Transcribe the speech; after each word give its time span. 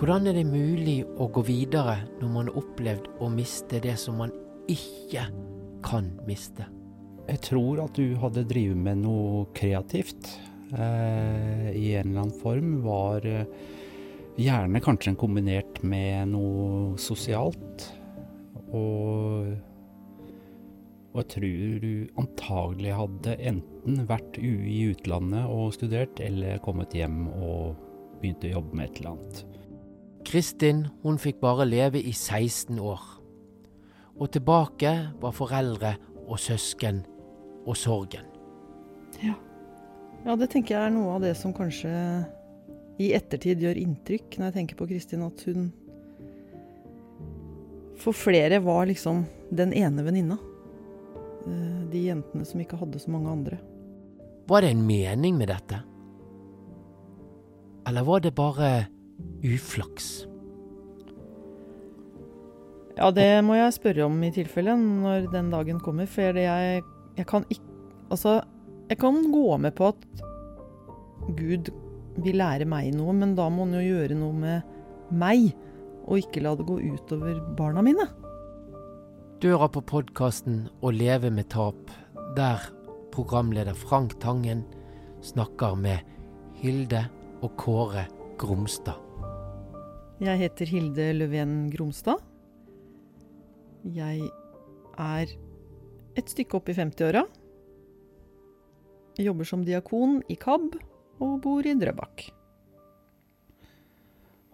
Hvordan 0.00 0.30
er 0.30 0.32
det 0.38 0.46
mulig 0.48 1.02
å 1.20 1.26
gå 1.28 1.42
videre 1.44 1.98
når 2.22 2.28
man 2.32 2.46
har 2.48 2.54
opplevd 2.56 3.08
å 3.20 3.26
miste 3.28 3.82
det 3.84 3.98
som 4.00 4.14
man 4.16 4.30
ikke 4.72 5.26
kan 5.84 6.08
miste? 6.24 6.64
Jeg 7.26 7.42
tror 7.44 7.82
at 7.84 8.00
du 8.00 8.14
hadde 8.22 8.46
drevet 8.48 8.80
med 8.80 9.02
noe 9.02 9.42
kreativt 9.52 10.30
eh, 10.72 11.68
i 11.76 11.92
en 12.00 12.14
eller 12.14 12.22
annen 12.22 12.32
form. 12.40 12.72
Var 12.86 13.28
eh, 13.28 13.52
gjerne 14.40 14.80
kanskje 14.80 15.12
kombinert 15.20 15.82
med 15.84 16.32
noe 16.32 16.96
sosialt. 16.96 17.90
Og, 18.72 19.52
og 21.12 21.22
jeg 21.26 21.30
tror 21.36 21.78
du 21.84 21.92
antagelig 22.24 22.98
hadde 23.04 23.38
enten 23.52 24.04
vært 24.08 24.40
i 24.40 24.80
utlandet 24.94 25.44
og 25.44 25.76
studert, 25.76 26.24
eller 26.24 26.64
kommet 26.64 26.96
hjem 26.96 27.26
og 27.36 27.74
begynt 28.22 28.48
å 28.48 28.56
jobbe 28.56 28.80
med 28.80 28.88
et 28.88 29.02
eller 29.04 29.18
annet. 29.18 29.59
Kristin 30.30 30.84
hun 31.02 31.18
fikk 31.18 31.40
bare 31.42 31.66
leve 31.66 31.98
i 31.98 32.12
16 32.14 32.78
år. 32.78 33.00
Og 34.20 34.30
tilbake 34.30 34.92
var 35.18 35.34
foreldre 35.34 35.96
og 36.26 36.38
søsken 36.38 37.02
og 37.66 37.76
sorgen. 37.76 38.28
Ja. 39.20 39.34
ja, 40.24 40.36
det 40.38 40.50
tenker 40.52 40.76
jeg 40.76 40.86
er 40.86 40.94
noe 40.94 41.16
av 41.16 41.24
det 41.24 41.34
som 41.38 41.54
kanskje 41.56 41.90
i 43.00 43.10
ettertid 43.16 43.62
gjør 43.64 43.80
inntrykk 43.80 44.36
når 44.36 44.50
jeg 44.50 44.56
tenker 44.58 44.78
på 44.78 44.88
Kristin, 44.92 45.24
at 45.26 45.42
hun 45.48 45.70
For 48.00 48.16
flere 48.16 48.62
var 48.64 48.86
liksom 48.88 49.26
den 49.52 49.74
ene 49.76 50.06
venninna. 50.06 50.38
Eh, 51.44 51.82
de 51.92 52.06
jentene 52.06 52.46
som 52.48 52.62
ikke 52.62 52.78
hadde 52.80 53.00
så 53.02 53.12
mange 53.12 53.28
andre. 53.28 53.58
Var 54.48 54.64
det 54.64 54.70
en 54.72 54.86
mening 54.86 55.36
med 55.36 55.50
dette? 55.52 55.82
Eller 57.88 58.06
var 58.08 58.24
det 58.24 58.32
bare 58.34 58.70
uflaks? 59.44 60.29
Ja, 62.98 63.10
det 63.14 63.28
må 63.46 63.56
jeg 63.56 63.74
spørre 63.76 64.06
om 64.08 64.16
i 64.26 64.32
tilfelle 64.34 64.74
når 64.78 65.30
den 65.32 65.50
dagen 65.52 65.78
kommer. 65.82 66.08
For 66.10 66.36
jeg, 66.36 66.82
jeg 67.16 67.28
kan 67.30 67.46
ikke 67.48 67.68
Altså, 68.10 68.40
jeg 68.90 68.98
kan 68.98 69.20
gå 69.30 69.56
med 69.62 69.70
på 69.78 69.86
at 69.86 70.06
Gud 71.38 71.68
vil 72.24 72.40
lære 72.40 72.66
meg 72.66 72.88
noe, 72.96 73.12
men 73.14 73.36
da 73.38 73.44
må 73.46 73.68
han 73.68 73.76
jo 73.78 73.84
gjøre 73.84 74.16
noe 74.18 74.34
med 74.34 74.72
meg, 75.14 75.52
og 76.10 76.18
ikke 76.18 76.42
la 76.42 76.56
det 76.58 76.66
gå 76.66 76.80
utover 76.96 77.38
barna 77.54 77.84
mine. 77.86 78.08
Du 79.40 79.46
hører 79.52 79.70
på 79.72 79.84
podkasten 79.88 80.64
Å 80.82 80.90
leve 80.90 81.30
med 81.30 81.48
tap, 81.54 81.78
der 82.34 82.66
programleder 83.14 83.78
Frank 83.78 84.18
Tangen 84.20 84.64
snakker 85.22 85.78
med 85.78 86.02
Hilde 86.60 87.06
og 87.40 87.54
Kåre 87.62 88.08
Gromstad. 88.42 88.98
Jeg 90.20 90.36
heter 90.42 90.68
Hilde 90.68 91.12
Løven 91.16 91.54
Gromstad. 91.72 92.20
Jeg 93.88 94.26
er 95.00 95.30
et 96.18 96.32
stykke 96.32 96.58
opp 96.58 96.68
i 96.68 96.76
50-åra. 96.76 97.22
Jobber 99.20 99.48
som 99.48 99.64
diakon 99.64 100.20
i 100.28 100.36
KAB 100.40 100.76
og 101.20 101.40
bor 101.44 101.66
i 101.66 101.74
Drøbak. 101.78 102.26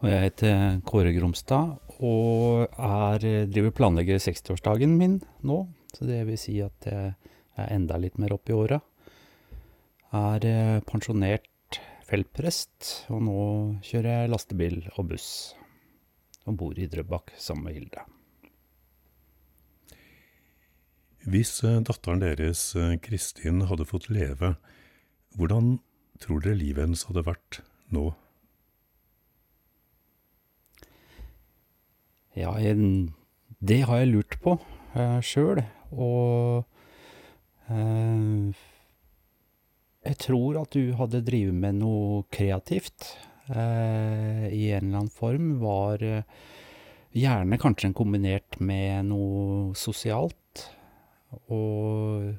Og 0.03 0.09
jeg 0.11 0.23
heter 0.27 0.81
Kåre 0.87 1.15
Gromstad 1.17 1.77
og 1.97 2.67
er, 2.69 3.27
driver 3.49 3.73
planlegger 3.75 4.21
60-årsdagen 4.21 4.95
min 4.99 5.21
nå. 5.47 5.63
Så 5.97 6.07
det 6.07 6.21
vil 6.29 6.39
si 6.39 6.59
at 6.61 6.87
jeg 6.87 7.15
er 7.57 7.71
enda 7.73 7.97
litt 7.99 8.19
mer 8.21 8.37
opp 8.37 8.51
i 8.53 8.57
åra. 8.57 8.79
Er 10.17 10.45
eh, 10.47 10.83
pensjonert 10.87 11.81
feltprest, 12.07 13.09
og 13.11 13.25
nå 13.27 13.39
kjører 13.87 14.13
jeg 14.13 14.35
lastebil 14.35 14.83
og 14.95 15.09
buss. 15.15 15.31
Og 16.47 16.61
bor 16.61 16.79
i 16.79 16.87
Drøbak 16.91 17.35
sammen 17.41 17.67
med 17.71 17.81
Hilde. 17.81 18.07
Hvis 21.27 21.59
eh, 21.67 21.81
datteren 21.83 22.21
deres, 22.23 22.69
eh, 22.79 22.95
Kristin, 23.03 23.65
hadde 23.67 23.87
fått 23.89 24.07
leve, 24.15 24.53
hvordan 25.35 25.81
tror 26.23 26.45
dere 26.45 26.55
livet 26.61 26.85
hennes 26.85 27.03
hadde 27.09 27.25
vært 27.27 27.59
nå? 27.91 28.13
Ja, 32.37 32.53
det 33.59 33.81
har 33.89 33.99
jeg 33.99 34.13
lurt 34.13 34.37
på 34.45 34.55
uh, 34.61 35.21
sjøl, 35.25 35.63
og 35.97 36.69
jeg 40.07 40.19
tror 40.21 40.59
at 40.61 40.77
du 40.77 40.93
hadde 41.01 41.25
drevet 41.25 41.57
med 41.57 41.81
noe 41.81 42.21
kreativt 42.31 43.09
i 43.49 43.55
en 43.57 44.85
eller 44.85 45.01
annen 45.01 45.11
form. 45.11 45.57
Var 45.65 46.05
gjerne 47.17 47.59
kanskje 47.59 47.91
kombinert 47.97 48.61
med 48.61 49.09
noe 49.09 49.73
sosialt. 49.81 50.69
Og, 51.35 52.35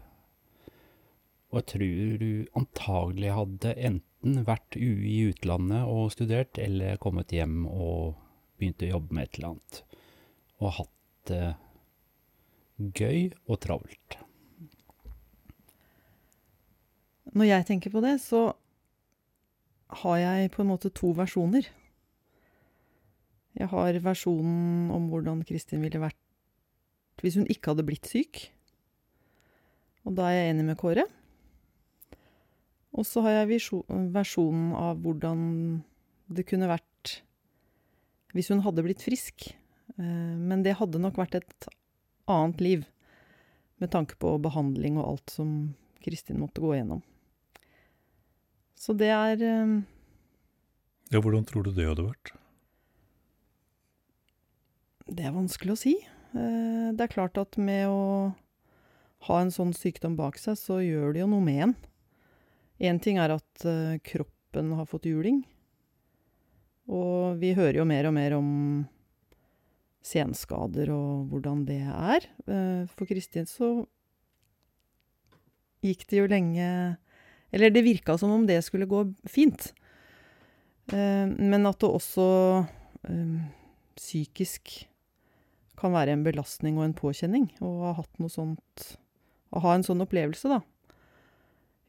og 1.51 1.59
jeg 1.59 1.67
tror 1.73 2.21
du 2.21 2.29
antagelig 2.59 3.33
hadde 3.35 3.73
enten 3.89 4.43
vært 4.47 4.77
i 4.79 5.17
utlandet 5.29 5.87
og 5.87 6.11
studert, 6.15 6.59
eller 6.61 6.99
kommet 7.01 7.33
hjem 7.35 7.65
og 7.67 8.15
begynt 8.57 8.85
å 8.85 8.93
jobbe 8.95 9.17
med 9.17 9.27
et 9.27 9.39
eller 9.39 9.53
annet. 9.53 9.81
Og 10.57 10.77
hatt 10.79 10.93
det 11.31 11.43
gøy 12.97 13.33
og 13.47 13.59
travelt. 13.65 14.19
Når 17.37 17.51
jeg 17.51 17.67
tenker 17.67 17.93
på 17.93 18.01
det, 18.01 18.15
så 18.23 18.49
har 20.03 20.17
jeg 20.19 20.51
på 20.53 20.63
en 20.63 20.71
måte 20.71 20.91
to 20.95 21.11
versjoner. 21.15 21.67
Jeg 23.57 23.69
har 23.71 23.99
versjonen 24.05 24.91
om 24.93 25.07
hvordan 25.11 25.41
Kristin 25.47 25.83
ville 25.85 26.01
vært 26.01 26.17
hvis 27.17 27.39
hun 27.39 27.47
ikke 27.49 27.73
hadde 27.73 27.85
blitt 27.87 28.05
syk. 28.05 28.43
Og 30.07 30.15
da 30.15 30.29
er 30.31 30.37
jeg 30.37 30.53
enig 30.53 30.65
med 30.69 30.79
Kåre. 30.79 31.03
Og 32.95 33.03
så 33.05 33.21
har 33.25 33.41
jeg 33.41 33.59
versjonen 34.15 34.71
av 34.79 35.01
hvordan 35.03 35.39
det 36.31 36.47
kunne 36.47 36.69
vært 36.71 37.17
hvis 38.35 38.49
hun 38.53 38.63
hadde 38.65 38.83
blitt 38.85 39.03
frisk. 39.03 39.49
Men 39.97 40.63
det 40.65 40.77
hadde 40.79 41.01
nok 41.01 41.19
vært 41.19 41.37
et 41.39 41.67
annet 42.29 42.63
liv, 42.63 42.87
med 43.77 43.91
tanke 43.93 44.17
på 44.19 44.31
behandling 44.41 44.97
og 44.97 45.07
alt 45.11 45.33
som 45.35 45.51
Kristin 46.03 46.39
måtte 46.41 46.63
gå 46.63 46.73
gjennom. 46.75 47.03
Så 48.77 48.95
det 48.97 49.11
er 49.13 49.37
Ja, 51.11 51.21
hvordan 51.21 51.45
tror 51.47 51.67
du 51.67 51.71
det 51.75 51.87
hadde 51.87 52.07
vært? 52.07 52.33
Det 55.07 55.23
er 55.23 55.35
vanskelig 55.35 55.75
å 55.75 55.79
si. 55.79 55.95
Det 56.33 57.03
er 57.05 57.13
klart 57.13 57.37
at 57.39 57.57
med 57.61 57.87
å 57.87 58.01
ha 59.27 59.41
en 59.43 59.53
sånn 59.53 59.73
sykdom 59.75 60.15
bak 60.17 60.39
seg, 60.41 60.57
så 60.59 60.79
gjør 60.83 61.13
det 61.13 61.21
jo 61.23 61.29
noe 61.31 61.43
med 61.43 61.63
en. 61.67 61.75
Én 62.91 62.99
ting 63.03 63.17
er 63.21 63.33
at 63.35 63.65
kroppen 64.07 64.73
har 64.77 64.87
fått 64.89 65.07
juling. 65.09 65.41
Og 66.87 67.39
vi 67.41 67.51
hører 67.57 67.81
jo 67.81 67.87
mer 67.89 68.07
og 68.07 68.15
mer 68.15 68.35
om 68.37 68.49
senskader 70.07 70.91
og 70.93 71.27
hvordan 71.31 71.65
det 71.67 71.81
er. 71.83 72.27
For 72.93 73.09
Kristin 73.09 73.49
så 73.49 73.71
gikk 75.83 76.05
det 76.09 76.21
jo 76.21 76.29
lenge 76.31 76.69
Eller 77.51 77.71
det 77.71 77.83
virka 77.85 78.17
som 78.19 78.31
om 78.31 78.45
det 78.47 78.61
skulle 78.65 78.87
gå 78.89 79.03
fint. 79.27 79.73
Men 80.91 81.67
at 81.67 81.79
det 81.81 81.89
også 81.89 82.27
psykisk 83.97 84.87
kan 85.77 85.93
være 85.93 86.15
en 86.15 86.23
belastning 86.25 86.77
og 86.79 86.87
en 86.87 86.95
påkjenning 86.97 87.49
å 87.63 87.73
ha 87.85 87.91
hatt 87.99 88.19
noe 88.21 88.31
sånt 88.33 88.97
Å 89.55 89.63
ha 89.63 89.75
en 89.75 89.85
sånn 89.87 90.03
opplevelse, 90.03 90.51
da, 90.51 90.61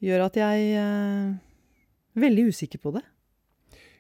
gjør 0.05 0.27
at 0.29 0.39
jeg 0.39 0.73
er 0.79 1.33
veldig 2.19 2.49
usikker 2.53 2.83
på 2.83 2.95
det. 2.99 3.05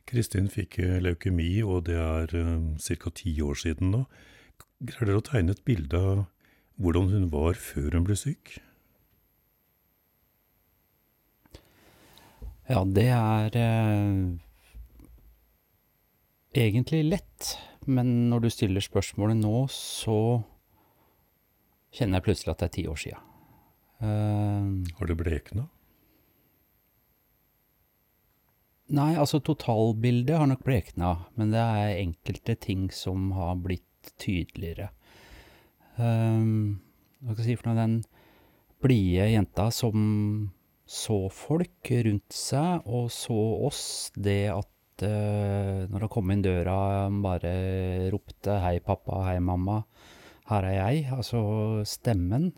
Kristin 0.09 0.49
fikk 0.49 0.79
leukemi, 1.05 1.59
og 1.63 1.85
det 1.91 1.99
er 2.01 2.33
ca. 2.79 3.11
ti 3.13 3.35
år 3.45 3.59
siden 3.61 3.93
nå. 3.93 4.05
Greier 4.79 5.11
dere 5.11 5.21
å 5.21 5.27
tegne 5.27 5.53
et 5.57 5.65
bilde 5.67 5.99
av 5.99 6.25
hvordan 6.79 7.11
hun 7.11 7.29
var 7.35 7.59
før 7.59 7.97
hun 7.99 8.07
ble 8.07 8.17
syk? 8.17 8.59
Ja, 12.69 12.85
det 12.85 13.09
er 13.11 13.55
eh, 13.57 14.37
egentlig 16.55 17.03
lett. 17.09 17.57
Men 17.89 18.29
når 18.29 18.45
du 18.45 18.51
stiller 18.53 18.85
spørsmålet 18.85 19.41
nå, 19.41 19.65
så 19.73 20.19
kjenner 21.97 22.19
jeg 22.19 22.27
plutselig 22.27 22.53
at 22.53 22.61
det 22.61 22.69
er 22.69 22.75
ti 22.77 22.85
år 22.93 23.01
sia. 23.01 23.23
Uh, 23.99 24.85
Har 24.99 25.11
det 25.11 25.19
blekna? 25.19 25.67
Nei, 28.89 29.13
altså 29.21 29.43
totalbildet 29.45 30.39
har 30.41 30.49
nok 30.49 30.63
blekna, 30.65 31.11
men 31.37 31.51
det 31.53 31.61
er 31.61 31.99
enkelte 31.99 32.55
ting 32.57 32.87
som 32.95 33.33
har 33.37 33.59
blitt 33.61 34.15
tydeligere. 34.17 34.89
Um, 35.99 36.79
hva 37.21 37.35
skal 37.35 37.43
jeg 37.43 37.51
si 37.51 37.59
for 37.59 37.69
noe? 37.69 37.77
Den 37.83 37.99
blide 38.81 39.27
jenta 39.29 39.69
som 39.75 40.07
så 40.89 41.27
folk 41.35 41.91
rundt 42.07 42.33
seg, 42.33 42.87
og 42.89 43.11
så 43.13 43.37
oss, 43.69 43.83
det 44.17 44.47
at 44.55 45.05
eh, 45.05 45.85
når 45.91 46.07
hun 46.07 46.13
kom 46.15 46.33
inn 46.33 46.45
døra, 46.45 47.11
bare 47.25 47.53
ropte 48.15 48.57
'hei, 48.63 48.79
pappa', 48.81 49.21
'hei, 49.27 49.37
mamma', 49.45 49.83
'her 50.49 50.65
er 50.65 50.79
jeg', 50.79 51.13
altså 51.13 51.43
stemmen, 51.85 52.55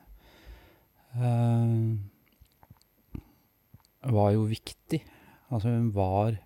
var 4.11 4.31
jo 4.35 4.47
viktig. 4.51 5.01
Altså, 5.51 5.69
hun 5.69 5.91
var 5.95 6.39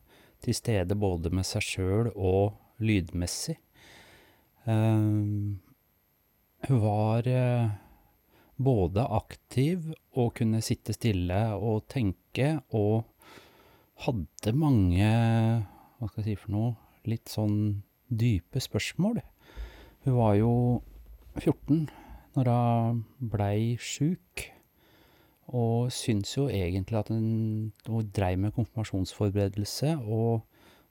til 0.44 0.56
stede 0.56 0.96
både 0.96 1.31
med 1.32 1.46
seg 1.49 1.64
sjøl 1.64 2.11
og 2.14 2.56
lydmessig. 2.84 3.56
Eh, 4.64 5.08
hun 6.69 6.81
var 6.81 7.28
eh, 7.28 7.69
både 8.56 9.05
aktiv 9.05 9.90
og 10.16 10.34
kunne 10.38 10.62
sitte 10.64 10.94
stille 10.96 11.40
og 11.56 11.84
tenke, 11.93 12.58
og 12.72 13.05
hadde 14.05 14.55
mange, 14.56 15.10
hva 15.99 16.08
skal 16.08 16.25
jeg 16.25 16.34
si 16.34 16.40
for 16.40 16.55
noe, 16.55 16.72
litt 17.08 17.31
sånn 17.31 17.84
dype 18.08 18.62
spørsmål. 18.62 19.20
Hun 20.05 20.19
var 20.19 20.34
jo 20.38 20.55
14 21.40 21.87
når 22.34 22.50
hun 22.50 23.05
blei 23.31 23.76
sjuk, 23.81 24.49
og 25.52 25.93
syntes 25.93 26.37
jo 26.37 26.49
egentlig 26.49 26.99
at 26.99 27.11
hun, 27.12 27.73
hun 27.87 28.11
dreiv 28.17 28.41
med 28.41 28.55
konfirmasjonsforberedelse, 28.56 29.96
og 30.00 30.44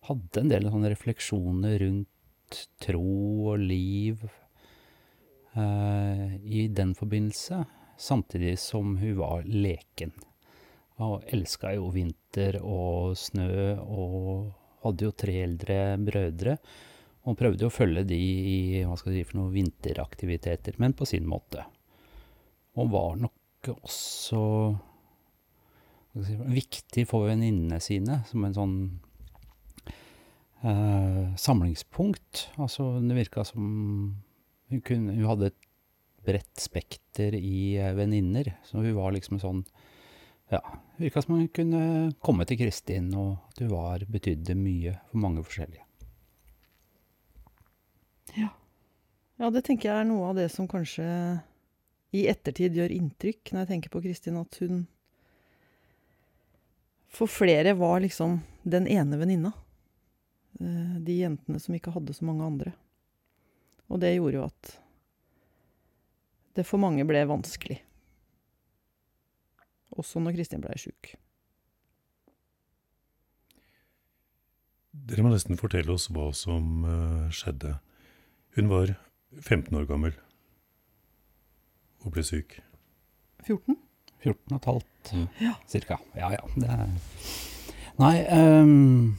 hadde 0.08 0.44
en 0.44 0.52
del 0.52 0.70
sånne 0.70 0.92
refleksjoner 0.94 1.78
rundt 1.82 2.60
tro 2.84 3.54
og 3.54 3.64
liv 3.64 4.26
eh, 5.58 6.36
i 6.44 6.68
den 6.70 6.94
forbindelse, 6.98 7.64
samtidig 7.98 8.58
som 8.62 8.98
hun 9.00 9.18
var 9.22 9.48
leken. 9.48 10.14
Og 11.02 11.24
elska 11.34 11.74
jo 11.74 11.90
vinter 11.94 12.60
og 12.62 13.18
snø, 13.18 13.74
og 13.82 14.52
hadde 14.84 15.08
jo 15.08 15.16
tre 15.18 15.38
eldre 15.48 15.78
brødre. 15.98 16.58
Og 17.24 17.38
prøvde 17.40 17.70
å 17.70 17.72
følge 17.72 18.04
de 18.06 18.20
i 18.20 18.58
hva 18.84 18.98
skal 19.00 19.16
jeg 19.16 19.24
si 19.24 19.30
for 19.30 19.40
noen 19.40 19.56
vinteraktiviteter, 19.56 20.76
men 20.84 20.94
på 20.98 21.08
sin 21.08 21.26
måte. 21.26 21.64
Og 22.78 22.92
var 22.92 23.16
nok 23.22 23.34
også 23.72 24.44
jeg 26.14 26.28
si, 26.28 26.36
viktig 26.60 27.06
for 27.10 27.30
venninnene 27.30 27.80
sine, 27.82 28.20
som 28.30 28.44
en 28.46 28.56
sånn 28.58 28.76
eh, 30.62 31.34
samlingspunkt. 31.40 32.50
Altså, 32.62 33.00
det 33.02 33.18
virka 33.18 33.46
som 33.48 33.64
hun, 34.70 34.82
kunne, 34.86 35.16
hun 35.16 35.30
hadde 35.32 35.50
et 35.52 35.70
bredt 36.24 36.62
spekter 36.62 37.36
i 37.40 37.76
eh, 37.82 37.96
venninner, 37.98 38.54
så 38.68 38.84
hun 38.84 38.94
var 38.98 39.16
liksom 39.16 39.42
sånn 39.42 39.64
ja, 40.54 40.62
virka 41.00 41.24
som 41.24 41.40
hun 41.40 41.48
kunne 41.50 42.12
komme 42.22 42.46
til 42.46 42.60
Kristin, 42.62 43.10
og 43.18 43.40
at 43.50 43.64
hun 43.64 43.74
var, 43.74 44.06
betydde 44.06 44.58
mye 44.60 44.98
for 45.10 45.24
mange 45.24 45.46
forskjellige. 45.46 45.88
Ja. 48.34 48.50
ja, 49.42 49.50
det 49.54 49.62
tenker 49.66 49.90
jeg 49.90 50.04
er 50.04 50.08
noe 50.10 50.32
av 50.32 50.38
det 50.38 50.48
som 50.54 50.70
kanskje 50.70 51.06
i 52.14 52.28
ettertid 52.30 52.76
gjør 52.78 52.94
inntrykk, 52.94 53.52
når 53.52 53.64
jeg 53.64 53.72
tenker 53.72 53.94
på 53.94 54.04
Kristin, 54.04 54.38
at 54.38 54.58
hun 54.62 54.84
for 57.14 57.30
flere 57.30 57.76
var 57.78 58.00
liksom 58.02 58.40
den 58.64 58.88
ene 58.90 59.18
venninna. 59.18 59.52
Eh, 60.60 60.96
de 61.02 61.18
jentene 61.20 61.60
som 61.62 61.76
ikke 61.78 61.94
hadde 61.94 62.14
så 62.14 62.26
mange 62.26 62.46
andre. 62.46 62.74
Og 63.90 64.02
det 64.02 64.16
gjorde 64.16 64.40
jo 64.40 64.46
at 64.48 64.72
det 66.58 66.66
for 66.70 66.82
mange 66.82 67.06
ble 67.06 67.22
vanskelig. 67.30 67.80
Også 69.98 70.22
når 70.22 70.38
Kristin 70.38 70.62
blei 70.62 70.78
sjuk. 70.82 71.14
Dere 74.94 75.26
må 75.26 75.34
nesten 75.34 75.58
fortelle 75.58 75.94
oss 75.94 76.06
hva 76.14 76.28
som 76.38 76.86
uh, 76.86 77.30
skjedde. 77.34 77.76
Hun 78.58 78.70
var 78.70 78.94
15 79.42 79.74
år 79.78 79.90
gammel 79.90 80.14
og 82.04 82.12
ble 82.16 82.24
syk. 82.28 82.50
14? 83.48 83.78
14 84.24 84.54
og 84.54 84.58
et 84.60 84.70
halvt, 84.72 84.90
Mm. 85.14 85.26
Ja. 85.44 85.54
cirka. 85.68 85.98
Ja, 86.16 86.30
ja. 86.32 86.40
Det 86.56 86.70
er 86.70 86.88
Nei, 88.00 88.24
um, 88.32 89.18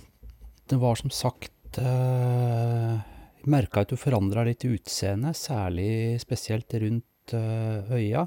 det 0.67 0.79
var 0.81 0.95
som 0.97 1.11
sagt 1.13 1.77
uh, 1.79 2.95
Jeg 2.97 3.47
merka 3.53 3.81
at 3.85 3.91
du 3.93 3.97
forandra 4.01 4.45
litt 4.49 4.65
utseende, 4.65 5.35
særlig 5.37 6.17
spesielt 6.23 6.73
rundt 6.81 7.35
uh, 7.37 7.85
øya. 7.93 8.25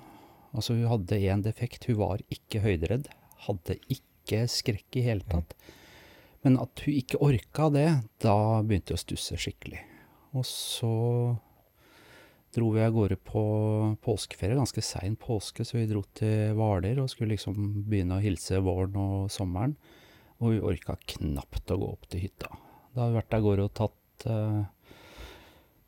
Altså, 0.56 0.74
hun 0.78 0.88
hadde 0.88 1.20
én 1.20 1.44
defekt, 1.44 1.84
hun 1.90 2.00
var 2.00 2.24
ikke 2.32 2.64
høyderedd. 2.64 3.12
Hadde 3.44 3.76
ikke 3.92 4.46
skrekk 4.50 4.98
i 4.98 5.04
hele 5.04 5.28
tatt. 5.28 5.52
Men 6.42 6.58
at 6.58 6.82
hun 6.84 6.98
ikke 6.98 7.22
orka 7.22 7.68
det, 7.70 7.88
da 8.22 8.36
begynte 8.66 8.94
jeg 8.94 8.98
å 8.98 9.04
stusse 9.04 9.38
skikkelig. 9.38 9.82
Og 10.34 10.46
så 10.48 10.92
dro 12.52 12.70
vi 12.74 12.82
av 12.84 12.92
gårde 12.92 13.16
på 13.24 13.42
påskeferie, 14.04 14.58
ganske 14.58 14.82
sein 14.84 15.16
påske, 15.16 15.64
så 15.64 15.78
vi 15.78 15.86
dro 15.88 16.02
til 16.16 16.56
Hvaler 16.58 17.00
og 17.00 17.10
skulle 17.12 17.36
liksom 17.36 17.84
begynne 17.88 18.18
å 18.18 18.24
hilse 18.24 18.60
våren 18.64 18.98
og 19.00 19.30
sommeren. 19.32 19.76
Og 20.42 20.56
vi 20.56 20.64
orka 20.72 20.98
knapt 21.14 21.70
å 21.70 21.78
gå 21.78 21.90
opp 21.94 22.08
til 22.10 22.26
hytta. 22.26 22.50
Da 22.92 23.04
hadde 23.04 23.12
vi 23.12 23.20
vært 23.20 23.36
av 23.36 23.44
gårde 23.46 23.68
og 23.68 23.74
tatt 23.78 24.26
uh, 24.26 24.64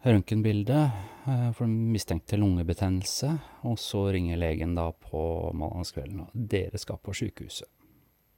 røntgenbilde 0.06 0.78
uh, 1.26 1.50
for 1.56 1.66
mistenkte 1.68 2.38
lungebetennelse. 2.38 3.32
Og 3.67 3.76
så 3.82 4.06
ringer 4.14 4.40
legen 4.40 4.79
da 4.79 4.86
på 4.94 5.50
mandagskvelden 5.58 6.24
og 6.29 6.32
'Dere 6.32 6.81
skal 6.81 7.02
på 7.02 7.17
sjukehuset 7.17 7.69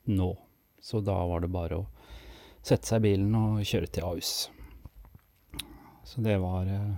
nå'. 0.09 0.46
Så 0.87 1.03
da 1.03 1.17
var 1.27 1.43
det 1.43 1.51
bare 1.51 1.81
å 1.81 1.87
sette 2.63 2.87
seg 2.87 3.03
i 3.03 3.09
bilen 3.09 3.35
og 3.35 3.65
kjøre 3.67 3.91
til 3.91 4.07
Ahus. 4.07 4.33
Så 6.07 6.23
det 6.23 6.37
var 6.39 6.71
uh, 6.71 6.95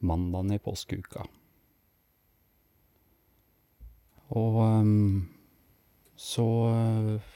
mandagen 0.00 0.54
i 0.56 0.62
påskeuka. 0.62 1.26
Og 4.32 4.56
um, 4.64 5.26
så 6.16 6.46
uh, 6.72 7.34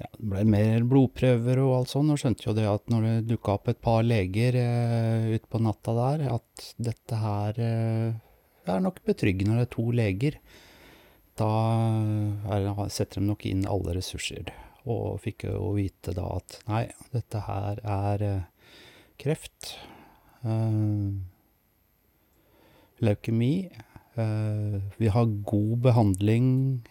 ja, 0.00 0.08
det 0.16 0.30
ble 0.32 0.46
mer 0.48 0.86
blodprøver 0.88 1.60
og 1.60 1.74
alt 1.76 1.92
sånn, 1.92 2.12
og 2.12 2.20
skjønte 2.20 2.48
jo 2.48 2.56
det 2.56 2.66
at 2.70 2.88
når 2.92 3.06
det 3.06 3.14
dukka 3.34 3.58
opp 3.58 3.68
et 3.68 3.80
par 3.84 4.00
leger 4.06 4.56
eh, 4.56 5.28
utpå 5.36 5.60
natta 5.60 5.94
der, 5.98 6.26
at 6.38 6.70
dette 6.80 7.20
her 7.20 7.60
eh, 7.60 8.18
er 8.70 8.80
nok 8.80 9.02
betryggende 9.04 9.58
det 9.58 9.66
er 9.66 9.72
to 9.74 9.86
leger. 9.92 10.38
Da 11.40 11.48
er, 12.52 12.66
setter 12.92 13.22
de 13.22 13.28
nok 13.30 13.46
inn 13.48 13.64
alle 13.68 13.94
ressurser. 13.96 14.50
Og 14.90 15.20
fikk 15.24 15.46
jo 15.48 15.72
vite 15.76 16.12
da 16.16 16.26
at 16.36 16.58
nei, 16.68 16.84
dette 17.14 17.40
her 17.46 17.80
er 17.80 18.24
kreft. 19.20 19.76
Uh, 20.44 21.16
leukemi. 23.00 23.70
Uh, 24.18 24.80
vi 25.00 25.08
har 25.08 25.32
god 25.48 25.76
behandling 25.86 26.48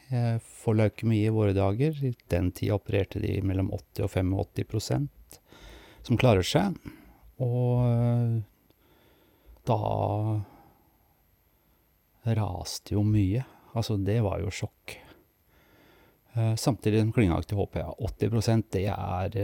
uh, 0.10 0.38
for 0.42 0.78
leukemi 0.78 1.22
i 1.28 1.34
våre 1.34 1.54
dager. 1.54 1.94
I 2.02 2.16
den 2.34 2.50
tida 2.56 2.80
opererte 2.80 3.22
de 3.22 3.36
mellom 3.46 3.70
80 3.76 4.08
og 4.08 4.14
85% 4.18 5.42
som 6.08 6.18
klarer 6.18 6.46
seg. 6.46 6.78
Og 7.44 8.42
da 9.70 9.80
raste 12.40 12.98
jo 12.98 13.06
mye. 13.06 13.46
Altså, 13.78 13.98
det 13.98 14.20
var 14.26 14.42
jo 14.44 14.52
sjokk. 14.52 14.98
samtidig 16.58 17.02
som 17.02 17.12
klinga 17.12 17.42
til 17.42 17.58
HP. 17.58 17.82
80% 18.00 18.70
det 18.72 18.86
er 18.88 19.38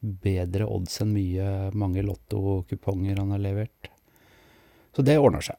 bedre 0.00 0.66
odds 0.68 1.00
enn 1.02 1.14
mye 1.16 1.46
mange 1.74 2.04
lottokuponger 2.04 3.18
han 3.18 3.32
har 3.34 3.42
levert. 3.42 3.90
Så 4.94 5.02
det 5.02 5.18
ordner 5.18 5.44
seg. 5.44 5.56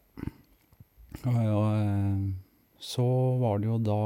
Og, 1.26 1.36
og 1.36 2.82
så 2.82 3.06
var 3.42 3.60
det 3.60 3.70
jo 3.70 3.78
da 3.82 4.02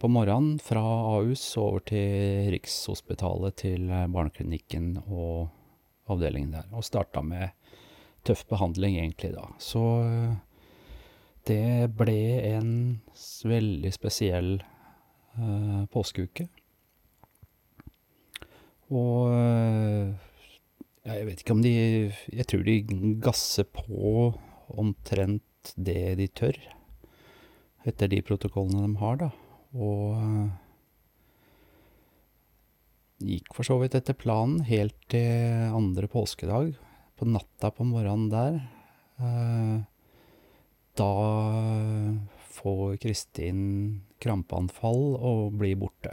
på 0.00 0.08
morgenen 0.08 0.58
fra 0.62 0.80
Ahus 0.80 1.42
over 1.60 1.82
til 1.90 2.48
Rikshospitalet 2.54 3.58
til 3.60 3.90
barneklinikken 3.90 4.94
og 5.02 5.50
avdelingen 6.10 6.54
der, 6.54 6.70
og 6.72 6.86
starta 6.86 7.20
med 7.22 7.52
tøff 8.24 8.46
behandling 8.48 8.96
egentlig 8.96 9.34
da. 9.34 9.44
Så 9.60 9.82
det 11.48 11.90
ble 11.96 12.20
en 12.50 12.72
veldig 13.48 13.92
spesiell 13.94 14.56
eh, 14.60 15.82
påskeuke. 15.92 16.48
Og 18.90 19.30
eh, 19.32 20.10
jeg 21.06 21.26
vet 21.28 21.42
ikke 21.42 21.54
om 21.56 21.62
de 21.64 21.72
Jeg 21.72 22.46
tror 22.50 22.64
de 22.66 22.76
gasser 23.22 23.68
på 23.70 24.32
omtrent 24.80 25.74
det 25.76 26.16
de 26.20 26.26
tør, 26.30 26.56
etter 27.88 28.10
de 28.10 28.20
protokollene 28.22 28.86
de 28.86 29.00
har, 29.00 29.16
da. 29.20 29.30
Og 29.74 30.14
eh, 30.18 30.50
gikk 33.34 33.54
for 33.56 33.66
så 33.66 33.78
vidt 33.80 33.96
etter 33.98 34.16
planen 34.18 34.62
helt 34.68 34.96
til 35.12 35.74
andre 35.74 36.08
påskedag. 36.10 36.74
På 37.18 37.28
natta 37.28 37.72
på 37.74 37.84
morgenen 37.84 38.30
der. 38.32 38.60
Da 40.98 41.10
får 42.50 42.96
Kristin 43.02 43.60
krampeanfall 44.20 45.14
og 45.16 45.52
blir 45.60 45.76
borte. 45.80 46.12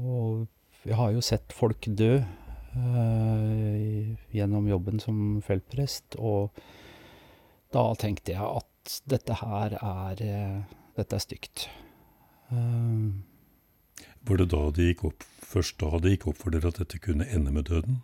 Og 0.00 0.46
jeg 0.88 0.96
har 0.96 1.10
jo 1.12 1.20
sett 1.24 1.52
folk 1.52 1.84
dø 1.98 2.14
eh, 2.16 2.24
gjennom 4.32 4.68
jobben 4.70 5.00
som 5.02 5.42
feltprest, 5.44 6.16
og 6.18 6.50
da 7.74 7.94
tenkte 8.00 8.32
jeg 8.34 8.42
at 8.42 9.00
dette 9.10 9.34
her 9.42 9.68
er 9.80 10.22
eh, 10.26 10.60
Dette 10.96 11.16
er 11.16 11.20
stygt. 11.22 11.68
Eh, 12.50 13.02
Var 14.28 14.36
det 14.40 14.48
da 14.52 14.62
det 14.74 14.84
gikk 14.90 15.04
opp, 15.12 15.20
først 15.52 15.74
da 15.80 15.88
det 16.02 16.10
gikk 16.16 16.26
opp 16.32 16.38
for 16.42 16.50
dere 16.52 16.68
at 16.72 16.78
dette 16.82 16.98
kunne 17.00 17.28
ende 17.30 17.50
med 17.54 17.64
døden? 17.70 17.96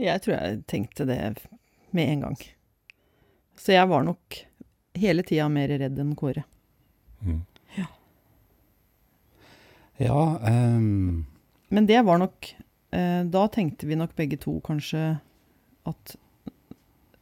Jeg 0.00 0.22
tror 0.24 0.34
jeg 0.38 0.62
tenkte 0.70 1.04
det 1.06 1.18
med 1.96 2.08
en 2.12 2.24
gang. 2.26 2.38
Så 3.58 3.74
jeg 3.74 3.88
var 3.88 4.04
nok 4.06 4.38
hele 4.98 5.24
tida 5.26 5.48
mer 5.52 5.70
redd 5.80 5.98
enn 6.00 6.16
Kåre. 6.18 6.44
Mm. 7.22 7.42
ja 10.02 10.22
ehm, 10.48 11.24
Men 11.70 11.86
det 11.86 12.00
var 12.02 12.18
nok 12.18 12.48
eh, 12.90 13.20
Da 13.30 13.42
tenkte 13.46 13.86
vi 13.86 13.94
nok 13.94 14.16
begge 14.18 14.40
to 14.42 14.56
kanskje 14.66 15.20
at 15.86 16.16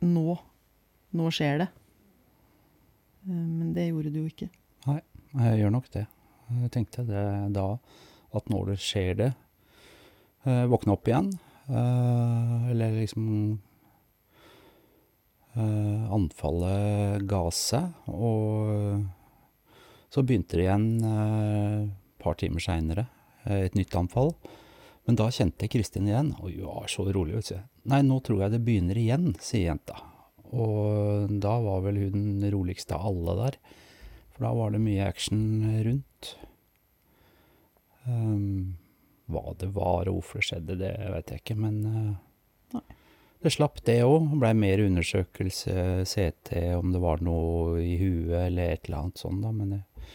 nå 0.00 0.38
Nå 1.10 1.26
skjer 1.34 1.58
det. 1.60 1.66
Eh, 3.26 3.34
men 3.34 3.72
det 3.74 3.88
gjorde 3.88 4.12
du 4.14 4.20
jo 4.22 4.28
ikke. 4.30 4.46
Nei, 4.86 5.00
Jeg 5.34 5.58
gjør 5.58 5.72
nok 5.74 5.88
det. 5.90 6.04
Jeg 6.62 6.70
tenkte 6.74 7.02
det 7.06 7.24
da, 7.54 7.64
at 8.34 8.50
når 8.50 8.70
det 8.70 8.76
skjer 8.82 9.18
det, 9.18 9.28
eh, 10.46 10.64
våkne 10.70 10.94
opp 10.94 11.10
igjen, 11.10 11.32
eh, 11.66 12.70
eller 12.70 12.94
liksom 13.00 13.58
Anfallet 15.58 17.24
ga 17.26 17.40
seg, 17.54 17.90
og 18.06 19.02
så 20.10 20.22
begynte 20.22 20.58
det 20.58 20.68
igjen 20.68 20.84
et 21.02 22.22
par 22.22 22.36
timer 22.38 22.62
seinere, 22.62 23.08
et 23.50 23.74
nytt 23.74 23.96
anfall. 23.98 24.30
Men 25.08 25.18
da 25.18 25.26
kjente 25.32 25.66
jeg 25.66 25.72
Kristin 25.74 26.06
igjen, 26.06 26.32
og 26.38 26.52
hun 26.52 26.68
var 26.68 26.90
så 26.92 27.08
rolig. 27.10 27.34
vet 27.40 27.50
du. 27.50 27.68
Nei, 27.90 28.02
nå 28.06 28.20
tror 28.22 28.44
jeg 28.44 28.54
det 28.54 28.62
begynner 28.62 28.98
igjen, 29.00 29.32
sier 29.42 29.72
jenta. 29.72 29.96
Og 30.50 31.30
da 31.42 31.56
var 31.62 31.82
vel 31.86 31.98
hun 32.04 32.18
den 32.40 32.52
roligste 32.52 32.94
av 32.94 33.08
alle 33.10 33.36
der. 33.40 33.58
For 34.34 34.46
da 34.46 34.52
var 34.54 34.74
det 34.74 34.82
mye 34.84 35.06
action 35.06 35.42
rundt. 35.86 36.34
Um, 38.06 38.76
hva 39.30 39.54
det 39.58 39.70
var 39.74 40.08
og 40.10 40.20
hvorfor 40.20 40.40
det 40.40 40.46
skjedde, 40.48 40.78
det 40.80 40.94
vet 41.14 41.30
jeg 41.34 41.42
ikke, 41.44 41.58
men 41.58 41.76
eh, 41.86 42.10
Nei. 42.10 42.29
Det 43.40 43.52
slapp 43.54 43.80
det 43.86 44.00
òg. 44.04 44.26
Blei 44.40 44.52
mer 44.56 44.82
undersøkelse, 44.84 46.04
CT, 46.08 46.52
om 46.76 46.92
det 46.94 47.02
var 47.02 47.22
noe 47.24 47.80
i 47.82 47.94
huet 48.00 48.36
eller 48.46 48.74
et 48.74 48.88
eller 48.88 49.04
annet 49.04 49.22
sånt, 49.22 49.42
da. 49.44 49.52
Men 49.54 49.76
jeg 49.78 50.08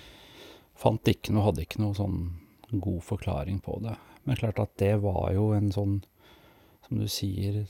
fant 0.78 1.12
ikke 1.12 1.34
noe, 1.34 1.48
hadde 1.48 1.66
ikke 1.66 1.82
noe 1.82 1.98
sånn 1.98 2.20
god 2.72 3.02
forklaring 3.06 3.62
på 3.66 3.80
det. 3.86 3.96
Men 4.26 4.40
klart 4.40 4.62
at 4.62 4.74
det 4.82 4.96
var 5.04 5.30
jo 5.34 5.52
en 5.56 5.72
sånn, 5.74 6.00
som 6.88 7.02
du 7.02 7.08
sier, 7.10 7.66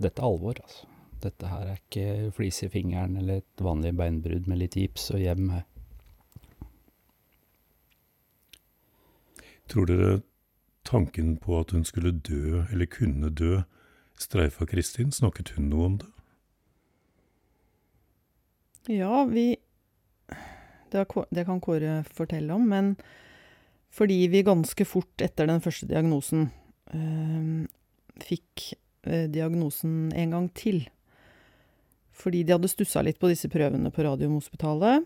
dette 0.00 0.22
er 0.22 0.28
alvor, 0.28 0.60
altså. 0.62 0.88
Dette 1.24 1.48
her 1.48 1.70
er 1.72 1.78
ikke 1.80 2.32
flis 2.36 2.60
i 2.62 2.68
fingeren 2.68 3.16
eller 3.16 3.40
et 3.40 3.62
vanlig 3.64 3.94
beinbrudd 3.96 4.44
med 4.50 4.60
litt 4.60 4.76
gips 4.76 5.08
og 5.16 5.22
hjem. 5.22 5.48
Tror 9.66 9.88
dere 9.88 10.10
tanken 10.86 11.38
på 11.42 11.56
at 11.58 11.72
hun 11.74 11.86
skulle 11.88 12.12
dø, 12.12 12.66
eller 12.70 12.86
kunne 12.86 13.32
dø, 13.32 13.64
streifa 14.22 14.66
Kristin? 14.68 15.12
Snakket 15.12 15.54
hun 15.56 15.70
noe 15.70 15.88
om 15.90 15.96
det? 16.02 16.10
Ja, 18.96 19.24
vi 19.26 19.56
det, 20.90 21.44
kan 21.44 21.60
Kåre 21.60 22.04
fortelle 22.14 22.54
om, 22.54 22.68
men 22.70 22.94
fordi 23.92 24.26
vi 24.30 24.44
ganske 24.46 24.84
fort 24.86 25.22
etter 25.24 25.48
den 25.48 25.62
første 25.64 25.88
diagnosen 25.90 26.48
øh, 26.94 27.66
fikk 28.22 28.70
eh, 29.08 29.26
diagnosen 29.32 30.12
en 30.14 30.34
gang 30.36 30.48
til. 30.54 30.84
Fordi 32.16 32.44
de 32.44 32.54
hadde 32.54 32.70
stussa 32.70 33.02
litt 33.04 33.18
på 33.20 33.28
disse 33.28 33.50
prøvene 33.52 33.92
på 33.92 34.06
Radiumhospitalet. 34.06 35.04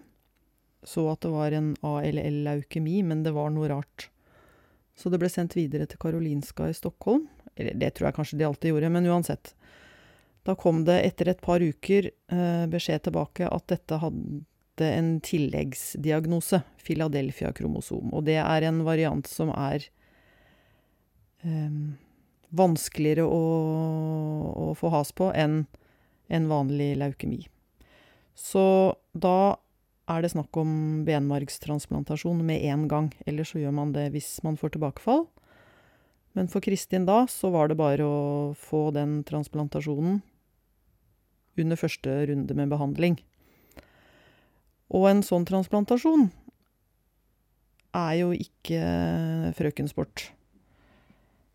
Så 0.87 1.05
at 1.11 1.21
det 1.25 1.33
var 1.33 1.52
en 1.52 1.75
ALL-leukemi, 1.85 3.00
men 3.05 3.25
det 3.25 3.35
var 3.37 3.50
noe 3.52 3.69
rart. 3.73 4.09
Så 4.97 5.11
det 5.11 5.21
ble 5.21 5.31
sendt 5.33 5.57
videre 5.59 5.88
til 5.88 6.00
Karolinska 6.00 6.69
i 6.71 6.76
Stockholm. 6.76 7.26
Eller 7.61 7.79
det 7.79 7.95
tror 7.95 8.11
jeg 8.11 8.19
kanskje 8.19 8.40
de 8.40 8.49
alltid 8.49 8.73
gjorde, 8.73 8.93
men 8.97 9.09
uansett. 9.11 9.55
Da 10.49 10.57
kom 10.57 10.85
det 10.88 11.00
etter 11.05 11.31
et 11.31 11.43
par 11.45 11.61
uker 11.61 12.11
eh, 12.11 12.67
beskjed 12.73 13.05
tilbake 13.07 13.49
at 13.49 13.67
dette 13.73 14.00
hadde 14.00 14.87
en 14.87 15.11
tilleggsdiagnose, 15.21 16.62
Philadelphia-kromosom. 16.81 18.14
Og 18.17 18.25
det 18.25 18.38
er 18.40 18.64
en 18.64 18.81
variant 18.87 19.26
som 19.29 19.52
er 19.52 19.85
eh, 21.45 21.81
vanskeligere 22.49 23.26
å, 23.29 23.43
å 24.71 24.71
få 24.79 24.93
has 24.97 25.12
på 25.12 25.29
enn 25.37 25.67
en 26.31 26.49
vanlig 26.49 26.95
leukemi. 26.99 27.43
Så 28.38 28.64
da 29.12 29.59
er 30.11 30.25
det 30.25 30.33
snakk 30.33 30.57
om 30.59 31.05
benmargstransplantasjon 31.07 32.40
med 32.47 32.64
en 32.73 32.87
gang. 32.90 33.11
Eller 33.26 33.47
så 33.47 33.61
gjør 33.61 33.75
man 33.76 33.93
det 33.95 34.09
hvis 34.14 34.38
man 34.47 34.59
får 34.61 34.75
tilbakefall. 34.75 35.26
Men 36.38 36.49
for 36.50 36.62
Kristin 36.62 37.06
da, 37.08 37.25
så 37.30 37.50
var 37.50 37.70
det 37.70 37.78
bare 37.80 38.06
å 38.06 38.18
få 38.58 38.88
den 38.94 39.20
transplantasjonen 39.26 40.20
under 41.60 41.76
første 41.76 42.14
runde 42.30 42.56
med 42.56 42.70
behandling. 42.70 43.18
Og 44.94 45.08
en 45.10 45.25
sånn 45.26 45.46
transplantasjon 45.46 46.28
er 47.99 48.14
jo 48.20 48.30
ikke 48.34 48.82
frøkensport. 49.58 50.30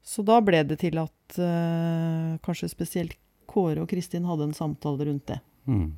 Så 0.06 0.24
da 0.28 0.38
ble 0.44 0.62
det 0.68 0.78
til 0.84 1.00
at 1.02 1.40
uh, 1.40 2.36
kanskje 2.46 2.70
spesielt 2.70 3.18
Kåre 3.50 3.86
og 3.86 3.90
Kristin 3.90 4.28
hadde 4.28 4.50
en 4.50 4.58
samtale 4.58 5.08
rundt 5.08 5.30
det. 5.32 5.40
Mm. 5.70 5.96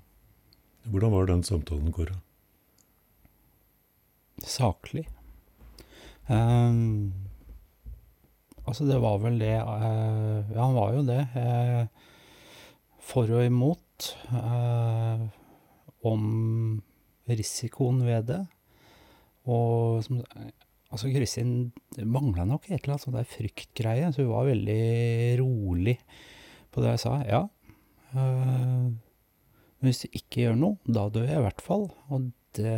Hvordan 0.93 1.13
var 1.15 1.27
den 1.27 1.43
samtalen, 1.43 1.89
Kåre? 1.91 2.19
Saklig. 4.45 5.07
Ehm, 6.29 7.11
altså, 8.67 8.85
det 8.89 8.99
var 9.03 9.17
vel 9.23 9.39
det 9.41 9.53
eh, 9.55 10.51
Ja, 10.53 10.61
han 10.65 10.75
var 10.77 10.93
jo 10.97 11.03
det. 11.07 11.21
eh, 11.39 11.87
for 13.07 13.29
og 13.31 13.45
imot. 13.47 14.11
eh, 14.35 15.27
om 16.07 16.23
risikoen 17.27 18.03
ved 18.05 18.27
det. 18.31 18.41
Og 19.47 20.03
som 20.05 20.21
Altså, 20.87 21.09
Kristin 21.11 21.73
mangla 22.07 22.45
nok 22.47 22.69
et 22.69 22.77
eller 22.77 22.93
annet 22.93 23.03
sånn 23.03 23.15
der 23.17 23.25
fryktgreie, 23.27 24.07
så 24.15 24.23
hun 24.23 24.29
var 24.31 24.45
veldig 24.47 25.35
rolig 25.41 25.97
på 26.71 26.79
det 26.79 26.93
jeg 26.93 27.01
sa. 27.03 27.17
Ja. 27.27 27.41
eh, 28.15 28.85
hvis 29.83 29.99
du 30.05 30.07
ikke 30.15 30.45
gjør 30.45 30.55
noe, 30.61 30.77
da 30.87 31.09
dør 31.11 31.27
jeg 31.27 31.41
i 31.41 31.43
hvert 31.43 31.61
fall. 31.65 31.89
Og 32.07 32.29
det 32.55 32.71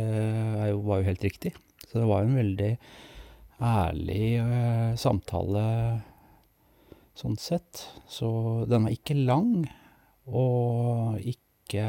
jo, 0.72 0.80
var 0.88 0.98
jo 1.00 1.06
helt 1.06 1.22
riktig. 1.22 1.54
Så 1.86 2.00
det 2.00 2.08
var 2.10 2.24
jo 2.24 2.32
en 2.32 2.40
veldig 2.40 2.72
ærlig 3.60 4.24
eh, 4.40 4.96
samtale 5.00 5.64
sånn 7.20 7.36
sett. 7.40 7.84
Så 8.08 8.30
den 8.70 8.86
var 8.86 8.94
ikke 8.94 9.16
lang, 9.18 9.54
og 10.30 11.20
ikke 11.20 11.86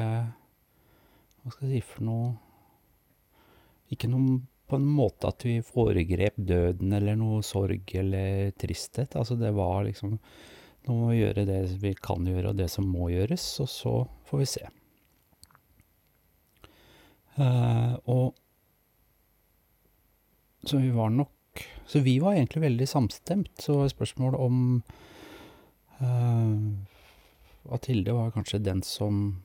Hva 1.41 1.51
skal 1.51 1.67
jeg 1.67 1.81
si 1.81 1.87
for 1.91 2.05
noe 2.05 2.27
Ikke 3.93 4.09
noe 4.09 4.39
på 4.71 4.77
en 4.79 4.85
måte 4.87 5.27
at 5.27 5.43
vi 5.43 5.57
foregrep 5.65 6.37
døden 6.37 6.93
eller 6.95 7.17
noe 7.19 7.41
sorg 7.43 7.91
eller 7.99 8.53
tristhet. 8.55 9.17
Altså 9.19 9.35
det 9.35 9.51
var 9.57 9.83
liksom 9.83 10.15
Nå 10.87 10.95
må 10.95 11.09
vi 11.11 11.19
gjøre 11.19 11.43
det 11.45 11.59
vi 11.81 11.91
kan 11.93 12.25
gjøre, 12.25 12.53
og 12.53 12.57
det 12.57 12.65
som 12.73 12.87
må 12.89 13.11
gjøres, 13.11 13.43
og 13.61 13.67
så 13.69 13.91
får 14.25 14.39
vi 14.41 14.47
se. 14.49 14.63
Eh, 17.37 17.93
og 18.09 18.33
Så 20.65 20.77
vi 20.81 20.89
var 20.93 21.13
nok 21.13 21.29
Så 21.85 21.99
vi 22.05 22.19
var 22.23 22.37
egentlig 22.37 22.61
veldig 22.63 22.87
samstemt. 22.87 23.51
Så 23.59 23.75
spørsmålet 23.91 24.39
om 24.39 24.81
eh, 25.99 27.73
at 27.75 27.85
Hilde 27.91 28.15
var 28.15 28.31
kanskje 28.35 28.61
den 28.63 28.81
som 28.87 29.41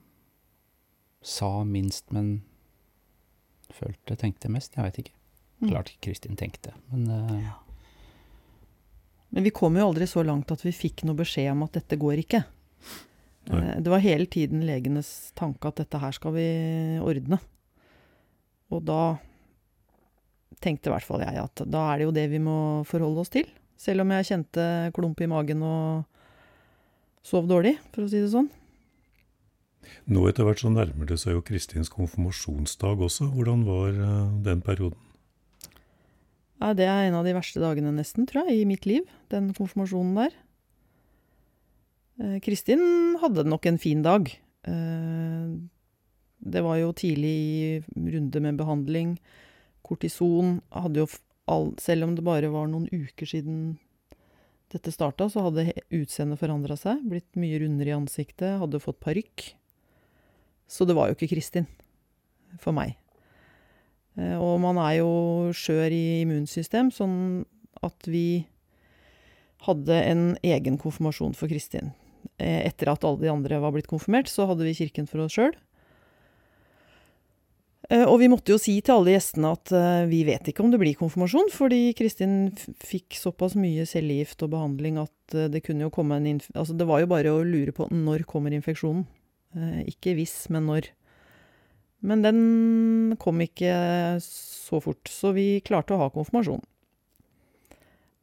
sa 1.27 1.65
minst, 1.67 2.13
men 2.15 2.43
følte, 3.75 4.15
tenkte 4.17 4.51
mest. 4.53 4.77
Jeg 4.79 4.87
veit 4.87 5.01
ikke. 5.03 5.17
Mm. 5.59 5.71
Klart 5.73 5.95
Kristin 6.05 6.37
tenkte, 6.39 6.75
men 6.93 7.09
ja. 7.43 7.55
Men 9.35 9.45
vi 9.45 9.51
kom 9.51 9.75
jo 9.77 9.89
aldri 9.89 10.07
så 10.09 10.23
langt 10.25 10.53
at 10.55 10.63
vi 10.65 10.71
fikk 10.73 11.03
noe 11.05 11.19
beskjed 11.19 11.51
om 11.53 11.65
at 11.67 11.75
dette 11.77 11.99
går 12.01 12.21
ikke. 12.23 12.45
Nei. 13.51 13.63
Eh, 13.73 13.81
Det 13.83 13.91
var 13.93 14.05
hele 14.05 14.27
tiden 14.31 14.63
legenes 14.69 15.33
tanke 15.35 15.69
at 15.69 15.83
dette 15.83 15.99
her 16.01 16.15
skal 16.15 16.33
vi 16.37 16.47
ordne. 17.03 17.41
Og 18.71 18.85
da 18.87 19.17
tenkte 20.63 20.91
i 20.91 20.95
hvert 20.95 21.07
fall 21.07 21.25
jeg 21.25 21.41
at 21.43 21.65
da 21.69 21.87
er 21.93 22.01
det 22.01 22.09
jo 22.09 22.17
det 22.17 22.27
vi 22.33 22.41
må 22.43 22.59
forholde 22.89 23.23
oss 23.23 23.33
til. 23.33 23.49
Selv 23.77 24.05
om 24.05 24.13
jeg 24.15 24.29
kjente 24.31 24.67
klump 24.97 25.21
i 25.21 25.29
magen 25.29 25.65
og 25.67 26.07
sov 27.27 27.49
dårlig, 27.51 27.75
for 27.93 28.07
å 28.07 28.11
si 28.11 28.23
det 28.23 28.31
sånn. 28.33 28.49
Nå 30.11 30.25
etter 30.31 30.47
hvert 30.47 30.63
så 30.63 30.71
nærmer 30.73 31.09
det 31.09 31.19
seg 31.23 31.37
jo 31.37 31.45
Kristins 31.47 31.91
konfirmasjonsdag 31.93 33.03
også. 33.07 33.29
Hvordan 33.35 33.67
var 33.67 33.93
eh, 33.93 34.33
den 34.47 34.63
perioden? 34.65 34.99
Ja, 36.57 36.73
det 36.73 36.87
er 36.89 37.07
en 37.07 37.19
av 37.19 37.27
de 37.27 37.35
verste 37.37 37.61
dagene 37.61 37.93
nesten, 37.93 38.27
tror 38.29 38.49
jeg, 38.49 38.63
i 38.63 38.69
mitt 38.69 38.87
liv. 38.89 39.05
Den 39.33 39.51
konfirmasjonen 39.55 40.17
der. 40.19 40.37
Eh, 42.23 42.37
Kristin 42.45 43.19
hadde 43.23 43.47
nok 43.47 43.67
en 43.69 43.81
fin 43.83 44.03
dag. 44.07 44.31
Eh, 44.67 45.49
det 46.47 46.63
var 46.65 46.79
jo 46.81 46.95
tidlig 46.97 47.35
i 47.35 47.59
runde 48.15 48.43
med 48.43 48.59
behandling. 48.61 49.17
Kortison 49.87 50.61
hadde 50.75 51.05
jo 51.05 51.09
all, 51.47 51.69
Selv 51.79 52.09
om 52.09 52.15
det 52.17 52.25
bare 52.27 52.51
var 52.51 52.67
noen 52.67 52.89
uker 52.91 53.29
siden 53.31 53.77
dette 54.75 54.91
starta, 54.91 55.29
så 55.31 55.45
hadde 55.47 55.69
utseendet 55.95 56.41
forandra 56.41 56.75
seg. 56.75 57.05
Blitt 57.07 57.39
mye 57.39 57.61
rundere 57.63 57.93
i 57.93 57.95
ansiktet. 57.95 58.57
Hadde 58.59 58.83
fått 58.83 58.99
parykk. 59.05 59.53
Så 60.67 60.83
det 60.89 60.97
var 60.99 61.07
jo 61.09 61.15
ikke 61.15 61.31
Kristin 61.31 61.69
for 62.59 62.75
meg. 62.75 62.97
Eh, 64.19 64.35
Og 64.35 64.59
man 64.65 64.81
er 64.83 64.99
jo 64.99 65.53
skjør 65.55 65.95
i 65.95 66.05
immunsystem, 66.25 66.91
sånn 66.91 67.45
at 67.87 68.09
vi 68.11 68.47
hadde 69.69 69.95
en 70.03 70.25
egen 70.43 70.79
konfirmasjon 70.83 71.37
for 71.39 71.47
Kristin. 71.53 71.93
Eh, 72.43 72.67
Etter 72.67 72.91
at 72.91 73.05
alle 73.07 73.23
de 73.23 73.31
andre 73.31 73.61
var 73.63 73.71
blitt 73.73 73.87
konfirmert, 73.91 74.27
så 74.27 74.49
hadde 74.51 74.67
vi 74.67 74.75
kirken 74.75 75.07
for 75.07 75.23
oss 75.23 75.39
sjøl. 75.39 75.55
Og 77.87 78.17
vi 78.19 78.27
måtte 78.27 78.51
jo 78.51 78.59
si 78.59 78.81
til 78.83 78.97
alle 78.97 79.13
gjestene 79.15 79.53
at 79.55 79.71
eh, 79.71 80.09
vi 80.11 80.25
vet 80.27 80.49
ikke 80.51 80.65
om 80.65 80.73
det 80.73 80.81
blir 80.83 80.97
konfirmasjon, 80.99 81.53
fordi 81.55 81.93
Kristin 81.95 82.49
fikk 82.83 83.15
såpass 83.15 83.55
mye 83.55 83.85
cellegift 83.87 84.43
og 84.43 84.51
behandling 84.57 84.99
at 84.99 85.37
eh, 85.37 85.47
det 85.53 85.63
kunne 85.63 85.87
jo 85.87 85.93
komme 85.95 86.19
en 86.19 86.27
inf... 86.33 86.49
Altså 86.59 86.75
det 86.75 86.89
var 86.91 87.05
jo 87.05 87.11
bare 87.13 87.31
å 87.31 87.45
lure 87.47 87.75
på 87.77 87.87
når 87.95 88.25
kommer 88.27 88.57
infeksjonen. 88.57 89.05
Eh, 89.55 89.85
Ikke 89.93 90.17
hvis, 90.19 90.35
men 90.51 90.67
når. 90.67 90.89
Men 92.07 92.27
den 92.27 92.41
kom 93.23 93.39
ikke 93.45 93.71
så 94.25 94.83
fort, 94.83 95.07
så 95.07 95.31
vi 95.37 95.63
klarte 95.63 95.95
å 95.95 96.03
ha 96.03 96.11
konfirmasjon. 96.11 96.67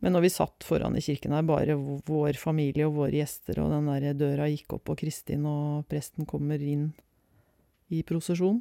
Men 0.04 0.18
når 0.18 0.26
vi 0.26 0.34
satt 0.36 0.68
foran 0.68 1.00
i 1.00 1.06
kirken 1.06 1.32
her, 1.32 1.48
bare 1.48 1.80
vår 1.80 2.36
familie 2.36 2.90
og 2.90 2.98
våre 3.00 3.16
gjester, 3.22 3.64
og 3.64 3.72
den 3.72 3.88
der 3.88 4.20
døra 4.20 4.52
gikk 4.52 4.76
opp, 4.76 4.92
og 4.92 5.00
Kristin 5.00 5.48
og 5.48 5.88
presten 5.88 6.28
kommer 6.28 6.60
inn 6.60 6.90
i 7.88 8.04
prosesjon, 8.04 8.60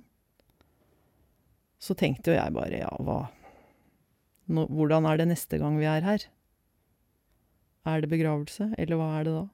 så 1.82 1.96
tenkte 1.98 2.30
jo 2.30 2.38
jeg 2.38 2.54
bare 2.54 2.84
ja, 2.84 2.92
hva 3.02 3.24
nå, 4.52 4.66
Hvordan 4.70 5.06
er 5.08 5.18
det 5.20 5.28
neste 5.30 5.58
gang 5.58 5.78
vi 5.80 5.88
er 5.88 6.04
her? 6.04 6.24
Er 7.88 8.02
det 8.02 8.10
begravelse, 8.12 8.70
eller 8.78 8.98
hva 8.98 9.08
er 9.18 9.26
det 9.26 9.34
da? 9.34 9.44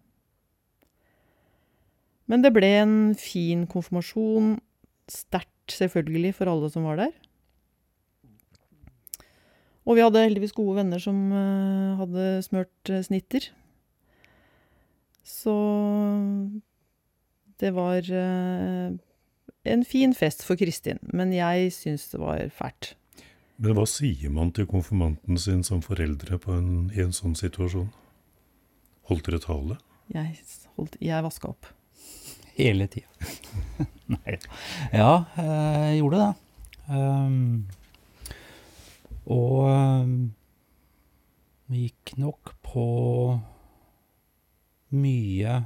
Men 2.28 2.44
det 2.44 2.52
ble 2.52 2.69
en 2.82 2.97
fin 3.17 3.64
konfirmasjon. 3.71 4.58
Sterkt, 5.08 5.73
selvfølgelig, 5.73 6.34
for 6.36 6.50
alle 6.52 6.69
som 6.73 6.84
var 6.88 7.00
der. 7.00 7.14
Og 9.88 9.97
vi 9.97 10.04
hadde 10.04 10.21
heldigvis 10.21 10.52
gode 10.52 10.76
venner 10.82 11.00
som 11.00 11.17
eh, 11.32 11.97
hadde 11.97 12.26
smørt 12.45 12.93
eh, 12.93 13.04
snitter. 13.06 13.49
Så 15.25 15.54
det 17.60 17.73
var 17.76 18.04
eh, 18.04 18.93
en 19.73 19.85
fin 19.87 20.15
fest 20.17 20.45
for 20.47 20.59
Kristin, 20.61 21.00
men 21.13 21.33
jeg 21.35 21.73
syns 21.76 22.09
det 22.13 22.21
var 22.23 22.43
fælt. 22.54 22.95
Men 23.59 23.75
hva 23.75 23.85
sier 23.91 24.31
man 24.31 24.52
til 24.54 24.69
konfirmanten 24.71 25.39
sin 25.41 25.65
som 25.67 25.81
foreldre 25.83 26.39
på 26.39 26.54
en, 26.54 26.69
i 26.95 27.02
en 27.02 27.15
sånn 27.15 27.35
situasjon? 27.39 27.89
Holdt 29.11 29.26
dere 29.26 29.41
tale? 29.43 29.78
Jeg, 30.15 30.39
holdt, 30.76 30.95
jeg 31.02 31.25
vaska 31.26 31.50
opp. 31.50 31.67
hele 32.59 32.87
tida. 32.91 33.09
Nei 34.15 34.39
Ja, 34.93 35.25
eh, 35.39 35.83
jeg 35.93 36.00
gjorde 36.00 36.23
det. 36.23 36.33
Um, 36.89 37.67
og 39.28 39.67
um, 39.69 40.15
vi 41.69 41.89
gikk 41.89 42.15
nok 42.17 42.54
på 42.65 42.87
mye 44.97 45.59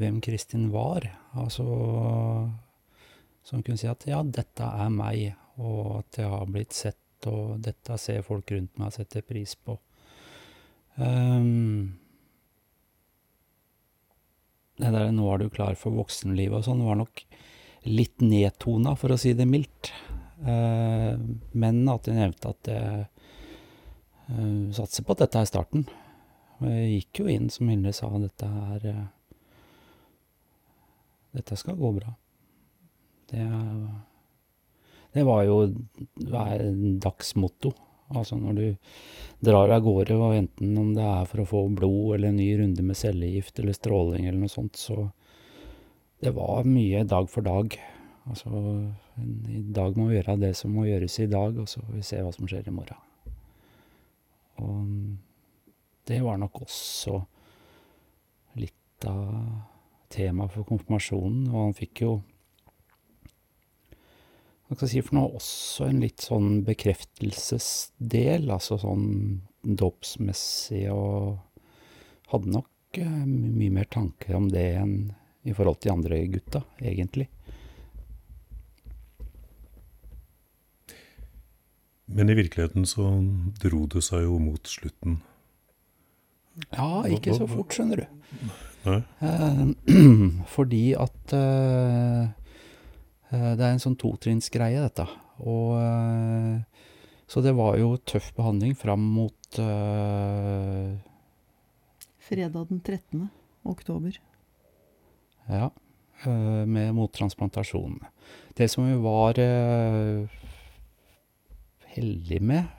hvem 0.00 0.20
Kristin 0.24 0.70
var. 0.72 1.06
Altså 1.38 1.64
Som 3.44 3.62
kunne 3.62 3.78
si 3.78 3.88
at 3.90 4.06
ja, 4.08 4.22
dette 4.24 4.64
er 4.64 4.92
meg, 4.92 5.34
og 5.60 5.98
at 6.00 6.20
jeg 6.22 6.30
har 6.32 6.46
blitt 6.48 6.72
sett, 6.72 7.26
og 7.28 7.58
dette 7.64 7.98
ser 8.00 8.24
folk 8.24 8.50
rundt 8.52 8.78
meg 8.80 8.94
setter 8.94 9.24
pris 9.24 9.52
på. 9.54 9.76
Um, 10.96 11.98
det 14.80 14.92
der 14.92 15.12
'nå 15.12 15.26
er 15.32 15.38
du 15.38 15.50
klar 15.50 15.74
for 15.76 15.92
voksenlivet' 15.92 16.56
og 16.56 16.64
sånn, 16.64 16.84
var 16.86 16.96
nok 16.96 17.22
litt 17.84 18.20
nedtona, 18.20 18.96
for 18.96 19.12
å 19.12 19.18
si 19.20 19.34
det 19.36 19.46
mildt. 19.46 19.92
Uh, 20.40 21.14
men 21.52 21.88
at 21.88 22.08
jeg 22.08 22.16
nevnte 22.16 22.48
at 22.48 22.72
jeg 22.72 23.04
uh, 24.30 24.72
satser 24.72 25.04
på 25.04 25.12
at 25.12 25.26
dette 25.26 25.38
er 25.38 25.52
starten. 25.52 25.86
Jeg 26.64 26.90
gikk 26.96 27.20
jo 27.20 27.28
inn, 27.28 27.50
som 27.50 27.68
Hilde 27.68 27.92
sa, 27.92 28.08
dette 28.18 28.46
er 28.46 28.86
eh, 28.88 29.06
Dette 31.34 31.56
skal 31.58 31.78
gå 31.78 31.90
bra. 31.96 32.12
Det, 33.30 33.44
det 35.16 35.24
var 35.26 35.42
jo 35.48 35.64
dagsmotto. 36.14 37.72
Altså 38.14 38.36
når 38.38 38.58
du 38.58 38.66
drar 39.44 39.72
av 39.74 39.82
gårde, 39.84 40.16
og 40.20 40.36
enten 40.36 40.76
om 40.78 40.92
det 40.94 41.04
er 41.04 41.26
for 41.30 41.42
å 41.42 41.48
få 41.48 41.64
blod 41.74 42.16
eller 42.16 42.30
en 42.30 42.38
ny 42.38 42.50
runde 42.60 42.84
med 42.86 42.98
cellegift 42.98 43.58
eller 43.60 43.76
stråling 43.76 44.28
eller 44.28 44.44
noe 44.44 44.52
sånt, 44.52 44.78
så 44.78 45.08
det 46.22 46.32
var 46.36 46.68
mye 46.68 47.02
dag 47.08 47.28
for 47.32 47.44
dag. 47.44 47.74
Altså, 48.24 48.48
i 49.52 49.60
dag 49.76 49.98
må 49.98 50.08
vi 50.08 50.16
gjøre 50.16 50.38
det 50.40 50.54
som 50.56 50.72
må 50.72 50.86
gjøres 50.88 51.18
i 51.20 51.28
dag, 51.28 51.58
og 51.60 51.68
så 51.68 51.82
får 51.82 51.98
vi 51.98 52.06
se 52.06 52.22
hva 52.24 52.32
som 52.32 52.48
skjer 52.48 52.70
i 52.70 52.74
morgen. 52.74 53.00
Og 54.62 54.78
det 56.08 56.20
var 56.24 56.38
nok 56.40 56.62
også 56.64 57.18
litt 58.60 59.08
av 59.10 59.73
temaet 60.14 60.54
for 60.54 60.66
konfirmasjonen, 60.68 61.48
og 61.50 61.58
han 61.66 61.76
fikk 61.76 62.04
jo 62.06 62.14
hva 64.64 64.78
skal 64.78 64.88
jeg 64.88 64.92
si 64.94 65.02
for 65.04 65.18
noe, 65.18 65.36
også 65.36 65.88
en 65.90 66.00
litt 66.00 66.22
sånn 66.24 66.62
bekreftelsesdel, 66.64 68.48
altså 68.50 68.78
sånn 68.80 69.04
dåpsmessig, 69.62 70.86
og 70.88 71.36
hadde 72.32 72.54
nok 72.54 72.98
eh, 72.98 73.26
mye 73.28 73.74
mer 73.76 73.90
tanker 73.92 74.38
om 74.38 74.48
det 74.50 74.64
enn 74.80 74.96
i 75.44 75.52
forhold 75.52 75.78
til 75.78 75.90
de 75.90 75.94
andre 75.98 76.22
gutta, 76.32 76.64
egentlig. 76.80 77.28
Men 82.06 82.32
i 82.32 82.36
virkeligheten 82.40 82.88
så 82.88 83.10
dro 83.60 83.84
det 83.92 84.00
seg 84.04 84.24
jo 84.24 84.38
mot 84.40 84.68
slutten. 84.68 85.20
Ja, 86.70 87.04
ikke 87.10 87.34
så 87.36 87.48
fort, 87.50 87.74
skjønner 87.74 88.04
du. 88.04 88.50
Eh, 88.86 89.64
fordi 90.54 90.84
at 90.98 91.34
eh, 91.36 92.24
eh, 93.30 93.52
det 93.56 93.64
er 93.64 93.70
en 93.72 93.82
sånn 93.82 93.96
totrinnsgreie, 94.00 94.82
dette. 94.84 95.06
Og 95.44 95.78
eh, 95.80 96.84
Så 97.30 97.40
det 97.42 97.54
var 97.56 97.78
jo 97.80 97.96
tøff 98.04 98.32
behandling 98.36 98.76
fram 98.76 99.00
mot 99.16 99.58
eh, 99.58 100.92
Fredag 102.24 102.68
den 102.70 102.80
13. 102.80 103.26
oktober. 103.68 104.16
Ja, 105.48 105.70
eh, 106.24 106.62
med 106.64 106.94
mottransplantasjon. 106.96 107.98
Det 108.56 108.68
som 108.72 108.86
vi 108.88 108.96
var 109.02 109.40
eh, 109.40 110.28
heldige 111.96 112.40
med, 112.40 112.70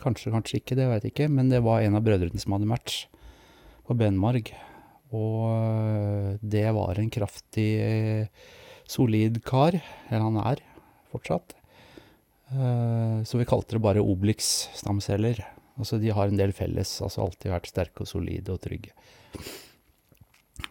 kanskje, 0.00 0.30
kanskje 0.30 0.60
ikke, 0.60 0.76
det 0.78 0.84
vet 0.86 1.04
jeg 1.04 1.12
ikke, 1.12 1.26
men 1.28 1.48
det 1.50 1.58
var 1.66 1.82
en 1.82 1.96
av 1.98 2.04
brødrene 2.06 2.38
som 2.38 2.54
hadde 2.54 2.68
match 2.70 3.08
på 3.86 3.96
benmarg. 3.98 4.52
Og 5.14 5.42
eh, 5.52 6.38
det 6.42 6.64
var 6.74 6.98
en 6.98 7.10
kraftig, 7.12 7.68
eh, 7.82 8.26
solid 8.90 9.42
kar, 9.46 9.76
eller 10.08 10.24
han 10.24 10.40
er 10.42 10.62
fortsatt. 11.12 11.54
Eh, 12.50 13.22
Så 13.26 13.38
vi 13.38 13.46
kalte 13.46 13.76
det 13.76 13.82
bare 13.84 14.02
Obelix-stamceller. 14.02 15.44
Altså 15.78 16.00
de 16.00 16.10
har 16.10 16.28
en 16.28 16.40
del 16.40 16.52
felles, 16.56 17.00
altså 17.02 17.26
alltid 17.26 17.52
vært 17.52 17.70
sterke 17.70 18.02
og 18.02 18.08
solide 18.08 18.54
og 18.54 18.62
trygge. 18.64 18.94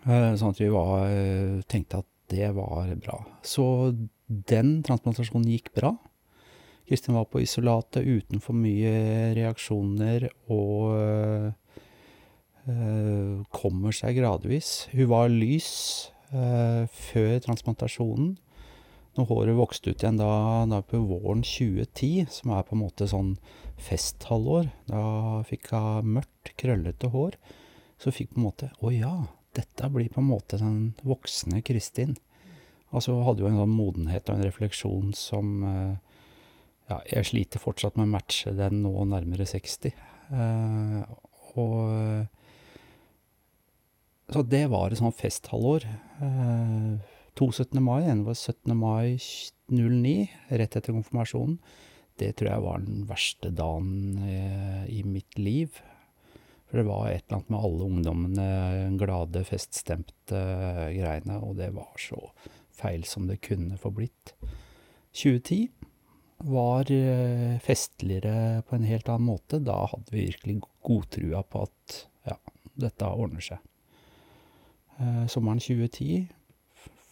Sånn 0.06 0.50
at 0.50 0.60
vi 0.60 0.70
var, 0.74 1.12
tenkte 1.70 2.00
at 2.02 2.08
det 2.34 2.48
var 2.58 2.90
bra. 2.98 3.20
Så 3.46 3.94
den 4.28 4.80
transplantasjonen 4.82 5.46
gikk 5.52 5.70
bra. 5.78 5.92
Kristin 6.90 7.14
var 7.14 7.28
på 7.30 7.44
isolatet 7.44 8.02
uten 8.02 8.42
for 8.42 8.58
mye 8.58 9.34
reaksjoner 9.38 10.26
og 10.50 11.54
kommer 13.54 13.94
seg 13.94 14.18
gradvis. 14.18 14.88
Hun 14.94 15.12
var 15.12 15.30
lys 15.30 15.70
øh, 16.34 16.90
før 16.90 17.38
transplantasjonen. 17.46 18.36
Når 19.16 19.28
håret 19.30 19.56
vokste 19.56 19.94
ut 19.94 20.02
igjen 20.04 20.18
da, 20.20 20.66
da 20.68 20.82
på 20.84 21.00
våren 21.08 21.44
2010, 21.46 22.26
som 22.36 22.52
er 22.52 22.66
på 22.68 22.76
en 22.76 22.82
måte 22.82 23.08
sånn 23.08 23.36
festhalvår, 23.80 24.68
da 24.90 25.04
fikk 25.48 25.72
hun 25.72 26.18
mørkt, 26.18 26.52
krøllete 26.60 27.12
hår, 27.14 27.38
så 28.02 28.12
fikk 28.12 28.34
på 28.34 28.42
en 28.42 28.48
måte 28.50 28.72
Å 28.84 28.92
ja, 28.92 29.14
dette 29.56 29.90
blir 29.94 30.12
på 30.12 30.20
en 30.20 30.28
måte 30.34 30.60
den 30.60 30.80
voksne 31.08 31.62
Kristin. 31.64 32.18
Altså 32.96 33.16
hadde 33.24 33.44
jo 33.44 33.50
en 33.50 33.62
sånn 33.62 33.76
modenhet 33.76 34.28
og 34.30 34.38
en 34.38 34.48
refleksjon 34.48 35.16
som 35.18 35.56
eh, 35.64 35.96
Ja, 36.86 37.00
jeg 37.10 37.26
sliter 37.32 37.64
fortsatt 37.64 37.96
med 37.98 38.06
å 38.06 38.14
matche 38.14 38.52
den 38.54 38.84
nå 38.84 39.08
nærmere 39.10 39.48
60. 39.50 39.96
Eh, 40.36 41.00
og 41.56 42.35
Så 44.32 44.42
det 44.50 44.66
var 44.72 44.90
et 44.90 45.00
sånt 45.00 45.18
festhalvår. 45.20 45.86
Eh, 46.26 46.94
to 47.38 47.50
17. 47.52 47.82
mai, 47.84 48.04
en 48.10 48.24
var 48.26 48.38
17. 48.38 48.74
mai 48.78 49.18
09, 49.70 50.30
rett 50.50 50.78
etter 50.78 50.96
konfirmasjonen. 50.96 51.60
Det 52.16 52.32
tror 52.40 52.50
jeg 52.50 52.64
var 52.64 52.80
den 52.80 53.04
verste 53.10 53.52
dagen 53.52 54.24
i 54.88 55.02
mitt 55.04 55.36
liv. 55.36 55.76
For 56.70 56.80
det 56.80 56.86
var 56.88 57.10
et 57.10 57.26
eller 57.26 57.42
annet 57.42 57.52
med 57.52 57.66
alle 57.68 57.88
ungdommene, 57.90 58.46
glade, 59.02 59.44
feststemte 59.44 60.40
greiene, 60.96 61.42
og 61.44 61.58
det 61.60 61.74
var 61.76 61.92
så 62.00 62.22
feil 62.76 63.04
som 63.08 63.28
det 63.28 63.42
kunne 63.44 63.76
få 63.82 63.92
blitt. 63.96 64.32
2010 65.12 65.68
var 66.48 66.90
festligere 67.64 68.64
på 68.68 68.80
en 68.80 68.88
helt 68.88 69.12
annen 69.12 69.30
måte. 69.34 69.60
Da 69.60 69.82
hadde 69.92 70.16
vi 70.16 70.30
virkelig 70.32 70.62
godtrua 70.88 71.44
på 71.44 71.68
at 71.68 72.02
ja, 72.32 72.40
dette 72.80 73.12
ordner 73.12 73.44
seg. 73.44 73.60
Sommeren 75.28 75.60
2010 75.60 76.28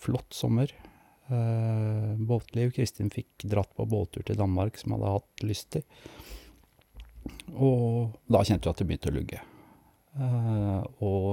flott 0.03 0.33
sommer. 0.33 0.75
Uh, 1.31 2.15
båtliv. 2.17 2.71
Kristin 2.75 3.09
fikk 3.13 3.45
dratt 3.47 3.71
på 3.77 3.85
båttur 3.87 4.25
til 4.27 4.39
Danmark, 4.39 4.77
som 4.79 4.95
hadde 4.95 5.13
hatt 5.15 5.45
lyst 5.47 5.69
til. 5.75 5.83
Og 7.55 8.17
da 8.27 8.43
kjente 8.43 8.67
vi 8.67 8.73
at 8.73 8.81
det 8.81 8.87
begynte 8.89 9.11
å 9.11 9.17
lugge. 9.17 9.39
Uh, 10.19 10.81
og 11.03 11.23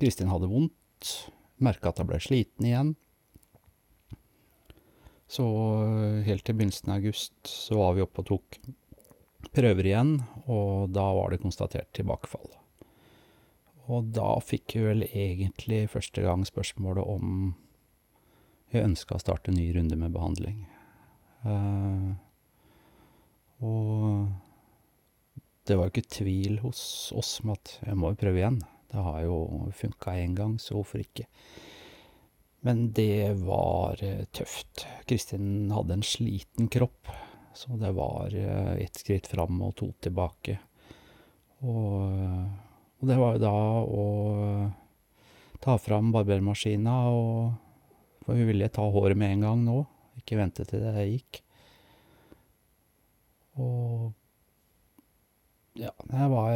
Kristin 0.00 0.32
hadde 0.32 0.50
vondt. 0.50 1.12
Merka 1.62 1.92
at 1.92 2.02
hun 2.02 2.10
ble 2.10 2.18
sliten 2.22 2.66
igjen. 2.66 2.94
Så 5.30 5.44
helt 6.26 6.44
til 6.44 6.56
begynnelsen 6.58 6.90
av 6.92 6.98
august 6.98 7.38
så 7.48 7.78
var 7.78 7.94
vi 7.96 8.02
oppe 8.04 8.20
og 8.20 8.28
tok 8.28 8.58
prøver 9.56 9.88
igjen, 9.88 10.10
og 10.44 10.92
da 10.92 11.06
var 11.16 11.32
det 11.32 11.40
konstatert 11.40 11.88
tilbakefall. 11.96 12.50
Og 13.90 14.12
da 14.14 14.36
fikk 14.44 14.76
jeg 14.76 14.86
vel 14.86 15.06
egentlig 15.08 15.88
første 15.90 16.22
gang 16.22 16.44
spørsmålet 16.46 17.02
om 17.02 17.54
jeg 18.72 18.86
ønska 18.86 19.16
å 19.16 19.22
starte 19.22 19.50
en 19.50 19.58
ny 19.58 19.66
runde 19.74 19.98
med 19.98 20.14
behandling. 20.14 20.62
Uh, 21.42 22.14
og 23.62 24.30
det 25.66 25.76
var 25.76 25.88
jo 25.88 25.94
ikke 25.94 26.14
tvil 26.14 26.60
hos 26.62 27.10
oss 27.14 27.36
om 27.42 27.52
at 27.56 27.76
jeg 27.82 27.98
må 27.98 28.12
jo 28.12 28.20
prøve 28.22 28.40
igjen. 28.40 28.62
Det 28.92 29.02
har 29.02 29.20
jo 29.24 29.36
funka 29.76 30.16
én 30.20 30.34
gang, 30.38 30.56
så 30.60 30.76
hvorfor 30.76 31.02
ikke? 31.02 31.26
Men 32.62 32.90
det 32.94 33.34
var 33.42 33.98
tøft. 34.36 34.86
Kristin 35.10 35.72
hadde 35.74 35.96
en 35.98 36.04
sliten 36.06 36.68
kropp, 36.70 37.10
så 37.54 37.74
det 37.80 37.90
var 37.96 38.34
ett 38.78 39.00
skritt 39.00 39.26
fram 39.30 39.58
og 39.66 39.74
to 39.80 39.90
tilbake. 40.04 40.58
Og 41.66 42.12
og 43.02 43.08
det 43.10 43.18
var 43.18 43.34
jo 43.34 43.42
da 43.42 43.52
å 43.82 44.06
eh, 44.46 44.66
ta 45.62 45.74
fram 45.82 46.12
barbermaskina 46.14 46.94
og 47.10 47.58
For 48.22 48.38
hun 48.38 48.46
ville 48.46 48.70
ta 48.70 48.84
håret 48.86 49.18
med 49.18 49.32
en 49.34 49.40
gang 49.42 49.62
nå, 49.66 49.80
ikke 50.20 50.38
vente 50.38 50.62
til 50.62 50.84
det 50.84 51.06
gikk. 51.08 51.40
Og 53.58 54.12
ja, 55.74 55.90
det 56.06 56.28
var 56.30 56.52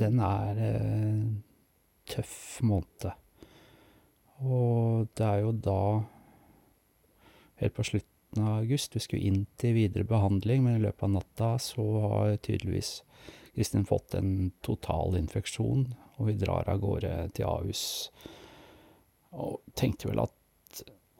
Den 0.00 0.22
er 0.24 0.62
eh, 0.70 1.26
tøff 2.08 2.62
måned. 2.64 3.12
Og 4.40 5.12
det 5.12 5.28
er 5.28 5.44
jo 5.44 5.52
da, 5.68 5.82
helt 7.60 7.76
på 7.76 7.84
slutt 7.86 8.11
13. 8.32 8.48
august. 8.48 8.96
Vi 8.96 9.00
skulle 9.00 9.22
inn 9.22 9.46
til 9.56 9.74
videre 9.74 10.04
behandling, 10.04 10.64
men 10.64 10.76
i 10.76 10.82
løpet 10.82 11.02
av 11.02 11.10
natta 11.10 11.58
så 11.58 11.84
har 12.00 12.36
tydeligvis 12.36 13.02
Kristin 13.54 13.84
fått 13.84 14.14
en 14.14 14.52
total 14.60 15.16
infeksjon, 15.16 15.94
og 16.16 16.26
vi 16.26 16.38
drar 16.40 16.68
av 16.68 16.80
gårde 16.80 17.30
til 17.34 17.46
Ahus. 17.46 18.10
Og 19.32 19.60
tenkte 19.74 20.08
vel 20.08 20.24
at 20.24 20.38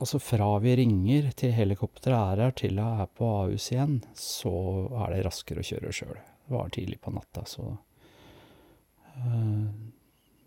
Altså 0.02 0.18
fra 0.18 0.56
vi 0.58 0.72
ringer 0.74 1.28
til 1.38 1.52
helikopteret 1.54 2.16
er 2.32 2.40
her, 2.42 2.54
til 2.58 2.80
hun 2.80 3.02
er 3.04 3.10
på 3.14 3.26
Ahus 3.44 3.68
igjen, 3.70 4.00
så 4.18 4.50
er 4.98 5.12
det 5.12 5.20
raskere 5.22 5.62
å 5.62 5.68
kjøre 5.68 5.92
sjøl. 5.94 6.16
Det 6.16 6.56
var 6.56 6.72
tidlig 6.74 6.98
på 7.04 7.12
natta, 7.14 7.44
så 7.46 7.68
eh, 9.12 9.68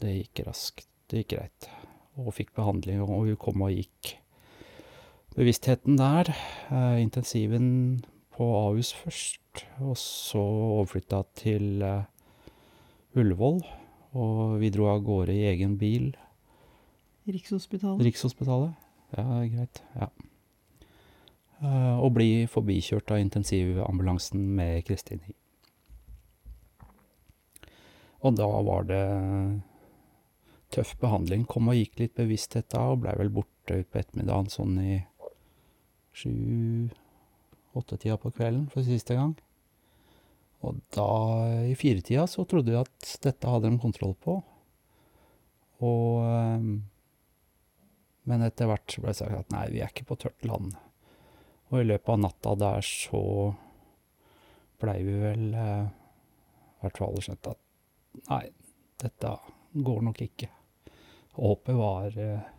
det 0.03 0.11
gikk 0.17 0.41
raskt. 0.49 0.89
Det 1.07 1.21
gikk 1.21 1.37
greit. 1.37 1.69
Og 2.19 2.35
fikk 2.35 2.51
behandling, 2.57 2.99
og 3.05 3.29
hun 3.29 3.39
kom 3.39 3.63
og 3.63 3.71
gikk. 3.71 4.17
Bevisstheten 5.35 5.97
der, 5.99 6.29
uh, 6.71 6.95
intensiven 7.01 8.05
på 8.35 8.45
Ahus 8.55 8.93
først, 8.95 9.65
og 9.83 9.97
så 9.99 10.39
overflytta 10.39 11.23
til 11.35 11.83
uh, 11.83 12.05
Ullevål. 13.19 13.59
Og 14.15 14.61
vi 14.61 14.69
dro 14.71 14.87
av 14.93 15.01
gårde 15.03 15.33
i 15.35 15.43
egen 15.49 15.73
bil. 15.75 16.13
Rikshospitalet. 17.27 18.05
Rikshospitalet. 18.07 18.77
Ja, 19.17 19.25
greit. 19.51 19.81
Ja. 19.99 20.07
Uh, 21.59 21.99
og 21.99 22.13
bli 22.15 22.45
forbikjørt 22.51 23.11
av 23.11 23.19
intensivambulansen 23.19 24.39
med 24.55 24.85
Kristin 24.87 25.19
i. 25.27 25.35
Og 28.23 28.39
da 28.39 28.47
var 28.47 28.87
det 28.87 29.03
tøff 30.71 30.95
behandling. 31.01 31.43
Kom 31.43 31.67
og 31.71 31.75
gikk 31.75 31.99
litt 31.99 32.15
bevissthet 32.15 32.69
da, 32.71 32.85
og 32.93 33.03
blei 33.03 33.17
vel 33.19 33.33
borte 33.35 33.81
utpå 33.81 33.99
ettermiddagen 33.99 34.47
sånn 34.53 34.79
i 34.79 34.95
sju-åttetida 36.15 38.15
på 38.21 38.31
kvelden 38.35 38.69
for 38.71 38.81
siste 38.87 39.13
gang. 39.17 39.33
Og 40.65 40.71
da, 40.95 41.09
i 41.67 41.75
firetida, 41.77 42.23
så 42.27 42.45
trodde 42.49 42.71
vi 42.71 42.79
at 42.79 43.17
dette 43.23 43.51
hadde 43.51 43.69
de 43.69 43.81
kontroll 43.81 44.15
på. 44.23 44.33
Og 45.85 46.09
Men 48.25 48.41
etter 48.41 48.65
hvert 48.65 48.89
så 48.89 49.01
ble 49.03 49.11
det 49.11 49.19
sagt 49.19 49.37
at 49.37 49.51
nei, 49.53 49.67
vi 49.69 49.81
er 49.85 49.91
ikke 49.91 50.07
på 50.09 50.15
tørt 50.17 50.41
land. 50.49 50.73
Og 51.69 51.75
i 51.77 51.85
løpet 51.85 52.09
av 52.09 52.23
natta 52.23 52.55
der 52.57 52.81
så 52.81 53.53
blei 54.81 54.97
vi 55.05 55.13
vel 55.21 55.53
eh, 55.53 55.85
i 55.85 56.81
hvert 56.81 56.97
fall 57.03 57.21
skjønt 57.21 57.51
at 57.51 57.59
nei, 58.31 58.49
dette 59.01 59.29
går 59.85 59.99
nok 60.09 60.19
ikke. 60.25 60.49
Håpet 61.37 61.75
var 61.77 62.17
eh, 62.25 62.49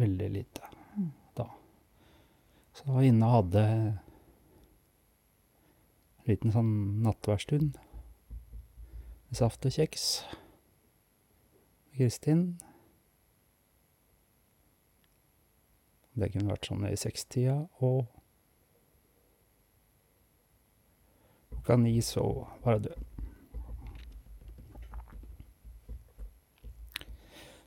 veldig 0.00 0.30
lite. 0.38 0.62
Så 2.80 2.92
var 2.94 3.04
inne 3.04 3.26
og 3.28 3.34
hadde 3.34 3.62
liten 6.24 6.54
sånn 6.54 6.70
nattverdstund 7.04 7.74
med 7.76 9.36
saft 9.36 9.66
og 9.68 9.74
kjeks 9.74 10.06
Kristin. 11.92 12.46
Det 16.16 16.32
kunne 16.32 16.54
vært 16.54 16.70
sånn 16.70 16.88
i 16.88 16.96
sekstida, 16.96 17.58
og 17.84 18.08
klokka 21.52 21.76
ni 21.84 21.98
så 22.00 22.24
var 22.64 22.78
jeg 22.78 22.88
død. 22.88 23.08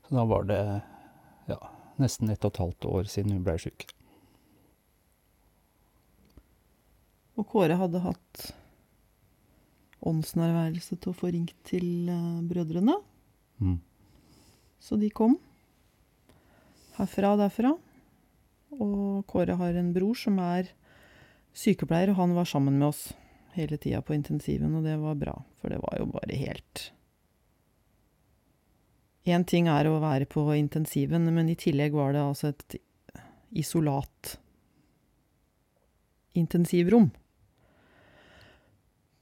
Så 0.04 0.18
da 0.18 0.30
var 0.34 0.50
det 0.50 0.64
ja, 1.54 1.60
nesten 2.02 2.34
ett 2.34 2.42
og 2.42 2.56
et 2.56 2.66
halvt 2.66 2.96
år 2.98 3.14
siden 3.14 3.38
hun 3.38 3.46
blei 3.46 3.62
sjuk. 3.62 3.94
Og 7.40 7.48
Kåre 7.50 7.78
hadde 7.80 8.04
hatt 8.04 8.44
åndsnærværelse 10.04 10.98
til 11.00 11.14
å 11.14 11.18
få 11.18 11.32
ringt 11.34 11.56
til 11.66 12.12
uh, 12.12 12.44
brødrene. 12.46 12.98
Mm. 13.64 13.80
Så 14.84 15.00
de 15.00 15.10
kom. 15.16 15.38
Herfra 16.98 17.34
og 17.34 17.42
derfra. 17.42 17.74
Og 18.74 19.24
Kåre 19.30 19.58
har 19.58 19.80
en 19.80 19.94
bror 19.96 20.18
som 20.20 20.38
er 20.44 20.70
sykepleier, 21.58 22.12
og 22.12 22.20
han 22.20 22.36
var 22.38 22.50
sammen 22.50 22.78
med 22.80 22.90
oss 22.92 23.08
hele 23.54 23.78
tida 23.78 24.02
på 24.02 24.16
intensiven, 24.18 24.74
og 24.76 24.86
det 24.86 24.98
var 25.02 25.18
bra. 25.18 25.38
For 25.62 25.74
det 25.74 25.80
var 25.82 26.02
jo 26.02 26.10
bare 26.14 26.38
helt 26.42 26.90
Én 29.24 29.46
ting 29.48 29.70
er 29.72 29.88
å 29.88 30.02
være 30.04 30.26
på 30.28 30.42
intensiven, 30.52 31.30
men 31.32 31.48
i 31.48 31.56
tillegg 31.56 31.94
var 31.96 32.12
det 32.12 32.20
altså 32.20 32.50
et 32.52 32.74
isolat 33.56 34.34
intensivrom. 36.36 37.08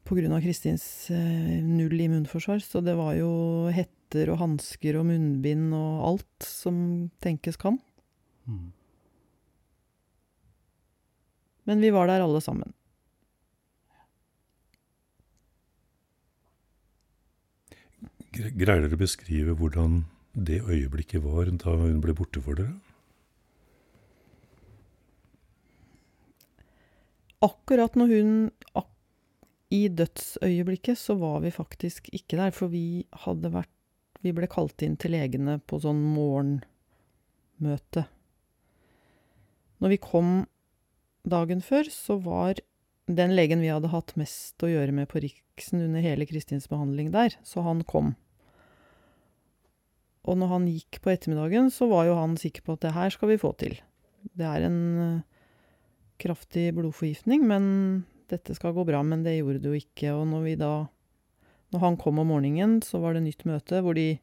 Av 0.09 0.41
Kristins 0.43 0.83
eh, 1.13 1.61
null 1.63 1.95
immunforsvar. 2.01 2.59
Så 2.59 2.81
det 2.83 2.97
var 2.99 3.13
jo 3.15 3.69
hetter 3.71 4.33
og 4.33 4.41
hansker 4.41 4.97
og 4.99 5.05
munnbind 5.07 5.71
og 5.77 6.01
alt 6.09 6.43
som 6.47 7.09
tenkes 7.23 7.55
kan. 7.61 7.77
Mm. 8.49 8.71
Men 11.69 11.79
vi 11.85 11.91
var 11.95 12.09
der 12.09 12.25
alle 12.25 12.41
sammen. 12.43 12.73
Gre- 18.35 18.53
Greier 18.55 18.85
dere 18.85 18.95
å 18.97 19.01
beskrive 19.01 19.55
hvordan 19.59 20.03
det 20.33 20.61
øyeblikket 20.63 21.23
var 21.23 21.49
da 21.51 21.73
hun 21.79 21.99
ble 22.03 22.15
borte 22.15 22.41
for 22.43 22.59
dere? 22.59 22.75
Akkurat 27.41 27.95
når 27.97 28.11
hun 28.15 28.33
ak 28.77 28.90
I 29.71 29.85
dødsøyeblikket 29.87 30.99
så 30.99 31.15
var 31.19 31.39
vi 31.45 31.53
faktisk 31.55 32.09
ikke 32.11 32.39
der, 32.39 32.51
for 32.55 32.71
vi 32.73 33.05
hadde 33.25 33.53
vært 33.53 33.71
Vi 34.21 34.33
ble 34.37 34.45
kalt 34.45 34.83
inn 34.85 34.99
til 35.01 35.15
legene 35.15 35.55
på 35.65 35.79
sånn 35.81 35.97
morgenmøte. 36.13 38.03
Når 39.81 39.89
vi 39.95 39.97
kom 39.97 40.27
dagen 41.25 41.63
før, 41.65 41.89
så 41.89 42.19
var 42.21 42.61
den 43.09 43.33
legen 43.33 43.63
vi 43.65 43.71
hadde 43.73 43.89
hatt 43.89 44.13
mest 44.21 44.61
å 44.61 44.69
gjøre 44.69 44.93
med 44.93 45.09
på 45.09 45.23
Riksen 45.23 45.81
under 45.81 46.05
hele 46.05 46.27
Kristins 46.29 46.69
behandling 46.69 47.09
der, 47.15 47.33
så 47.41 47.65
han 47.65 47.81
kom. 47.81 48.13
Og 50.21 50.37
når 50.37 50.53
han 50.53 50.69
gikk 50.69 51.01
på 51.01 51.15
ettermiddagen, 51.15 51.71
så 51.73 51.89
var 51.89 52.05
jo 52.05 52.19
han 52.19 52.37
sikker 52.37 52.61
på 52.65 52.77
at 52.77 52.85
det 52.85 52.93
her 52.93 53.13
skal 53.13 53.33
vi 53.33 53.41
få 53.41 53.55
til. 53.57 53.79
Det 54.37 54.45
er 54.45 54.67
en 54.67 54.81
eh, 55.01 55.21
kraftig 56.21 56.69
blodforgiftning, 56.77 57.41
men 57.49 57.65
dette 58.31 58.55
skal 58.57 58.73
gå 58.75 58.85
bra. 58.87 59.01
Men 59.03 59.23
det 59.25 59.37
gjorde 59.37 59.61
det 59.63 59.71
jo 59.71 59.79
ikke. 59.79 60.13
Og 60.17 60.25
når 60.31 60.43
vi 60.47 60.55
da 60.59 60.73
Når 61.71 61.79
han 61.79 61.95
kom 61.95 62.17
om 62.19 62.27
morgenen, 62.27 62.81
så 62.83 62.99
var 62.99 63.13
det 63.15 63.21
nytt 63.23 63.45
møte 63.47 63.77
hvor 63.79 63.95
de 63.95 64.19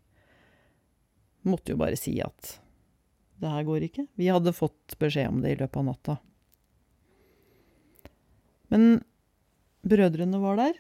måtte 1.49 1.73
jo 1.73 1.79
bare 1.81 1.97
si 1.97 2.13
at 2.21 2.59
det 3.41 3.49
her 3.49 3.65
går 3.65 3.87
ikke. 3.87 4.05
Vi 4.21 4.27
hadde 4.29 4.53
fått 4.53 4.99
beskjed 5.01 5.31
om 5.31 5.39
det 5.41 5.55
i 5.55 5.57
løpet 5.57 5.79
av 5.81 5.87
natta. 5.87 6.17
Men 8.69 8.99
brødrene 9.81 10.41
var 10.43 10.61
der, 10.61 10.75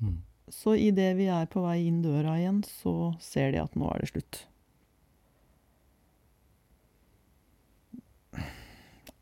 Mm. 0.00 0.22
så 0.48 0.76
idet 0.78 1.16
vi 1.18 1.26
er 1.26 1.44
på 1.50 1.60
vei 1.60 1.82
inn 1.88 2.00
døra 2.00 2.38
igjen, 2.38 2.62
så 2.64 3.12
ser 3.20 3.50
de 3.52 3.58
at 3.60 3.74
nå 3.76 3.90
er 3.92 3.98
det 4.00 4.08
slutt. 4.12 4.46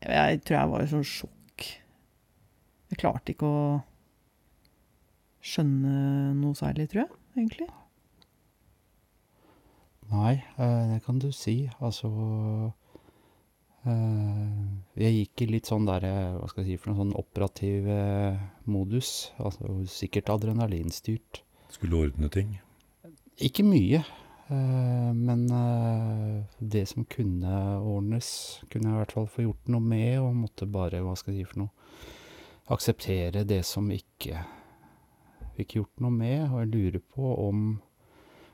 Jeg 0.05 0.41
tror 0.45 0.57
jeg 0.59 0.69
var 0.71 0.83
i 0.85 0.91
sånn 0.91 1.03
sjokk. 1.07 1.36
Jeg 2.87 3.01
klarte 3.01 3.33
ikke 3.33 3.47
å 3.47 3.61
skjønne 5.43 6.33
noe 6.37 6.55
særlig, 6.57 6.87
tror 6.91 7.05
jeg, 7.05 7.19
egentlig. 7.37 7.67
Nei, 10.07 10.37
eh, 10.55 10.83
det 10.93 11.01
kan 11.03 11.17
du 11.19 11.31
si. 11.35 11.65
Altså 11.83 12.09
eh, 13.83 14.53
Jeg 15.03 15.17
gikk 15.17 15.43
i 15.43 15.49
litt 15.51 15.67
sånn 15.67 15.87
der, 15.87 16.05
eh, 16.07 16.37
hva 16.37 16.47
skal 16.47 16.63
jeg 16.63 16.77
si, 16.77 16.79
for 16.81 16.93
noe 16.93 17.01
sånn 17.01 17.17
operativ 17.19 17.89
modus. 18.71 19.33
Altså 19.35 19.81
sikkert 19.91 20.31
adrenalinstyrt. 20.37 21.43
Skulle 21.73 22.07
ordne 22.07 22.31
ting? 22.31 22.55
Ikke 23.43 23.65
mye, 23.67 23.99
eh, 24.47 25.11
men 25.13 25.43
det 26.57 26.85
som 26.89 27.03
kunne 27.11 27.57
ordnes, 27.83 28.29
kunne 28.71 28.87
jeg 28.87 28.95
i 28.95 29.01
hvert 29.03 29.17
fall 29.17 29.27
få 29.29 29.49
gjort 29.49 29.73
noe 29.75 29.83
med, 29.83 30.13
og 30.23 30.39
måtte 30.39 30.69
bare, 30.71 31.03
hva 31.03 31.17
skal 31.19 31.35
jeg 31.35 31.43
si 31.43 31.51
for 31.51 31.65
noe, 31.65 32.15
akseptere 32.73 33.45
det 33.47 33.63
som 33.65 33.87
ikke 33.91 34.43
fikk 35.57 35.77
gjort 35.79 36.03
noe 36.03 36.13
med, 36.13 36.47
og 36.51 36.61
jeg 36.61 36.71
lurer 36.73 37.03
på 37.15 37.33
om 37.47 37.67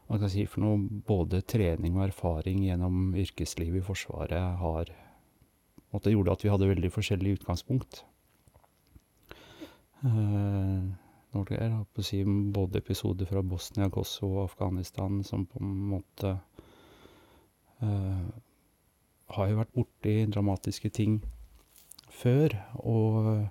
man 0.10 0.20
kan 0.20 0.32
si 0.32 0.44
for 0.46 0.64
noe, 0.64 1.02
både 1.08 1.42
trening 1.48 1.96
og 1.98 2.08
erfaring 2.10 2.64
gjennom 2.66 3.16
yrkeslivet 3.18 3.82
i 3.82 3.86
Forsvaret 3.86 4.60
har 4.60 4.92
måtte, 5.94 6.12
gjorde 6.12 6.36
at 6.36 6.44
vi 6.44 6.52
hadde 6.52 6.70
veldig 6.70 6.92
forskjellig 6.94 7.38
utgangspunkt. 7.40 8.04
Uh, 10.04 10.92
når 11.34 11.50
det 11.50 11.60
er 11.64 12.04
si, 12.06 12.22
både 12.54 12.82
episoder 12.84 13.30
fra 13.30 13.42
Bosnia, 13.42 13.88
Kosovo 13.90 14.42
og 14.42 14.52
Afghanistan 14.52 15.24
som 15.26 15.48
på 15.50 15.62
en 15.64 15.72
måte 15.94 16.36
uh, 17.82 18.26
har 19.34 19.50
jo 19.50 19.62
vært 19.62 19.74
borti 19.74 20.18
dramatiske 20.30 20.92
ting 20.94 21.22
før. 22.12 22.54
Og 22.84 23.48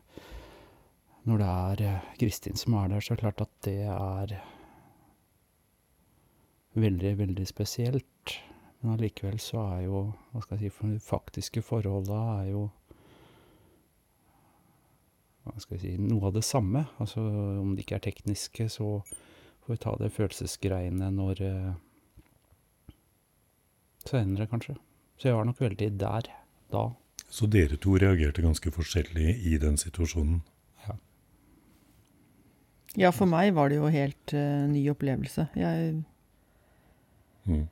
når 1.29 1.43
det 1.43 1.49
er 1.49 1.83
eh, 1.87 2.07
Kristin 2.19 2.59
som 2.59 2.75
er 2.81 2.93
der, 2.93 3.01
så 3.05 3.13
er 3.13 3.21
det 3.21 3.25
klart 3.25 3.45
at 3.45 3.53
det 3.67 3.79
er 3.87 4.37
veldig, 6.75 7.19
veldig 7.19 7.47
spesielt. 7.47 8.39
Men 8.81 8.97
allikevel 8.97 9.39
så 9.41 9.61
er 9.77 9.85
jo, 9.87 10.07
hva 10.33 10.43
skal 10.43 10.59
jeg 10.59 10.73
si, 10.73 10.77
for 10.77 10.91
de 10.91 11.03
faktiske 11.03 11.63
forholda 11.63 12.23
er 12.41 12.49
jo 12.51 12.65
hva 15.43 15.59
skal 15.59 15.79
jeg 15.79 15.83
si, 15.83 15.93
noe 15.99 16.29
av 16.29 16.37
det 16.37 16.45
samme. 16.47 16.85
Altså 17.03 17.23
om 17.23 17.75
det 17.75 17.85
ikke 17.85 17.99
er 17.99 18.07
tekniske, 18.07 18.69
så 18.71 19.01
får 19.63 19.75
vi 19.75 19.81
ta 19.83 19.95
det 19.99 20.13
følelsesgreiene 20.15 21.11
når 21.15 21.47
eh, 21.47 21.73
Senere, 24.03 24.49
kanskje. 24.51 24.75
Så 25.15 25.29
jeg 25.29 25.37
var 25.39 25.47
nok 25.47 25.61
veldig 25.63 25.87
der 25.95 26.27
da. 26.73 26.81
Så 27.31 27.47
dere 27.47 27.79
to 27.79 27.95
reagerte 28.03 28.43
ganske 28.43 28.73
forskjellig 28.75 29.37
i 29.47 29.55
den 29.63 29.79
situasjonen? 29.79 30.41
Ja, 33.01 33.09
for 33.15 33.29
meg 33.29 33.55
var 33.57 33.71
det 33.73 33.79
jo 33.81 33.89
helt 33.93 34.35
uh, 34.37 34.65
ny 34.69 34.85
opplevelse. 34.93 35.49
Jeg 35.57 36.03
Mm. 37.43 37.67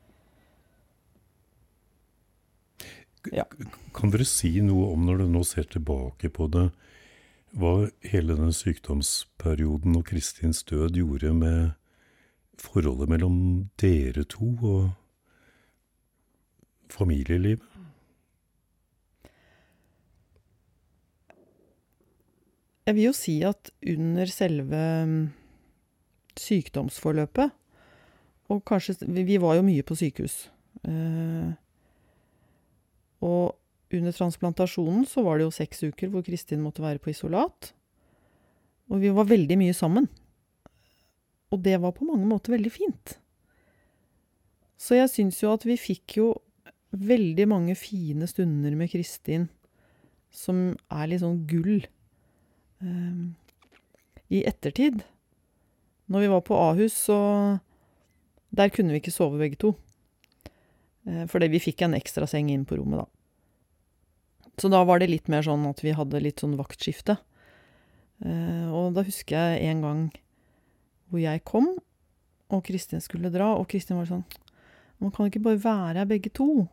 Ja. 3.32 3.44
Kan 3.94 4.10
dere 4.10 4.26
si 4.26 4.56
noe 4.64 4.88
om, 4.94 5.04
når 5.06 5.20
dere 5.20 5.30
nå 5.30 5.42
ser 5.46 5.68
tilbake 5.70 6.30
på 6.32 6.48
det, 6.50 6.70
hva 7.54 7.90
hele 8.06 8.36
den 8.38 8.54
sykdomsperioden 8.54 9.98
og 9.98 10.06
Kristins 10.10 10.62
død 10.66 10.98
gjorde 10.98 11.32
med 11.34 11.60
forholdet 12.60 13.10
mellom 13.10 13.36
dere 13.80 14.24
to 14.24 14.52
og 14.62 14.90
familielivet? 16.90 17.69
Jeg 22.90 22.96
vil 22.96 23.06
jo 23.06 23.14
si 23.14 23.36
at 23.46 23.70
under 23.86 24.26
selve 24.26 24.78
mm, 25.06 25.18
sykdomsforløpet 26.34 27.52
Og 28.50 28.64
kanskje 28.66 29.06
Vi 29.06 29.36
var 29.38 29.60
jo 29.60 29.62
mye 29.62 29.84
på 29.86 29.94
sykehus. 29.94 30.48
Eh, 30.82 31.52
og 33.22 33.54
under 33.94 34.16
transplantasjonen 34.16 35.04
så 35.06 35.22
var 35.22 35.38
det 35.38 35.46
jo 35.46 35.54
seks 35.54 35.84
uker 35.86 36.10
hvor 36.10 36.24
Kristin 36.26 36.64
måtte 36.64 36.82
være 36.82 36.98
på 36.98 37.12
isolat. 37.12 37.70
Og 38.90 39.04
vi 39.04 39.12
var 39.14 39.30
veldig 39.30 39.58
mye 39.60 39.76
sammen. 39.76 40.08
Og 41.54 41.62
det 41.62 41.76
var 41.82 41.94
på 41.94 42.08
mange 42.08 42.26
måter 42.26 42.56
veldig 42.56 42.72
fint. 42.74 43.14
Så 44.74 44.98
jeg 44.98 45.14
syns 45.14 45.38
jo 45.44 45.54
at 45.54 45.66
vi 45.68 45.78
fikk 45.78 46.18
jo 46.18 46.28
veldig 46.90 47.46
mange 47.50 47.78
fine 47.78 48.26
stunder 48.26 48.74
med 48.74 48.90
Kristin 48.90 49.46
som 50.34 50.72
er 50.90 51.10
litt 51.10 51.22
sånn 51.22 51.44
gull 51.46 51.84
i 52.80 54.42
ettertid. 54.48 55.02
Når 56.10 56.24
vi 56.24 56.30
var 56.32 56.40
på 56.46 56.56
Ahus, 56.58 56.94
så 57.06 57.60
Der 58.50 58.68
kunne 58.68 58.90
vi 58.90 58.98
ikke 58.98 59.12
sove 59.14 59.38
begge 59.38 59.54
to. 59.62 59.76
Eh, 61.06 61.26
fordi 61.30 61.48
vi 61.52 61.60
fikk 61.62 61.84
en 61.86 61.94
ekstra 61.94 62.26
seng 62.26 62.50
inn 62.50 62.66
på 62.66 62.80
rommet, 62.80 63.04
da. 63.04 63.06
Så 64.60 64.68
da 64.72 64.82
var 64.84 65.00
det 65.00 65.10
litt 65.10 65.30
mer 65.32 65.44
sånn 65.46 65.62
at 65.68 65.80
vi 65.84 65.94
hadde 65.96 66.20
litt 66.20 66.42
sånn 66.42 66.58
vaktskifte. 66.58 67.16
Eh, 68.26 68.66
og 68.68 68.96
da 68.98 69.04
husker 69.06 69.54
jeg 69.54 69.70
en 69.70 69.84
gang 69.84 70.02
hvor 71.10 71.22
jeg 71.22 71.44
kom, 71.48 71.70
og 72.50 72.64
Kristin 72.66 73.02
skulle 73.02 73.32
dra, 73.32 73.54
og 73.56 73.68
Kristin 73.70 73.98
var 73.98 74.10
sånn 74.10 74.26
Man 75.00 75.14
kan 75.14 75.30
ikke 75.30 75.40
bare 75.40 75.62
være 75.62 76.02
her 76.02 76.08
begge 76.10 76.28
to. 76.36 76.66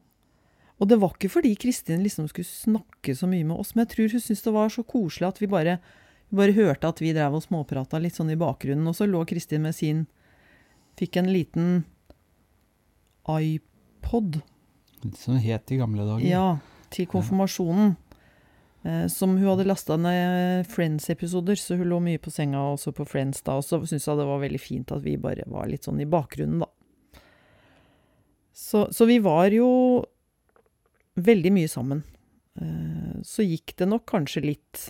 Og 0.77 0.89
det 0.89 0.99
var 1.01 1.15
ikke 1.15 1.31
fordi 1.33 1.55
Kristin 1.57 2.03
liksom 2.05 2.27
skulle 2.29 2.47
snakke 2.47 3.15
så 3.17 3.29
mye 3.29 3.45
med 3.47 3.57
oss, 3.57 3.73
men 3.73 3.85
jeg 3.85 3.93
tror 3.95 4.13
hun 4.13 4.21
syntes 4.21 4.45
det 4.45 4.53
var 4.53 4.73
så 4.73 4.83
koselig 4.85 5.27
at 5.31 5.41
vi 5.41 5.49
bare, 5.49 5.79
vi 6.29 6.37
bare 6.37 6.57
hørte 6.57 6.91
at 6.91 7.01
vi 7.01 7.15
drev 7.17 7.39
og 7.39 7.45
småprata 7.47 8.01
litt 8.01 8.17
sånn 8.17 8.33
i 8.33 8.37
bakgrunnen, 8.37 8.85
og 8.85 8.97
så 8.97 9.09
lå 9.09 9.23
Kristin 9.29 9.65
med 9.65 9.77
sin 9.77 10.05
Fikk 10.97 11.19
en 11.19 11.27
liten 11.29 11.67
iPod. 13.29 14.39
Litt 15.03 15.19
sånn 15.21 15.37
het 15.43 15.69
i 15.69 15.77
gamle 15.77 16.07
dager. 16.07 16.25
Ja, 16.25 16.47
til 16.89 17.05
konfirmasjonen. 17.11 17.91
Eh, 18.87 19.05
som 19.11 19.35
hun 19.37 19.45
hadde 19.45 19.67
lasta 19.67 19.97
ned 20.01 20.65
Friends-episoder, 20.71 21.59
så 21.59 21.77
hun 21.77 21.91
lå 21.91 21.99
mye 22.01 22.21
på 22.21 22.33
senga 22.33 22.63
og 22.71 22.79
så 22.81 22.93
på 22.95 23.05
Friends 23.05 23.45
da. 23.45 23.59
Og 23.59 23.65
så 23.67 23.77
syntes 23.83 24.09
hun 24.09 24.21
det 24.21 24.27
var 24.29 24.41
veldig 24.41 24.61
fint 24.61 24.93
at 24.95 25.05
vi 25.05 25.17
bare 25.21 25.45
var 25.51 25.69
litt 25.69 25.85
sånn 25.85 26.01
i 26.01 26.09
bakgrunnen, 26.09 26.65
da. 26.65 27.21
Så, 28.57 28.87
så 28.89 29.05
vi 29.05 29.19
var 29.21 29.53
jo 29.53 29.69
veldig 31.17 31.51
mye 31.55 31.71
sammen. 31.71 32.03
Eh, 32.61 33.17
så 33.25 33.45
gikk 33.45 33.75
det 33.79 33.89
nok 33.89 34.05
kanskje 34.09 34.45
litt 34.45 34.87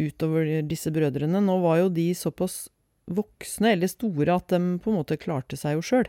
utover 0.00 0.48
disse 0.66 0.92
brødrene. 0.92 1.40
Nå 1.44 1.58
var 1.64 1.82
jo 1.82 1.92
de 1.92 2.10
såpass 2.16 2.66
voksne 3.12 3.74
eller 3.74 3.90
store 3.90 4.38
at 4.38 4.52
de 4.54 4.78
på 4.82 4.92
en 4.92 5.00
måte 5.00 5.20
klarte 5.20 5.58
seg 5.58 5.76
jo 5.76 5.84
sjøl. 5.84 6.08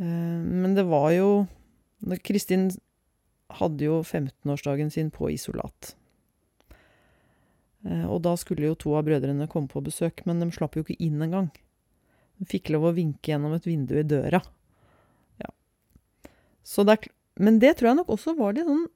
Men 0.00 0.72
det 0.74 0.82
var 0.90 1.12
jo 1.14 1.28
Kristin 2.26 2.72
hadde 3.60 3.86
jo 3.86 4.00
15-årsdagen 4.02 4.90
sin 4.90 5.12
på 5.14 5.28
isolat. 5.30 5.92
Og 7.84 8.18
da 8.24 8.32
skulle 8.40 8.66
jo 8.66 8.78
to 8.80 8.96
av 8.98 9.06
brødrene 9.06 9.46
komme 9.52 9.70
på 9.70 9.84
besøk, 9.84 10.24
men 10.26 10.40
de 10.42 10.50
slapp 10.56 10.74
jo 10.74 10.82
ikke 10.82 10.98
inn 11.04 11.22
engang. 11.22 11.52
De 12.40 12.48
fikk 12.50 12.72
lov 12.74 12.88
å 12.88 12.94
vinke 12.96 13.30
gjennom 13.30 13.54
et 13.54 13.68
vindu 13.68 13.94
i 14.00 14.06
døra. 14.08 14.40
Det 16.64 16.96
er 16.96 17.08
Men 17.36 17.58
det 17.60 17.76
tror 17.76 17.90
jeg 17.90 17.98
nok 18.00 18.12
også 18.14 18.34
var 18.38 18.54
litt 18.56 18.68
sånn 18.68 18.86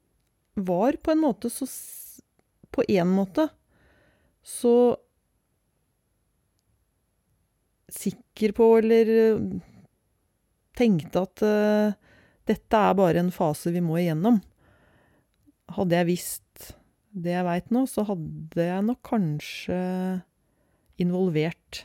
Var 0.68 0.96
på 1.04 1.12
en 1.12 1.20
måte 1.20 1.50
så 1.52 1.68
På 2.72 2.85
én 2.88 3.11
måte 3.12 3.48
så 4.48 4.96
sikker 7.92 8.54
på, 8.57 8.68
eller 8.78 9.11
tenkte 10.78 11.24
at 11.26 11.42
uh, 11.44 11.96
dette 12.48 12.81
er 12.81 12.96
bare 12.96 13.20
en 13.20 13.33
fase 13.35 13.72
vi 13.74 13.83
må 13.85 13.98
igjennom. 14.00 14.38
Hadde 15.76 16.00
jeg 16.00 16.09
visst 16.09 16.70
det 17.12 17.35
jeg 17.35 17.46
veit 17.48 17.72
nå, 17.74 17.85
så 17.90 18.07
hadde 18.09 18.68
jeg 18.70 18.87
nok 18.88 19.00
kanskje 19.09 19.78
involvert 21.02 21.85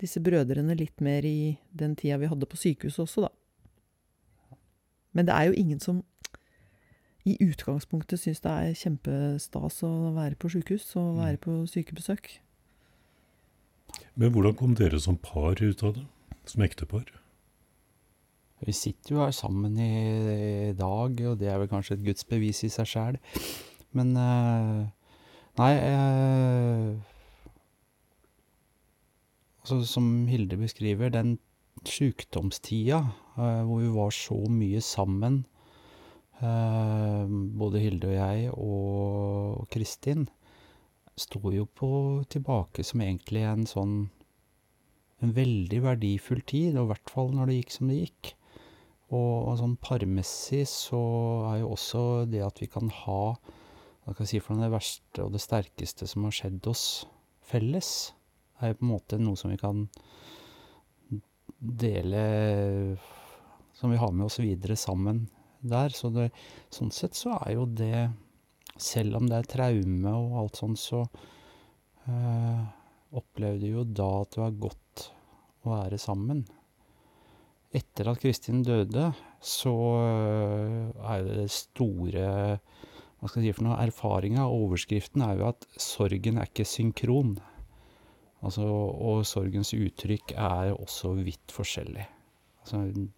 disse 0.00 0.20
brødrene 0.20 0.76
litt 0.76 1.00
mer 1.04 1.24
i 1.26 1.56
den 1.72 1.96
tida 1.96 2.18
vi 2.20 2.30
hadde 2.30 2.48
på 2.48 2.60
sykehuset 2.60 3.04
også, 3.06 3.26
da. 3.26 3.32
Men 5.16 5.28
det 5.28 5.34
er 5.34 5.48
jo 5.48 5.56
ingen 5.56 5.80
som 5.80 6.02
i 7.26 7.34
utgangspunktet 7.42 8.20
syns 8.22 8.42
det 8.44 8.52
er 8.52 8.74
kjempestas 8.78 9.80
å 9.86 9.92
være 10.14 10.36
på 10.38 10.50
sykehus 10.52 10.92
og 10.94 11.16
mm. 11.16 11.22
være 11.24 11.40
på 11.42 11.54
sykebesøk. 11.72 12.28
Men 14.14 14.34
hvordan 14.34 14.54
kom 14.58 14.76
dere 14.78 15.00
som 15.02 15.18
par 15.18 15.58
ut 15.62 15.82
av 15.82 15.96
det? 15.96 16.04
Som 16.46 16.62
ektepar? 16.62 17.08
Vi 18.62 18.72
sitter 18.72 19.14
jo 19.14 19.24
her 19.24 19.34
sammen 19.36 19.74
i, 19.80 20.72
dag, 20.78 21.18
og 21.28 21.40
det 21.40 21.50
er 21.50 21.58
vel 21.60 21.68
kanskje 21.68 21.98
et 21.98 22.04
gudsbevis 22.06 22.62
i 22.64 22.70
seg 22.72 22.88
sjæl. 22.88 23.18
Men 23.96 24.14
uh, 24.16 24.86
Nei 25.56 25.72
uh, 25.80 26.94
altså, 29.64 29.80
Som 29.88 30.26
Hilde 30.28 30.56
beskriver, 30.60 31.08
den 31.12 31.38
sjukdomstida 31.84 33.02
uh, 33.36 33.62
hvor 33.66 33.82
vi 33.82 33.92
var 33.92 34.14
så 34.14 34.38
mye 34.50 34.82
sammen, 34.84 35.44
både 36.36 37.80
Hilde 37.80 38.10
og 38.10 38.12
jeg 38.12 38.48
og 38.60 39.62
Kristin, 39.72 40.26
sto 41.16 41.40
jo 41.48 41.64
på 41.64 41.88
tilbake 42.28 42.84
som 42.84 43.00
egentlig 43.00 43.40
en 43.48 43.64
sånn 43.64 43.94
en 45.24 45.32
veldig 45.32 45.78
verdifull 45.84 46.42
tid, 46.44 46.76
og 46.76 46.90
i 46.90 46.90
hvert 46.92 47.12
fall 47.12 47.30
når 47.32 47.48
det 47.48 47.60
gikk 47.60 47.72
som 47.72 47.90
det 47.90 48.00
gikk. 48.02 48.32
Og, 49.06 49.32
og 49.46 49.54
sånn 49.60 49.76
parmessig 49.80 50.64
så 50.68 51.00
er 51.52 51.60
jo 51.62 51.70
også 51.76 52.02
det 52.28 52.42
at 52.44 52.60
vi 52.60 52.68
kan 52.70 52.90
ha 53.04 53.20
hva 54.06 54.14
skal 54.14 54.22
jeg 54.22 54.30
si 54.36 54.42
for 54.42 54.62
det 54.62 54.70
verste 54.70 55.24
og 55.24 55.32
det 55.34 55.42
sterkeste 55.42 56.06
som 56.06 56.26
har 56.26 56.34
skjedd 56.34 56.66
oss 56.70 56.84
felles, 57.46 58.12
er 58.60 58.70
jo 58.70 58.78
på 58.78 58.86
en 58.86 58.92
måte 58.92 59.18
noe 59.18 59.38
som 59.38 59.50
vi 59.50 59.58
kan 59.58 59.86
dele 61.58 62.96
Som 63.76 63.92
vi 63.92 64.00
har 64.00 64.12
med 64.12 64.26
oss 64.26 64.38
videre 64.40 64.76
sammen 64.76 65.26
der. 65.60 65.90
Så 65.90 66.10
det, 66.14 66.30
sånn 66.72 66.92
sett 66.94 67.16
så 67.18 67.36
er 67.40 67.56
jo 67.56 67.66
det 67.66 68.08
Selv 68.76 69.18
om 69.20 69.28
det 69.28 69.38
er 69.40 69.50
traume 69.50 70.12
og 70.12 70.36
alt 70.42 70.58
sånt, 70.60 70.78
så 70.78 71.00
øh, 72.12 72.64
opplevde 73.16 73.70
jo 73.70 73.84
da 73.88 74.08
at 74.20 74.34
det 74.34 74.42
var 74.42 74.58
godt 74.66 75.04
å 75.64 75.70
være 75.72 75.96
sammen. 75.96 76.42
Etter 77.72 78.10
at 78.12 78.20
Kristin 78.20 78.60
døde, 78.66 79.06
så 79.40 79.72
er 79.96 81.24
er 81.24 81.24
det 81.40 81.48
store 81.56 82.28
hva 83.16 83.30
skal 83.30 83.42
jeg 83.42 83.54
si 83.54 83.56
for 83.56 83.64
noe, 83.64 83.78
erfaringa 83.80 84.44
og 84.44 84.66
overskriften 84.66 85.22
er 85.24 85.38
jo 85.40 85.48
at 85.48 85.64
sorgen 85.80 86.36
er 86.36 86.50
ikke 86.50 86.66
synkron. 86.68 87.38
Altså, 88.46 88.66
og 88.66 89.24
sorgens 89.26 89.72
uttrykk 89.74 90.36
er 90.36 90.72
også 90.76 91.16
vidt 91.18 91.54
forskjellig. 91.54 92.06
Altså, 92.62 92.82
en, 92.86 93.08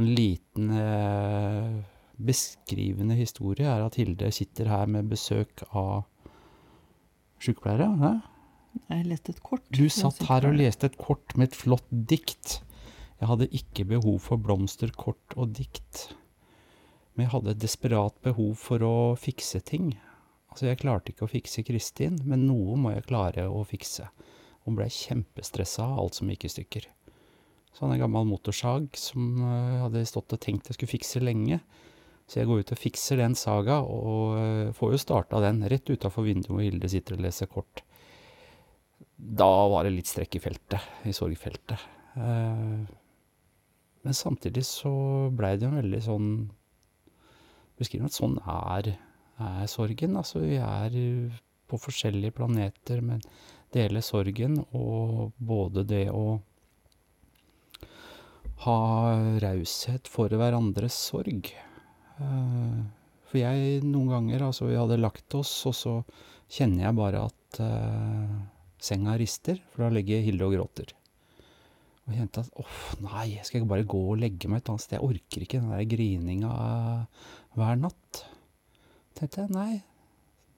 en 0.00 0.08
liten 0.16 0.70
eh, 0.72 1.74
beskrivende 2.16 3.18
historie 3.18 3.68
er 3.68 3.84
at 3.84 3.98
Hilde 4.00 4.30
sitter 4.32 4.70
her 4.72 4.88
med 4.88 5.10
besøk 5.12 5.64
av 5.72 6.06
sykepleiere. 7.42 7.90
Ja? 8.00 8.14
Jeg 8.90 9.08
leste 9.08 9.32
et 9.34 9.42
kort. 9.44 9.64
Du 9.72 9.86
satt 9.92 10.22
her 10.28 10.48
og 10.48 10.56
leste 10.56 10.88
et 10.90 10.98
kort 11.00 11.36
med 11.36 11.50
et 11.50 11.58
flott 11.58 11.88
dikt. 11.90 12.60
Jeg 13.20 13.30
hadde 13.30 13.48
ikke 13.56 13.86
behov 13.88 14.18
for 14.24 14.40
blomster, 14.40 14.92
kort 14.92 15.36
og 15.36 15.54
dikt. 15.56 16.10
Men 17.14 17.24
jeg 17.26 17.32
hadde 17.32 17.54
et 17.54 17.62
desperat 17.62 18.16
behov 18.24 18.56
for 18.60 18.84
å 18.84 18.96
fikse 19.20 19.62
ting. 19.64 19.94
Altså, 20.52 20.68
jeg 20.68 20.80
klarte 20.80 21.12
ikke 21.12 21.24
å 21.24 21.32
fikse 21.32 21.64
Kristin, 21.64 22.20
men 22.28 22.44
noe 22.48 22.76
må 22.80 22.92
jeg 22.92 23.08
klare 23.08 23.48
å 23.48 23.64
fikse. 23.68 24.08
Hun 24.66 24.76
blei 24.78 24.88
kjempestressa 24.92 25.86
av 25.86 26.00
alt 26.02 26.18
som 26.18 26.30
gikk 26.30 26.48
i 26.48 26.52
stykker. 26.52 26.88
Så 27.70 27.84
hadde 27.84 27.96
jeg 27.96 28.00
en 28.00 28.06
gammel 28.06 28.28
motorsag 28.30 28.88
som 28.98 29.40
jeg 29.42 29.82
hadde 29.84 30.06
stått 30.08 30.34
og 30.34 30.42
tenkt 30.42 30.70
jeg 30.70 30.78
skulle 30.78 30.94
fikse 30.96 31.22
lenge. 31.22 31.60
Så 32.26 32.40
jeg 32.40 32.48
går 32.50 32.64
ut 32.64 32.72
og 32.74 32.80
fikser 32.80 33.20
den 33.20 33.36
saga, 33.38 33.78
og 33.86 34.38
eh, 34.40 34.70
får 34.74 34.96
jo 34.96 34.98
starta 34.98 35.38
den 35.44 35.60
rett 35.70 35.86
utafor 35.86 36.26
vinduet 36.26 36.50
hvor 36.50 36.64
Hilde 36.64 36.90
sitter 36.90 37.14
og 37.14 37.22
leser 37.22 37.50
kort. 37.50 37.84
Da 39.16 39.50
var 39.70 39.86
det 39.86 39.94
litt 39.94 40.10
strekk 40.10 40.38
i 40.38 40.42
feltet, 40.42 40.88
i 41.06 41.14
sorgfeltet. 41.14 41.84
Eh, 42.18 42.80
men 44.06 44.14
samtidig 44.14 44.64
så 44.66 44.90
blei 45.34 45.54
det 45.58 45.68
en 45.68 45.78
veldig 45.78 46.02
sånn 46.02 46.30
beskriver 47.78 48.08
at 48.08 48.16
sånn 48.16 48.36
er, 48.40 48.92
er 49.42 49.70
sorgen. 49.70 50.18
Altså, 50.18 50.42
vi 50.42 50.58
er 50.58 50.96
på 51.66 51.78
forskjellige 51.82 52.36
planeter, 52.38 53.02
men 53.04 53.22
deler 53.76 54.04
sorgen. 54.04 54.58
Og 54.74 55.36
både 55.36 55.84
det 55.88 56.06
å 56.10 56.40
ha 58.64 58.78
raushet 59.42 60.08
for 60.10 60.32
hverandres 60.32 60.96
sorg. 61.10 61.52
Uh, 62.16 62.82
for 63.26 63.42
jeg 63.42 63.82
noen 63.84 64.12
ganger, 64.14 64.46
altså 64.48 64.70
vi 64.70 64.78
hadde 64.78 65.00
lagt 65.02 65.34
oss, 65.36 65.52
og 65.68 65.74
så 65.76 65.96
kjenner 66.52 66.86
jeg 66.86 66.96
bare 66.96 67.24
at 67.28 67.58
uh, 67.60 68.36
senga 68.82 69.16
rister, 69.20 69.60
for 69.72 69.86
da 69.86 69.96
ligger 69.96 70.24
Hilde 70.24 70.46
og 70.46 70.56
gråter. 70.56 70.94
Og 72.06 72.14
jeg 72.14 72.22
kjente 72.22 72.44
at 72.44 72.60
åh, 72.62 72.78
nei, 73.02 73.26
skal 73.42 73.60
jeg 73.60 73.68
bare 73.68 73.88
gå 73.90 73.98
og 74.12 74.20
legge 74.22 74.48
meg 74.48 74.62
et 74.62 74.70
annet 74.70 74.84
sted? 74.84 75.00
Jeg 75.00 75.08
orker 75.10 75.42
ikke 75.42 75.58
den 75.58 75.72
der 75.74 75.88
grininga 75.90 76.52
hver 77.58 77.80
natt. 77.82 78.22
tenkte 79.18 79.42
jeg 79.42 79.54
nei, 79.56 79.80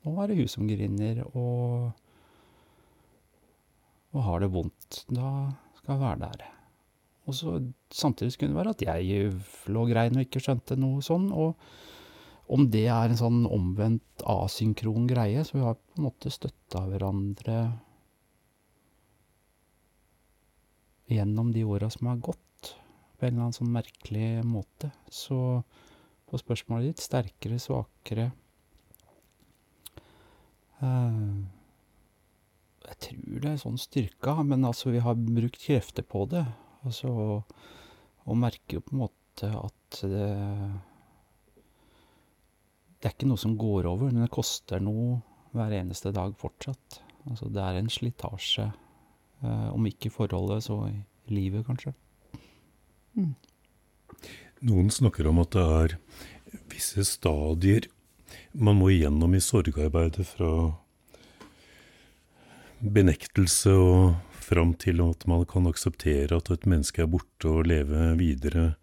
nå 0.05 0.13
er 0.21 0.29
det 0.29 0.37
hun 0.43 0.51
som 0.53 0.69
griner 0.69 1.23
og, 1.31 1.89
og 4.15 4.25
har 4.25 4.45
det 4.45 4.53
vondt. 4.55 5.03
Da 5.13 5.33
skal 5.79 5.95
jeg 5.95 6.03
være 6.05 6.23
der. 6.25 6.47
Og 7.29 7.37
så 7.37 7.59
Samtidig 7.89 8.35
skulle 8.35 8.53
det 8.53 8.59
være 8.59 8.73
at 8.75 8.83
jeg 8.85 9.31
lå 9.73 9.83
grein 9.89 10.19
og 10.19 10.27
ikke 10.27 10.43
skjønte 10.45 10.77
noe 10.77 11.01
sånn. 11.05 11.31
Og 11.33 11.57
om 12.53 12.67
det 12.69 12.85
er 12.93 13.09
en 13.09 13.17
sånn 13.21 13.47
omvendt 13.49 14.25
asynkron 14.29 15.07
greie, 15.09 15.41
så 15.45 15.57
vi 15.57 15.65
har 15.65 15.79
på 15.79 15.97
en 15.97 16.05
måte 16.05 16.33
støtta 16.33 16.83
hverandre 16.85 17.57
gjennom 21.09 21.49
de 21.55 21.65
åra 21.65 21.89
som 21.93 22.11
har 22.13 22.21
gått, 22.29 22.75
på 23.17 23.25
en 23.25 23.33
eller 23.33 23.47
annen 23.47 23.57
sånn 23.57 23.73
merkelig 23.73 24.45
måte. 24.45 24.93
Så 25.09 25.63
på 26.29 26.41
spørsmålet 26.41 26.93
ditt. 26.93 27.05
Sterkere, 27.05 27.57
svakere. 27.63 28.29
Uh, 30.85 31.49
jeg 32.89 32.99
tror 33.05 33.43
det 33.43 33.51
er 33.51 33.61
sånn 33.61 33.81
styrka, 33.81 34.39
men 34.47 34.65
altså, 34.67 34.93
vi 34.95 35.03
har 35.05 35.19
brukt 35.19 35.61
krefter 35.61 36.07
på 36.07 36.25
det. 36.31 36.45
Altså, 36.89 37.11
og 38.29 38.39
merker 38.39 38.79
jo 38.79 38.85
på 38.85 38.95
en 38.95 39.03
måte 39.07 39.51
at 39.55 40.01
det 40.03 40.29
Det 42.99 43.07
er 43.07 43.13
ikke 43.15 43.29
noe 43.31 43.39
som 43.39 43.55
går 43.55 43.87
over, 43.87 44.11
men 44.11 44.25
det 44.25 44.35
koster 44.35 44.81
noe 44.83 45.21
hver 45.55 45.71
eneste 45.77 46.11
dag 46.11 46.33
fortsatt. 46.35 46.99
Altså, 47.31 47.47
det 47.47 47.63
er 47.63 47.79
en 47.79 47.91
slitasje. 47.93 48.65
Eh, 49.45 49.69
om 49.71 49.87
ikke 49.87 50.09
i 50.09 50.11
forholdet, 50.11 50.65
så 50.67 50.81
i 50.89 50.97
livet, 51.31 51.63
kanskje. 51.69 51.93
Mm. 53.15 53.37
Noen 54.67 54.91
snakker 54.91 55.31
om 55.31 55.39
at 55.45 55.55
det 55.55 55.63
er 55.77 55.95
visse 56.73 57.05
stadier 57.07 57.87
man 58.53 58.79
må 58.81 58.91
igjennom 58.93 59.35
i 59.37 59.43
sorgarbeidet 59.45 60.27
fra 60.27 60.51
benektelse 62.81 63.73
og 63.75 64.39
fram 64.49 64.73
til 64.81 65.03
at 65.05 65.27
man 65.29 65.45
kan 65.49 65.67
akseptere 65.69 66.39
at 66.39 66.51
et 66.53 66.67
menneske 66.69 67.03
er 67.03 67.11
borte 67.11 67.51
og 67.51 67.67
leve 67.69 68.13
videre 68.21 68.77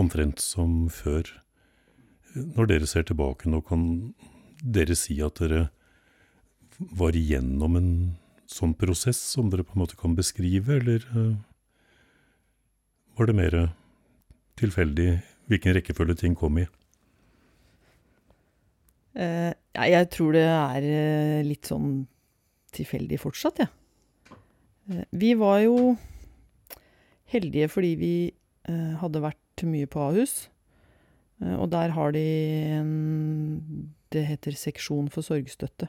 omtrent 0.00 0.40
som 0.42 0.88
før. 0.92 1.26
Når 2.34 2.70
dere 2.70 2.88
ser 2.88 3.04
tilbake 3.06 3.50
nå, 3.50 3.60
kan 3.66 4.14
dere 4.62 4.96
si 4.98 5.18
at 5.22 5.40
dere 5.42 5.68
var 6.78 7.16
igjennom 7.16 7.76
en 7.76 7.92
sånn 8.50 8.72
prosess 8.74 9.20
som 9.34 9.50
dere 9.50 9.66
på 9.66 9.76
en 9.76 9.84
måte 9.84 9.98
kan 10.00 10.16
beskrive, 10.18 10.80
eller 10.80 11.04
eh, 11.12 11.34
var 13.18 13.28
det 13.28 13.36
mer 13.36 13.56
tilfeldig 14.60 15.10
hvilken 15.50 15.76
rekkefølge 15.76 16.16
ting 16.22 16.36
kom 16.38 16.58
i? 16.62 16.66
Eh, 19.18 19.52
jeg 19.74 20.08
tror 20.14 20.34
det 20.34 20.46
er 20.46 20.86
eh, 20.86 21.44
litt 21.46 21.68
sånn 21.68 22.06
tilfeldig 22.74 23.20
fortsatt, 23.22 23.62
jeg. 23.62 23.70
Ja. 23.70 24.38
Eh, 24.90 25.04
vi 25.10 25.34
var 25.38 25.60
jo 25.64 25.96
heldige 27.30 27.68
fordi 27.70 27.94
vi 28.00 28.14
eh, 28.68 28.94
hadde 29.00 29.22
vært 29.22 29.64
mye 29.68 29.88
på 29.90 30.02
Ahus. 30.08 30.48
Eh, 31.42 31.54
og 31.56 31.70
der 31.74 31.94
har 31.96 32.12
de 32.16 32.26
en 32.80 32.92
Det 34.10 34.24
heter 34.26 34.56
seksjon 34.58 35.06
for 35.08 35.22
sorgstøtte. 35.22 35.86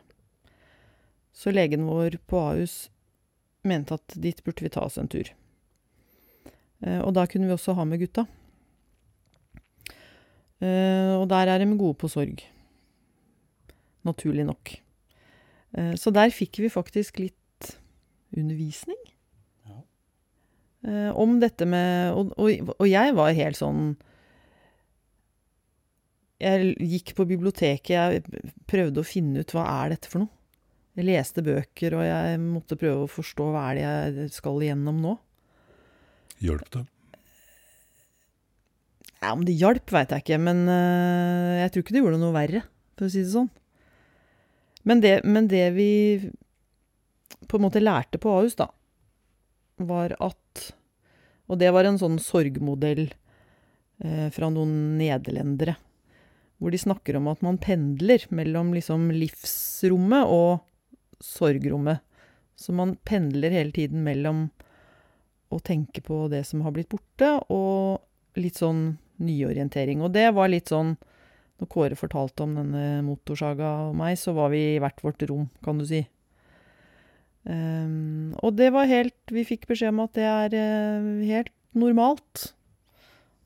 Så 1.34 1.50
legen 1.50 1.88
vår 1.88 2.20
på 2.30 2.38
Ahus 2.38 2.92
mente 3.66 3.96
at 3.98 4.14
dit 4.14 4.44
burde 4.46 4.62
vi 4.62 4.70
ta 4.70 4.84
oss 4.86 5.00
en 5.02 5.10
tur. 5.10 5.26
Og 6.82 7.14
da 7.14 7.26
kunne 7.26 7.46
vi 7.46 7.54
også 7.54 7.74
ha 7.78 7.84
med 7.86 8.00
gutta. 8.02 8.26
og 10.62 11.26
der 11.30 11.48
er 11.48 11.58
de 11.58 11.78
gode 11.78 11.98
på 11.98 12.10
sorg 12.10 12.42
naturlig 14.08 14.46
nok. 14.46 14.81
Eh, 15.78 15.93
så 15.99 16.13
der 16.13 16.34
fikk 16.36 16.59
vi 16.63 16.72
faktisk 16.72 17.22
litt 17.22 17.72
undervisning. 18.36 18.99
Ja. 19.67 19.80
Eh, 20.88 21.09
om 21.15 21.39
dette 21.41 21.67
med 21.69 22.15
og, 22.15 22.34
og, 22.38 22.72
og, 22.78 22.88
jeg 22.89 23.15
var 23.17 23.36
helt 23.38 23.59
sånn 23.59 23.91
Jeg 26.41 26.72
gikk 26.80 27.11
på 27.19 27.28
biblioteket, 27.30 27.91
jeg 27.91 28.45
prøvde 28.72 29.03
å 29.03 29.05
finne 29.05 29.43
ut 29.43 29.51
hva 29.53 29.67
er 29.84 29.93
dette 29.93 30.09
for 30.09 30.24
noe. 30.24 30.34
Jeg 30.97 31.05
leste 31.07 31.43
bøker, 31.45 31.93
og 31.95 32.01
jeg 32.03 32.39
måtte 32.41 32.76
prøve 32.80 33.05
å 33.05 33.11
forstå 33.11 33.51
hva 33.53 33.67
er 33.69 33.78
det 33.78 33.84
jeg 33.86 34.34
skal 34.36 34.57
igjennom 34.65 34.97
nå. 35.03 35.13
Hjalp 36.41 36.65
det? 36.74 36.82
Ja, 39.22 39.36
Om 39.36 39.45
det 39.45 39.53
hjalp, 39.53 39.93
veit 39.93 40.11
jeg 40.11 40.26
ikke, 40.26 40.39
men 40.41 40.65
uh, 40.65 41.61
jeg 41.61 41.72
tror 41.72 41.86
ikke 41.86 41.93
det 41.93 42.01
gjorde 42.01 42.22
noe 42.24 42.34
verre, 42.36 42.63
for 42.97 43.05
å 43.05 43.13
si 43.13 43.22
det 43.22 43.34
sånn. 43.36 43.51
Men 44.84 45.02
det, 45.04 45.22
men 45.24 45.48
det 45.48 45.70
vi 45.76 45.92
på 47.48 47.58
en 47.58 47.66
måte 47.66 47.84
lærte 47.84 48.20
på 48.22 48.32
Ahus, 48.34 48.56
da, 48.60 48.70
var 49.82 50.16
at 50.20 50.72
Og 51.52 51.58
det 51.60 51.68
var 51.76 51.84
en 51.84 51.98
sånn 52.00 52.16
sorgmodell 52.24 53.10
eh, 54.00 54.28
fra 54.32 54.48
noen 54.48 54.96
nederlendere. 54.96 55.74
Hvor 56.62 56.72
de 56.72 56.80
snakker 56.80 57.18
om 57.20 57.28
at 57.28 57.42
man 57.44 57.58
pendler 57.60 58.24
mellom 58.32 58.70
liksom 58.72 59.10
livsrommet 59.12 60.32
og 60.32 60.62
sorgrommet. 61.20 62.00
Så 62.56 62.72
man 62.72 62.96
pendler 63.04 63.52
hele 63.52 63.76
tiden 63.76 64.00
mellom 64.06 64.46
å 65.52 65.60
tenke 65.60 66.00
på 66.06 66.28
det 66.32 66.46
som 66.48 66.64
har 66.64 66.72
blitt 66.72 66.94
borte, 66.94 67.34
og 67.52 68.40
litt 68.40 68.62
sånn 68.62 68.96
nyorientering. 69.20 70.00
Og 70.06 70.14
det 70.16 70.30
var 70.32 70.52
litt 70.54 70.72
sånn 70.72 70.96
når 71.62 71.70
Kåre 71.70 71.97
fortalte 71.97 72.41
om 72.41 72.55
denne 72.57 73.03
motorsaga 73.05 73.70
og 73.91 73.97
meg, 73.99 74.16
så 74.18 74.34
var 74.34 74.49
vi 74.53 74.64
i 74.74 74.80
hvert 74.82 75.03
vårt 75.05 75.22
rom, 75.30 75.45
kan 75.62 75.78
du 75.78 75.86
si. 75.86 76.01
Um, 77.45 78.34
og 78.45 78.53
det 78.53 78.68
var 78.70 78.86
helt 78.86 79.32
Vi 79.34 79.41
fikk 79.41 79.64
beskjed 79.66 79.89
om 79.95 80.03
at 80.03 80.12
det 80.14 80.26
er 80.30 80.55
uh, 80.57 81.22
helt 81.26 81.53
normalt. 81.78 82.51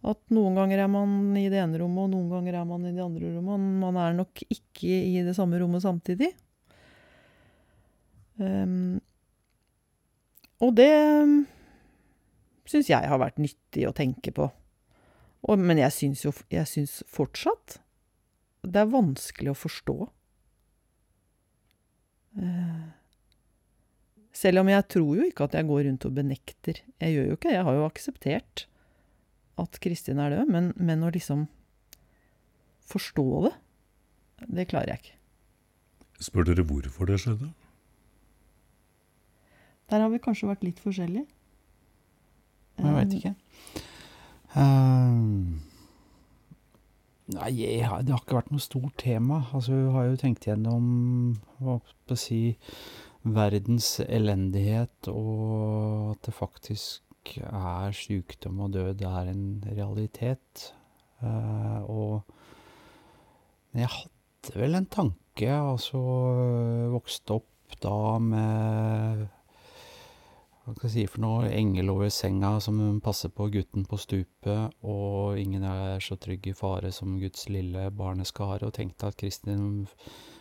At 0.05 0.20
noen 0.36 0.57
ganger 0.59 0.84
er 0.84 0.89
man 0.91 1.36
i 1.39 1.47
det 1.51 1.59
ene 1.59 1.80
rommet, 1.82 2.07
og 2.07 2.11
noen 2.13 2.32
ganger 2.32 2.59
er 2.59 2.68
man 2.70 2.88
i 2.88 2.93
det 2.95 3.03
andre 3.03 3.32
rommet. 3.36 3.68
Man 3.84 3.99
er 3.99 4.16
nok 4.16 4.43
ikke 4.47 4.88
i 4.91 5.24
det 5.26 5.36
samme 5.36 5.59
rommet 5.59 5.84
samtidig. 5.84 6.32
Um, 8.39 8.99
og 10.63 10.76
det 10.78 10.91
um, 11.24 11.39
syns 12.70 12.91
jeg 12.91 13.11
har 13.11 13.20
vært 13.20 13.41
nyttig 13.43 13.88
å 13.89 13.95
tenke 13.95 14.32
på. 14.36 14.47
Og, 15.45 15.59
men 15.59 15.84
jeg 15.84 15.93
syns 15.93 16.24
jo 16.24 16.32
jeg 16.53 16.68
syns 16.70 17.01
fortsatt 17.11 17.82
det 18.72 18.82
er 18.82 18.93
vanskelig 18.93 19.51
å 19.53 19.57
forstå. 19.57 19.95
Eh, 22.41 22.86
selv 24.36 24.61
om 24.61 24.72
jeg 24.72 24.88
tror 24.91 25.11
jo 25.20 25.28
ikke 25.30 25.47
at 25.47 25.57
jeg 25.57 25.68
går 25.70 25.84
rundt 25.88 26.07
og 26.07 26.16
benekter. 26.18 26.82
Jeg 27.01 27.16
gjør 27.16 27.30
jo 27.30 27.38
ikke 27.38 27.49
det. 27.49 27.57
Jeg 27.57 27.68
har 27.68 27.78
jo 27.78 27.86
akseptert 27.88 28.66
at 29.61 29.80
Kristin 29.84 30.20
er 30.20 30.34
død, 30.36 30.49
men, 30.51 30.74
men 30.76 31.05
å 31.05 31.11
liksom 31.16 31.45
forstå 32.86 33.28
det, 33.47 33.53
det 34.57 34.68
klarer 34.72 34.93
jeg 34.93 35.03
ikke. 35.03 35.16
Spør 36.26 36.47
dere 36.47 36.66
hvorfor 36.68 37.09
det 37.09 37.22
skjedde? 37.24 37.47
Der 39.91 40.01
har 40.01 40.11
vi 40.11 40.20
kanskje 40.22 40.49
vært 40.49 40.63
litt 40.66 40.82
forskjellige. 40.82 41.26
Jeg 42.76 42.95
veit 42.97 43.13
ikke. 43.16 43.32
Um, 44.55 45.61
Nei, 47.34 47.51
det 47.57 47.88
har 47.89 48.03
ikke 48.19 48.38
vært 48.38 48.51
noe 48.53 48.61
stort 48.61 48.99
tema. 49.01 49.39
Altså, 49.55 49.73
hun 49.73 49.95
har 49.95 50.11
jo 50.11 50.17
tenkt 50.21 50.45
gjennom 50.45 50.86
hva 51.57 51.80
skal 51.89 52.19
si 52.21 52.41
verdens 53.26 53.95
elendighet, 54.05 55.09
og 55.09 56.11
at 56.13 56.28
det 56.28 56.36
faktisk 56.38 57.32
er 57.41 57.95
sykdom 57.97 58.61
og 58.67 58.76
død 58.76 58.91
det 58.99 59.09
er 59.09 59.32
en 59.32 59.47
realitet. 59.65 60.67
Uh, 61.23 61.82
og 61.89 62.21
Men 63.73 63.82
jeg 63.82 63.93
hadde 63.95 64.59
vel 64.61 64.78
en 64.78 64.86
tanke, 64.88 65.49
altså 65.49 65.99
vokste 66.93 67.39
opp 67.41 67.80
da 67.82 68.19
med 68.21 69.26
hva 70.66 70.74
skal 70.74 70.88
jeg 70.89 70.93
si 70.95 71.09
for 71.13 71.22
noe, 71.22 71.49
engel 71.53 71.91
over 71.93 72.09
senga 72.09 72.55
som 72.63 72.80
passer 73.05 73.30
på 73.30 73.45
gutten 73.53 73.84
på 73.86 73.99
stupet, 74.01 74.74
og 74.82 75.38
ingen 75.38 75.61
er 75.70 76.01
så 76.01 76.18
trygg 76.18 76.47
i 76.49 76.55
fare 76.57 76.89
som 76.95 77.20
Guds 77.22 77.45
lille 77.53 77.84
barneskare, 77.93 78.66
og 78.66 78.74
tenkte 78.74 79.11
at 79.11 79.20
Kristin 79.20 79.86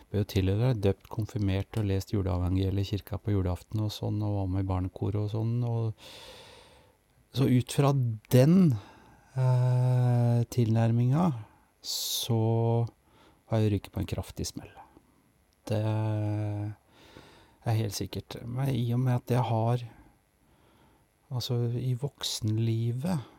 bør 0.09 0.23
jo 0.23 0.29
tilhøre 0.33 0.71
døpt, 0.81 1.11
konfirmert 1.13 1.77
og 1.77 1.85
lest 1.91 2.15
juleevangeliet 2.15 2.81
i 2.81 2.89
kirka 2.95 3.19
på 3.21 3.35
julaften 3.35 3.83
og 3.85 3.93
sånn, 3.93 4.17
og 4.25 4.39
var 4.39 4.49
med 4.55 4.65
i 4.65 4.69
barnekoret 4.71 5.19
og 5.21 5.29
sånn. 5.35 5.59
Og 5.61 5.93
så 7.37 7.45
ut 7.45 7.75
fra 7.77 7.91
den 8.33 8.55
eh, 9.37 10.41
tilnærminga 10.57 11.27
så 11.85 12.39
har 13.51 13.61
jeg 13.61 13.75
ryket 13.75 13.93
på 13.93 14.01
en 14.01 14.09
kraftig 14.09 14.49
smell. 14.49 14.73
Det 15.69 15.83
er 15.85 17.77
helt 17.77 17.97
sikkert. 17.97 18.39
Men 18.41 18.73
i 18.73 18.87
og 18.95 19.03
med 19.05 19.19
at 19.19 19.35
jeg 19.35 19.45
har 19.51 19.85
Altså, 21.35 21.57
i 21.75 21.91
voksenlivet 21.99 23.31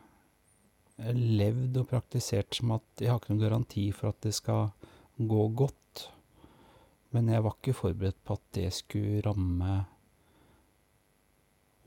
levd 0.97 1.77
og 1.81 1.89
praktisert 1.91 2.57
som 2.57 2.73
at 2.75 3.01
jeg 3.01 3.11
har 3.11 3.19
ikke 3.19 3.33
noen 3.33 3.43
garanti 3.43 3.85
for 3.93 4.11
at 4.11 4.21
det 4.25 4.33
skal 4.37 4.71
gå 5.17 5.43
godt. 5.57 6.07
Men 7.15 7.29
jeg 7.31 7.43
var 7.45 7.55
ikke 7.57 7.77
forberedt 7.77 8.19
på 8.25 8.37
at 8.37 8.45
det 8.57 8.71
skulle 8.75 9.21
ramme 9.25 9.77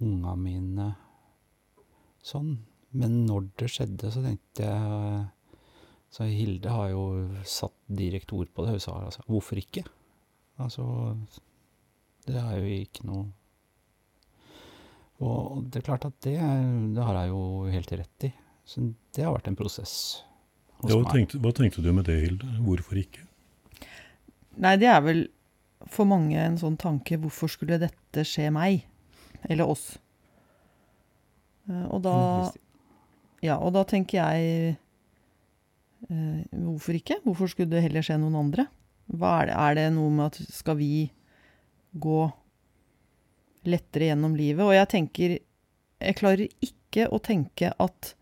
unga 0.00 0.34
mine 0.38 0.88
sånn. 2.24 2.54
Men 2.96 3.20
når 3.28 3.50
det 3.60 3.70
skjedde, 3.70 4.10
så 4.10 4.22
tenkte 4.24 4.66
jeg 4.66 5.28
Så 6.10 6.26
Hilde 6.26 6.72
har 6.74 6.88
jo 6.90 7.02
satt 7.46 7.76
direkte 7.86 8.34
ord 8.34 8.48
på 8.50 8.64
det. 8.64 8.72
Hun 8.74 8.82
sa 8.82 8.96
altså 8.98 9.22
hvorfor 9.28 9.60
ikke? 9.60 9.84
Altså 10.58 10.86
Det 12.26 12.34
er 12.34 12.56
jo 12.58 12.80
ikke 12.80 13.06
noe 13.06 13.28
og 15.20 15.64
det 15.68 15.80
er 15.80 15.86
klart 15.86 16.06
at 16.08 16.16
det, 16.24 16.36
det 16.96 17.04
har 17.04 17.18
jeg 17.20 17.32
jo 17.32 17.42
helt 17.70 17.92
rett 18.00 18.28
i. 18.30 18.32
Så 18.64 18.82
det 19.16 19.24
har 19.26 19.34
vært 19.34 19.50
en 19.50 19.58
prosess 19.58 19.94
ja, 20.86 20.94
hva. 20.94 21.10
Tenkte, 21.12 21.40
hva 21.42 21.52
tenkte 21.56 21.82
du 21.84 21.90
med 21.92 22.06
det, 22.08 22.16
Hilde? 22.22 22.48
Hvorfor 22.64 23.00
ikke? 23.00 23.26
Nei, 24.60 24.74
det 24.80 24.88
er 24.90 25.02
vel 25.04 25.24
for 25.90 26.08
mange 26.08 26.36
en 26.40 26.58
sånn 26.60 26.76
tanke 26.80 27.18
Hvorfor 27.20 27.50
skulle 27.52 27.78
dette 27.80 28.24
skje 28.28 28.50
meg? 28.52 28.84
Eller 29.48 29.68
oss? 29.68 29.94
Eh, 31.68 31.86
og 31.88 32.02
da 32.04 32.16
Ja, 33.44 33.56
og 33.56 33.72
da 33.76 33.84
tenker 33.88 34.20
jeg 34.20 34.74
eh, 36.08 36.42
Hvorfor 36.52 36.96
ikke? 36.96 37.20
Hvorfor 37.24 37.52
skulle 37.52 37.72
det 37.72 37.84
heller 37.86 38.04
skje 38.04 38.18
noen 38.20 38.38
andre? 38.40 38.68
Hva 39.10 39.40
er 39.40 39.50
det? 39.50 39.56
Er 39.56 39.78
det 39.78 39.86
noe 39.96 40.12
med 40.14 40.28
at 40.30 40.52
skal 40.54 40.78
vi 40.80 41.10
gå 42.00 42.20
lettere 43.68 44.10
gjennom 44.10 44.36
livet. 44.38 44.64
Og 44.64 44.74
jeg 44.76 44.88
tenker 44.96 45.38
Jeg 46.00 46.16
klarer 46.16 46.48
ikke 46.64 47.10
å 47.12 47.18
tenke 47.20 47.74
at 47.76 48.14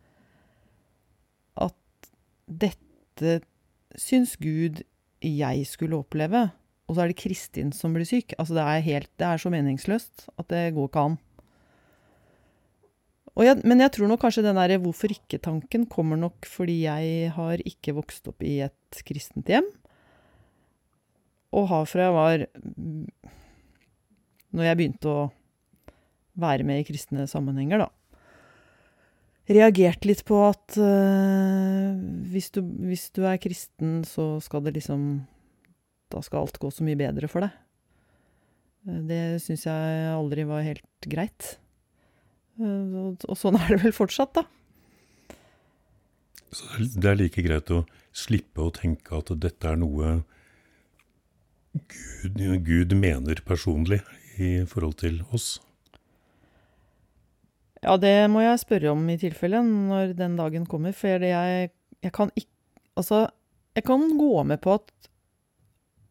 at 1.59 2.11
dette 2.47 3.39
syns 3.99 4.37
Gud 4.39 4.83
jeg 5.23 5.67
skulle 5.67 5.99
oppleve. 5.99 6.51
og 6.89 6.97
så 6.97 7.05
er 7.05 7.11
det 7.11 7.21
Kristin 7.21 7.71
som 7.73 7.93
blir 7.93 8.07
syk. 8.09 8.33
Altså 8.39 8.57
det 8.57 8.65
er, 8.65 8.81
helt, 8.81 9.11
det 9.21 9.27
er 9.27 9.37
så 9.39 9.51
meningsløst 9.53 10.31
at 10.41 10.49
det 10.49 10.73
går 10.75 10.89
ikke 10.89 11.03
an. 11.11 11.19
Jeg, 13.39 13.61
men 13.63 13.79
jeg 13.79 13.93
tror 13.95 14.09
nok 14.11 14.23
kanskje 14.25 14.43
den 14.43 14.59
der 14.59 14.81
hvorfor 14.83 15.13
ikke-tanken 15.15 15.85
kommer 15.87 16.19
nok 16.19 16.47
fordi 16.49 16.81
jeg 16.89 17.29
har 17.37 17.61
ikke 17.63 17.95
vokst 17.95 18.27
opp 18.31 18.43
i 18.43 18.57
et 18.67 19.03
kristent 19.07 19.47
hjem. 19.47 19.69
Og 21.55 21.69
har 21.71 21.87
fra 21.87 22.09
jeg 22.09 22.17
var 22.17 22.47
Når 24.57 24.69
jeg 24.69 24.79
begynte 24.79 25.13
å 25.13 25.29
være 26.39 26.67
med 26.67 26.83
i 26.83 26.87
kristne 26.89 27.27
sammenhenger, 27.29 27.85
da. 27.85 27.89
Reagerte 29.49 30.11
litt 30.11 30.25
på 30.29 30.43
at 30.45 30.77
uh, 30.77 31.97
hvis, 32.29 32.51
du, 32.53 32.61
hvis 32.85 33.09
du 33.17 33.23
er 33.29 33.41
kristen, 33.41 34.03
så 34.05 34.37
skal 34.45 34.67
det 34.67 34.75
liksom 34.77 35.25
Da 36.13 36.21
skal 36.25 36.45
alt 36.45 36.61
gå 36.61 36.69
så 36.73 36.85
mye 36.85 36.99
bedre 37.01 37.29
for 37.33 37.45
deg. 37.45 37.57
Det 39.09 39.41
syns 39.45 39.67
jeg 39.67 40.13
aldri 40.13 40.45
var 40.49 40.65
helt 40.65 41.09
greit. 41.09 41.57
Uh, 42.61 43.17
og 43.25 43.37
sånn 43.41 43.57
er 43.61 43.75
det 43.75 43.83
vel 43.87 43.97
fortsatt, 43.97 44.37
da. 44.37 44.45
Så 46.53 46.65
det 46.97 47.09
er 47.09 47.19
like 47.19 47.45
greit 47.45 47.73
å 47.73 47.83
slippe 48.17 48.65
å 48.65 48.73
tenke 48.73 49.17
at 49.17 49.33
dette 49.37 49.69
er 49.69 49.77
noe 49.81 50.19
Gud, 51.77 52.41
Gud 52.65 52.95
mener 52.97 53.43
personlig 53.47 54.01
i 54.41 54.53
forhold 54.69 54.99
til 55.03 55.23
oss? 55.35 55.57
Ja, 57.83 57.95
det 58.01 58.27
må 58.33 58.43
jeg 58.43 58.61
spørre 58.63 58.93
om 58.93 59.05
i 59.11 59.19
tilfelle, 59.21 59.61
når 59.63 60.15
den 60.19 60.37
dagen 60.39 60.67
kommer. 60.67 60.95
For 60.97 61.23
jeg, 61.23 61.71
jeg 62.03 62.15
kan 62.15 62.33
ikke 62.35 62.55
Altså, 62.99 63.29
jeg 63.79 63.85
kan 63.87 64.01
gå 64.19 64.43
med 64.43 64.59
på 64.59 64.73
at 64.75 64.89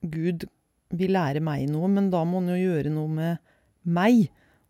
Gud 0.08 0.46
vil 0.96 1.12
lære 1.12 1.42
meg 1.44 1.66
noe, 1.68 1.90
men 1.92 2.06
da 2.14 2.22
må 2.24 2.40
han 2.40 2.54
jo 2.54 2.62
gjøre 2.62 2.94
noe 2.96 3.12
med 3.12 3.42
meg, 3.84 4.30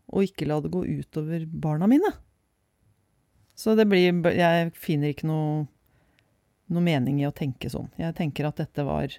og 0.10 0.26
ikke 0.26 0.48
la 0.50 0.58
det 0.64 0.72
gå 0.74 0.82
utover 0.82 1.46
barna 1.46 1.86
mine. 1.86 2.10
Så 3.58 3.76
det 3.78 3.86
blir 3.90 4.10
Jeg 4.34 4.72
finner 4.74 5.14
ikke 5.14 5.30
noe, 5.30 5.68
noe 6.74 6.84
mening 6.86 7.22
i 7.22 7.28
å 7.30 7.36
tenke 7.36 7.70
sånn. 7.70 7.90
Jeg 8.02 8.18
tenker 8.18 8.50
at 8.50 8.58
dette 8.62 8.86
var, 8.88 9.14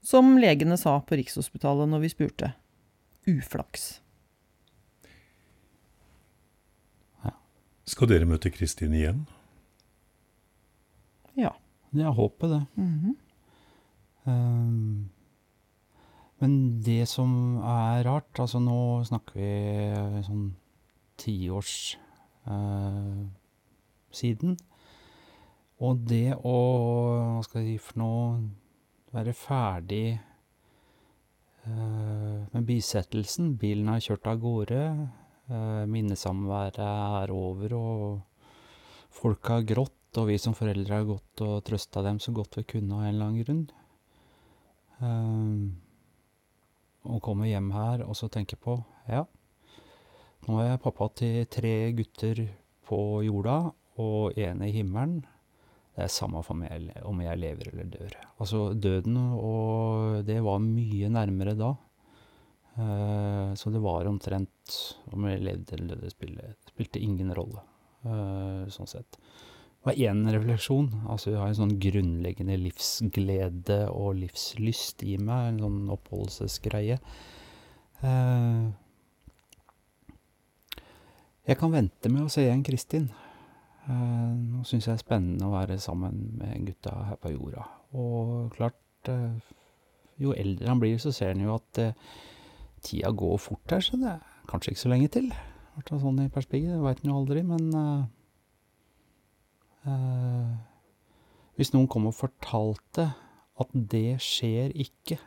som 0.00 0.36
legene 0.40 0.80
sa 0.80 0.98
på 1.04 1.20
Rikshospitalet 1.20 1.88
når 1.92 2.04
vi 2.06 2.14
spurte, 2.16 2.52
uflaks. 3.28 3.90
Skal 7.88 8.10
dere 8.10 8.28
møte 8.28 8.50
Kristin 8.52 8.92
igjen? 8.92 9.22
Ja. 11.38 11.54
Jeg 11.96 12.12
håper 12.12 12.48
det. 12.48 12.62
Mm 12.76 12.98
-hmm. 12.98 13.14
um, 14.30 15.10
men 16.40 16.82
det 16.82 17.08
som 17.08 17.56
er 17.56 18.04
rart 18.04 18.38
Altså, 18.38 18.58
nå 18.58 19.04
snakker 19.04 19.32
vi 19.34 20.22
sånn 20.22 20.56
tiårs 21.16 21.98
uh, 22.46 23.26
siden. 24.10 24.58
Og 25.78 25.96
det 26.08 26.36
å 26.44 26.56
Hva 27.36 27.42
skal 27.42 27.62
jeg 27.62 27.78
si 27.78 27.84
for 27.86 27.98
noe 27.98 28.50
Være 29.12 29.32
ferdig 29.32 30.20
uh, 31.68 32.44
med 32.54 32.66
bisettelsen. 32.68 33.54
Bilen 33.60 33.88
har 33.92 34.02
kjørt 34.04 34.28
av 34.32 34.40
gårde. 34.42 34.82
Eh, 35.48 35.84
minnesamværet 35.88 36.82
er 36.84 37.30
over, 37.32 37.72
og 37.72 39.14
folk 39.16 39.48
har 39.48 39.64
grått, 39.64 39.94
og 40.20 40.26
vi 40.28 40.36
som 40.40 40.52
foreldre 40.56 40.98
har 40.98 41.06
gått 41.08 41.40
og 41.44 41.62
trøsta 41.64 42.02
dem 42.04 42.18
så 42.20 42.34
godt 42.36 42.58
vi 42.58 42.66
kunne 42.74 42.98
av 42.98 43.06
en 43.06 43.14
eller 43.14 43.30
annen 43.30 43.44
grunn. 43.46 43.62
Um, 45.00 45.80
og 47.08 47.22
kommer 47.24 47.48
hjem 47.48 47.70
her 47.72 48.02
og 48.02 48.16
så 48.18 48.26
tenker 48.34 48.58
på 48.58 48.74
ja, 49.06 49.20
nå 50.48 50.56
er 50.58 50.72
jeg 50.72 50.80
pappa 50.82 51.06
til 51.16 51.36
tre 51.46 51.74
gutter 51.94 52.40
på 52.88 52.98
jorda 53.22 53.58
og 54.02 54.36
en 54.36 54.64
i 54.66 54.72
himmelen. 54.74 55.22
Det 55.98 56.04
er 56.04 56.12
samme 56.14 56.38
for 56.46 56.54
meg 56.54 56.92
om 57.10 57.18
jeg 57.24 57.40
lever 57.42 57.72
eller 57.72 57.88
dør. 57.90 58.12
Altså 58.38 58.68
døden 58.78 59.16
og 59.34 60.20
det 60.28 60.36
var 60.46 60.60
mye 60.62 61.08
nærmere 61.10 61.56
da. 61.58 61.72
Uh, 62.78 63.50
så 63.58 63.72
det 63.74 63.80
var 63.82 64.06
omtrent 64.06 64.76
Om 65.10 65.24
jeg 65.26 65.42
levde 65.42 65.74
eller 65.74 65.96
døde, 65.96 66.12
spilte, 66.12 66.52
spilte 66.70 67.02
ingen 67.02 67.34
rolle, 67.34 67.64
uh, 68.06 68.62
sånn 68.70 68.86
sett. 68.86 69.18
Det 69.18 69.88
var 69.88 69.98
én 69.98 70.22
refleksjon. 70.30 70.86
Altså, 71.10 71.32
jeg 71.32 71.40
har 71.42 71.50
en 71.50 71.58
sånn 71.64 71.76
grunnleggende 71.82 72.60
livsglede 72.62 73.80
og 73.90 74.20
livslyst 74.20 75.02
i 75.02 75.16
meg, 75.18 75.56
en 75.56 75.62
sånn 75.64 75.94
oppholdelsesgreie. 75.98 77.00
Uh, 78.04 78.70
jeg 81.50 81.58
kan 81.58 81.74
vente 81.74 82.14
med 82.14 82.28
å 82.28 82.30
se 82.30 82.46
igjen 82.46 82.62
Kristin. 82.62 83.10
Nå 83.88 84.62
syns 84.68 84.84
jeg 84.84 84.92
det 84.92 84.98
er 84.98 85.04
spennende 85.04 85.46
å 85.48 85.54
være 85.54 85.78
sammen 85.80 86.16
med 86.36 86.66
gutta 86.66 86.92
her 87.08 87.20
på 87.22 87.32
jorda. 87.32 87.62
Og 87.96 88.50
klart, 88.52 89.08
jo 90.20 90.34
eldre 90.36 90.68
han 90.68 90.82
blir, 90.82 90.98
så 91.00 91.12
ser 91.14 91.32
han 91.32 91.44
jo 91.44 91.54
at 91.54 91.80
tida 92.84 93.10
går 93.16 93.38
fort 93.40 93.72
her, 93.72 93.80
så 93.84 93.96
det 94.00 94.10
er 94.12 94.26
kanskje 94.50 94.74
ikke 94.74 94.84
så 94.84 94.92
lenge 94.92 95.08
til. 95.14 95.30
Hvert 95.78 95.92
fall 95.92 96.02
sånn 96.02 96.24
i 96.24 96.32
perspektivet, 96.34 96.74
det 96.74 96.82
veit 96.82 97.00
en 97.04 97.12
jo 97.12 97.18
aldri, 97.20 97.44
men 97.46 97.64
uh, 99.86 100.54
Hvis 101.54 101.70
noen 101.74 101.86
kom 101.90 102.08
og 102.10 102.16
fortalte 102.18 103.04
at 103.58 103.70
det 103.72 104.18
skjer 104.22 104.74
ikke, 104.74 105.18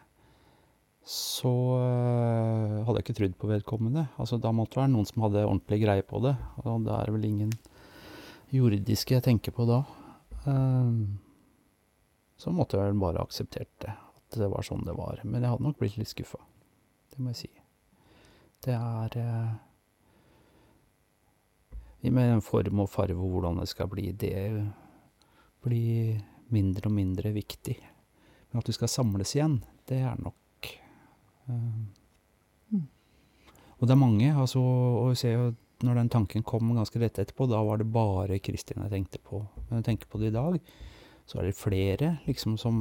så 1.07 1.51
uh, 1.79 2.83
hadde 2.83 2.99
jeg 2.99 3.05
ikke 3.05 3.17
trodd 3.17 3.37
på 3.39 3.49
vedkommende. 3.49 4.05
Altså, 4.21 4.37
da 4.43 4.51
måtte 4.55 4.75
det 4.75 4.83
være 4.83 4.93
noen 4.93 5.07
som 5.07 5.23
hadde 5.25 5.47
ordentlig 5.47 5.79
greie 5.85 6.05
på 6.07 6.21
det, 6.27 6.35
og 6.61 6.85
da 6.85 6.99
er 6.99 7.09
det 7.09 7.15
vel 7.15 7.29
ingen 7.31 7.55
jordiske 8.51 9.15
jeg 9.15 9.25
tenker 9.25 9.55
på 9.55 9.65
da. 9.69 9.81
så 12.41 12.51
måtte 12.51 12.77
jeg 12.77 12.91
vel 12.91 13.01
bare 13.01 13.21
akseptert 13.21 13.71
det, 13.83 13.93
at 13.93 14.37
det 14.39 14.49
var 14.51 14.65
sånn 14.65 14.85
det 14.87 14.95
var. 14.97 15.21
Men 15.23 15.43
jeg 15.43 15.53
hadde 15.53 15.65
nok 15.67 15.77
blitt 15.79 15.97
litt 15.99 16.11
skuffa. 16.11 16.39
Det 17.11 17.21
må 17.21 17.33
jeg 17.33 17.43
si. 17.43 17.51
Det 18.61 18.73
er 18.77 19.17
Med 22.01 22.33
en 22.33 22.41
form 22.41 22.81
og 22.81 22.89
farve 22.89 23.21
og 23.21 23.35
hvordan 23.35 23.61
det 23.61 23.69
skal 23.69 23.87
bli, 23.87 24.11
det 24.11 24.35
blir 25.61 26.21
mindre 26.49 26.89
og 26.89 26.95
mindre 26.95 27.31
viktig. 27.35 27.77
Men 28.51 28.59
at 28.59 28.67
du 28.67 28.75
skal 28.75 28.89
samles 28.91 29.35
igjen, 29.35 29.61
det 29.87 30.01
er 30.03 30.17
nok 30.19 30.69
uh, 31.47 31.53
mm. 32.73 32.87
Og 33.77 33.87
det 33.87 33.95
er 33.95 34.01
mange, 34.01 34.33
altså, 34.33 34.61
og 34.61 35.13
jeg 35.13 35.21
ser 35.21 35.37
jo 35.37 35.45
når 35.85 35.97
den 35.97 36.11
tanken 36.13 36.43
kom 36.47 36.73
ganske 36.75 36.99
rett 37.01 37.19
etterpå, 37.21 37.47
da 37.49 37.61
var 37.65 37.81
det 37.81 37.89
bare 37.91 38.39
Kristin 38.43 38.83
jeg 38.83 38.93
tenkte 38.93 39.21
på. 39.25 39.41
Men 39.67 39.79
jeg 39.81 39.87
tenker 39.89 40.11
på 40.11 40.21
det 40.21 40.31
i 40.31 40.35
dag, 40.35 40.59
så 41.29 41.39
er 41.39 41.47
det 41.47 41.57
flere 41.57 42.15
liksom 42.27 42.57
som 42.61 42.77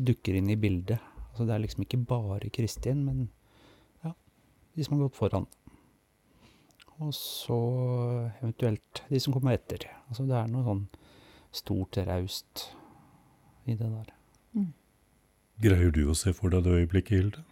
dukker 0.00 0.38
inn 0.38 0.50
i 0.52 0.58
bildet. 0.60 1.00
Altså 1.30 1.46
det 1.46 1.54
er 1.54 1.62
liksom 1.64 1.84
ikke 1.84 2.02
bare 2.10 2.52
Kristin, 2.54 3.04
men 3.06 3.28
de 4.74 4.84
som 4.84 4.96
har 4.96 5.08
gått 5.08 5.18
foran. 5.18 5.46
Og 7.00 7.14
så 7.16 7.60
eventuelt 8.42 9.02
de 9.08 9.20
som 9.20 9.34
kommer 9.34 9.56
etter. 9.56 9.86
Altså 10.08 10.26
det 10.28 10.36
er 10.36 10.50
noe 10.52 10.66
sånn 10.66 10.84
stort, 11.52 11.98
raust 12.06 12.68
i 13.66 13.74
det 13.74 13.88
der. 13.88 14.12
Mm. 14.54 14.70
Greier 15.64 15.94
du 15.94 16.04
å 16.10 16.16
se 16.16 16.32
for 16.36 16.52
deg 16.52 16.66
det 16.66 16.76
øyeblikket, 16.82 17.16
Hilde? 17.16 17.44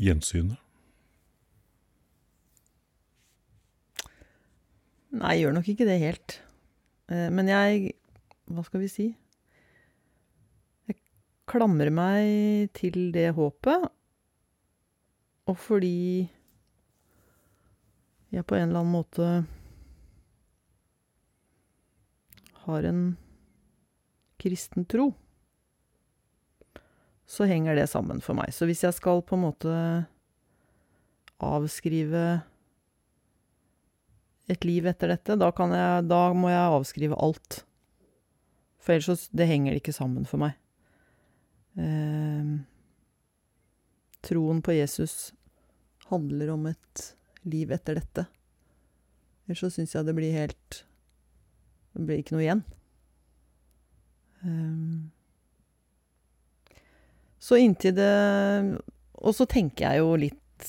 Gjensynet? 0.00 0.58
Nei, 5.10 5.34
jeg 5.34 5.44
gjør 5.44 5.56
nok 5.56 5.70
ikke 5.72 5.88
det 5.88 6.00
helt. 6.02 6.36
Eh, 7.10 7.28
men 7.34 7.50
jeg 7.50 7.96
Hva 8.50 8.62
skal 8.66 8.82
vi 8.82 8.90
si? 8.90 9.06
Jeg 10.90 10.98
klamrer 11.50 11.90
meg 11.94 12.70
til 12.74 13.12
det 13.14 13.28
håpet 13.36 13.90
og 15.50 15.58
fordi 15.58 16.28
jeg 18.30 18.46
på 18.46 18.54
en 18.54 18.68
eller 18.68 18.84
annen 18.84 18.94
måte 18.94 19.28
har 22.66 22.86
en 22.86 23.02
kristen 24.40 24.86
tro, 24.86 25.10
så 27.26 27.48
henger 27.50 27.78
det 27.78 27.88
sammen 27.90 28.22
for 28.22 28.38
meg. 28.38 28.52
Så 28.54 28.68
hvis 28.68 28.84
jeg 28.84 28.94
skal 28.94 29.24
på 29.26 29.36
en 29.36 29.44
måte 29.48 29.74
avskrive 31.40 32.42
et 34.50 34.64
liv 34.66 34.86
etter 34.90 35.12
dette, 35.12 35.36
da, 35.38 35.50
jeg, 35.50 36.06
da 36.10 36.20
må 36.34 36.50
jeg 36.50 36.74
avskrive 36.78 37.18
alt. 37.22 37.60
For 38.80 38.96
ellers 38.96 39.08
så 39.08 39.36
det 39.36 39.46
henger 39.50 39.74
det 39.74 39.82
ikke 39.82 39.94
sammen 39.96 40.26
for 40.28 40.42
meg. 40.42 40.56
Eh, 41.78 42.50
troen 44.26 44.60
på 44.64 44.74
Jesus 44.74 45.30
handler 46.10 46.50
om 46.56 46.66
et 46.72 47.04
liv 47.46 47.70
etter 47.72 48.00
dette. 48.00 48.26
Ellers 49.46 49.62
så 49.62 49.70
syns 49.72 49.94
jeg 49.94 50.06
det 50.06 50.14
blir 50.14 50.34
helt 50.34 50.84
Det 51.94 52.04
blir 52.06 52.20
ikke 52.22 52.36
noe 52.36 52.44
igjen. 52.44 52.60
Eh, 54.46 54.98
Så 57.40 57.56
inntil 57.56 57.94
det 57.96 58.12
Og 59.24 59.34
så 59.34 59.46
tenker 59.48 59.88
jeg 59.90 60.02
jo 60.02 60.14
litt 60.20 60.68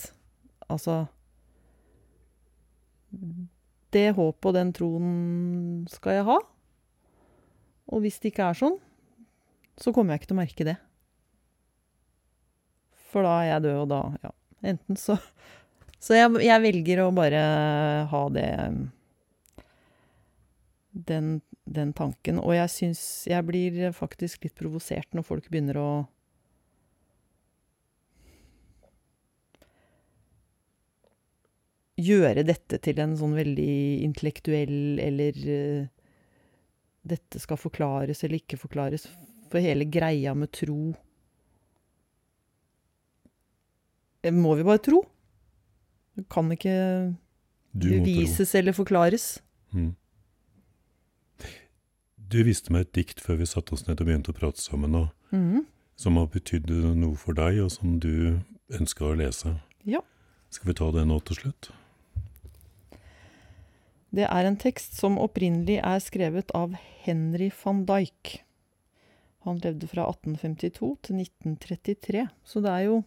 Altså 0.71 1.01
Det 3.91 4.07
håpet 4.15 4.47
og 4.49 4.55
den 4.55 4.71
troen 4.75 5.09
skal 5.91 6.19
jeg 6.19 6.27
ha. 6.29 6.37
Og 7.91 8.03
hvis 8.03 8.21
det 8.23 8.31
ikke 8.31 8.47
er 8.51 8.57
sånn, 8.57 8.77
så 9.79 9.91
kommer 9.95 10.15
jeg 10.15 10.21
ikke 10.21 10.31
til 10.31 10.37
å 10.37 10.41
merke 10.41 10.67
det. 10.67 10.77
For 13.11 13.27
da 13.27 13.33
er 13.41 13.49
jeg 13.55 13.65
død, 13.67 13.79
og 13.83 13.89
da 13.91 14.01
Ja. 14.23 14.35
Enten 14.71 14.99
så 14.99 15.17
Så 16.01 16.15
jeg, 16.17 16.31
jeg 16.41 16.61
velger 16.63 17.03
å 17.03 17.11
bare 17.13 17.39
ha 18.09 18.21
det 18.33 18.45
den, 20.91 21.27
den 21.69 21.91
tanken. 21.93 22.39
Og 22.41 22.55
jeg 22.55 22.71
syns 22.73 23.01
jeg 23.29 23.45
blir 23.45 23.91
faktisk 23.93 24.47
litt 24.47 24.55
provosert 24.57 25.13
når 25.13 25.27
folk 25.27 25.49
begynner 25.51 25.77
å 25.77 25.89
Gjøre 32.01 32.45
dette 32.47 32.79
til 32.83 32.99
en 33.03 33.15
sånn 33.19 33.35
veldig 33.37 33.73
intellektuell 34.07 34.99
eller 35.01 35.39
uh, 35.45 35.89
Dette 37.01 37.41
skal 37.41 37.57
forklares 37.57 38.23
eller 38.23 38.41
ikke 38.41 38.59
forklares. 38.61 39.07
For 39.51 39.63
hele 39.63 39.87
greia 39.89 40.35
med 40.37 40.53
tro 40.55 40.93
Må 44.31 44.53
vi 44.55 44.63
bare 44.67 44.83
tro? 44.85 45.01
Det 46.13 46.27
kan 46.29 46.51
ikke 46.53 46.75
bevises 47.73 48.53
eller 48.55 48.75
forklares. 48.77 49.39
Mm. 49.73 49.95
Du 52.31 52.43
viste 52.47 52.71
meg 52.71 52.85
et 52.85 52.93
dikt 52.95 53.23
før 53.23 53.41
vi 53.41 53.49
satte 53.49 53.75
oss 53.75 53.87
ned 53.87 53.99
og 53.99 54.07
begynte 54.07 54.31
å 54.31 54.37
prate 54.37 54.61
sammen, 54.61 54.95
og, 54.95 55.09
mm. 55.35 55.65
som 55.99 56.19
har 56.19 56.29
betydd 56.31 56.69
noe 56.99 57.17
for 57.19 57.35
deg, 57.35 57.59
og 57.63 57.71
som 57.73 57.97
du 58.03 58.39
ønska 58.71 59.09
å 59.09 59.15
lese. 59.19 59.57
Ja. 59.83 60.03
Skal 60.51 60.71
vi 60.71 60.77
ta 60.79 60.91
det 60.95 61.07
nå 61.07 61.19
til 61.27 61.41
slutt? 61.41 61.71
Det 64.11 64.25
er 64.27 64.47
en 64.47 64.57
tekst 64.59 64.97
som 64.99 65.19
opprinnelig 65.23 65.77
er 65.79 66.01
skrevet 66.03 66.51
av 66.57 66.73
Henry 67.05 67.47
van 67.61 67.85
Dijk. 67.87 68.41
Han 69.47 69.61
levde 69.63 69.87
fra 69.87 70.09
1852 70.11 70.89
til 71.07 71.21
1933, 71.23 72.25
så 72.43 72.61
det 72.61 72.73
er 72.73 72.83
jo 72.89 72.97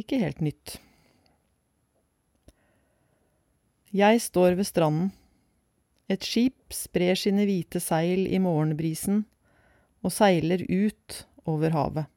ikke 0.00 0.22
helt 0.22 0.40
nytt. 0.42 0.78
Jeg 3.94 4.24
står 4.24 4.56
ved 4.58 4.66
stranden. 4.66 5.12
Et 6.10 6.24
skip 6.24 6.74
sprer 6.74 7.14
sine 7.16 7.44
hvite 7.46 7.80
seil 7.80 8.24
i 8.26 8.40
morgenbrisen 8.42 9.22
og 10.04 10.12
seiler 10.12 10.64
ut 10.66 11.20
over 11.48 11.76
havet. 11.76 12.10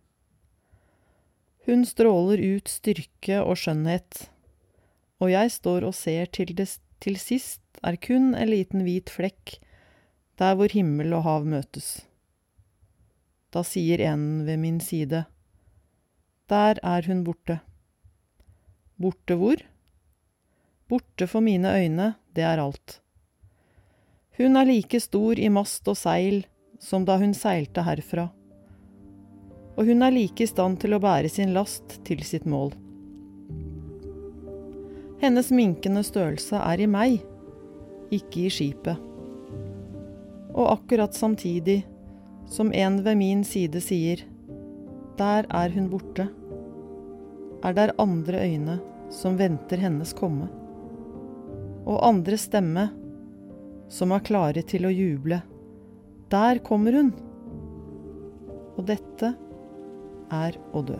Hun 1.67 1.83
stråler 1.85 2.41
ut 2.55 2.71
styrke 2.71 3.43
og 3.43 3.59
skjønnhet, 3.59 4.25
og 5.19 5.31
jeg 5.35 5.51
står 5.51 5.85
og 5.87 5.95
ser 5.95 6.31
til 6.31 6.55
det 6.55 6.69
til 7.03 7.17
sist 7.21 7.61
er 7.85 7.97
kun 8.01 8.33
en 8.35 8.49
liten 8.49 8.83
hvit 8.85 9.11
flekk 9.13 9.57
der 10.37 10.57
hvor 10.57 10.69
himmel 10.73 11.15
og 11.17 11.25
hav 11.25 11.47
møtes. 11.49 12.05
Da 13.53 13.63
sier 13.65 14.01
en 14.11 14.45
ved 14.45 14.59
min 14.61 14.79
side, 14.79 15.25
Der 16.47 16.79
er 16.83 17.03
hun 17.07 17.23
borte. 17.23 17.59
Borte 18.97 19.35
hvor? 19.35 19.59
Borte 20.87 21.27
for 21.27 21.43
mine 21.43 21.73
øyne, 21.75 22.15
det 22.35 22.43
er 22.43 22.61
alt. 22.63 23.01
Hun 24.37 24.55
er 24.55 24.63
like 24.63 24.99
stor 24.99 25.39
i 25.39 25.49
mast 25.49 25.87
og 25.87 25.97
seil 25.97 26.45
som 26.79 27.05
da 27.05 27.17
hun 27.17 27.33
seilte 27.33 27.83
herfra, 27.83 28.29
og 29.77 29.85
hun 29.85 30.01
er 30.01 30.13
like 30.13 30.43
i 30.43 30.49
stand 30.49 30.79
til 30.81 30.93
å 30.93 31.01
bære 31.01 31.29
sin 31.29 31.53
last 31.53 31.99
til 32.05 32.21
sitt 32.23 32.45
mål. 32.45 32.71
Hennes 35.17 35.49
minkende 35.49 36.03
størrelse 36.05 36.59
er 36.61 36.81
i 36.83 36.87
meg, 36.89 37.21
ikke 38.13 38.43
i 38.45 38.51
skipet. 38.53 38.99
Og 40.53 40.65
akkurat 40.75 41.17
samtidig 41.17 41.81
som 42.49 42.69
en 42.73 43.01
ved 43.05 43.17
min 43.19 43.41
side 43.45 43.81
sier, 43.83 44.21
der 45.17 45.49
er 45.49 45.73
hun 45.73 45.89
borte, 45.89 46.27
er 47.65 47.73
der 47.73 47.95
andre 47.97 48.45
øyne 48.45 48.77
som 49.09 49.39
venter 49.39 49.81
hennes 49.81 50.13
komme, 50.13 50.51
og 51.87 52.03
andre 52.05 52.37
stemme 52.37 52.87
som 53.89 54.13
er 54.13 54.25
klare 54.27 54.61
til 54.67 54.85
å 54.85 54.93
juble, 54.93 55.41
der 56.29 56.61
kommer 56.61 56.93
hun. 56.93 57.13
Og 58.77 58.85
dette 58.85 59.33
er 60.29 60.57
å 60.75 60.83
dø. 60.85 60.99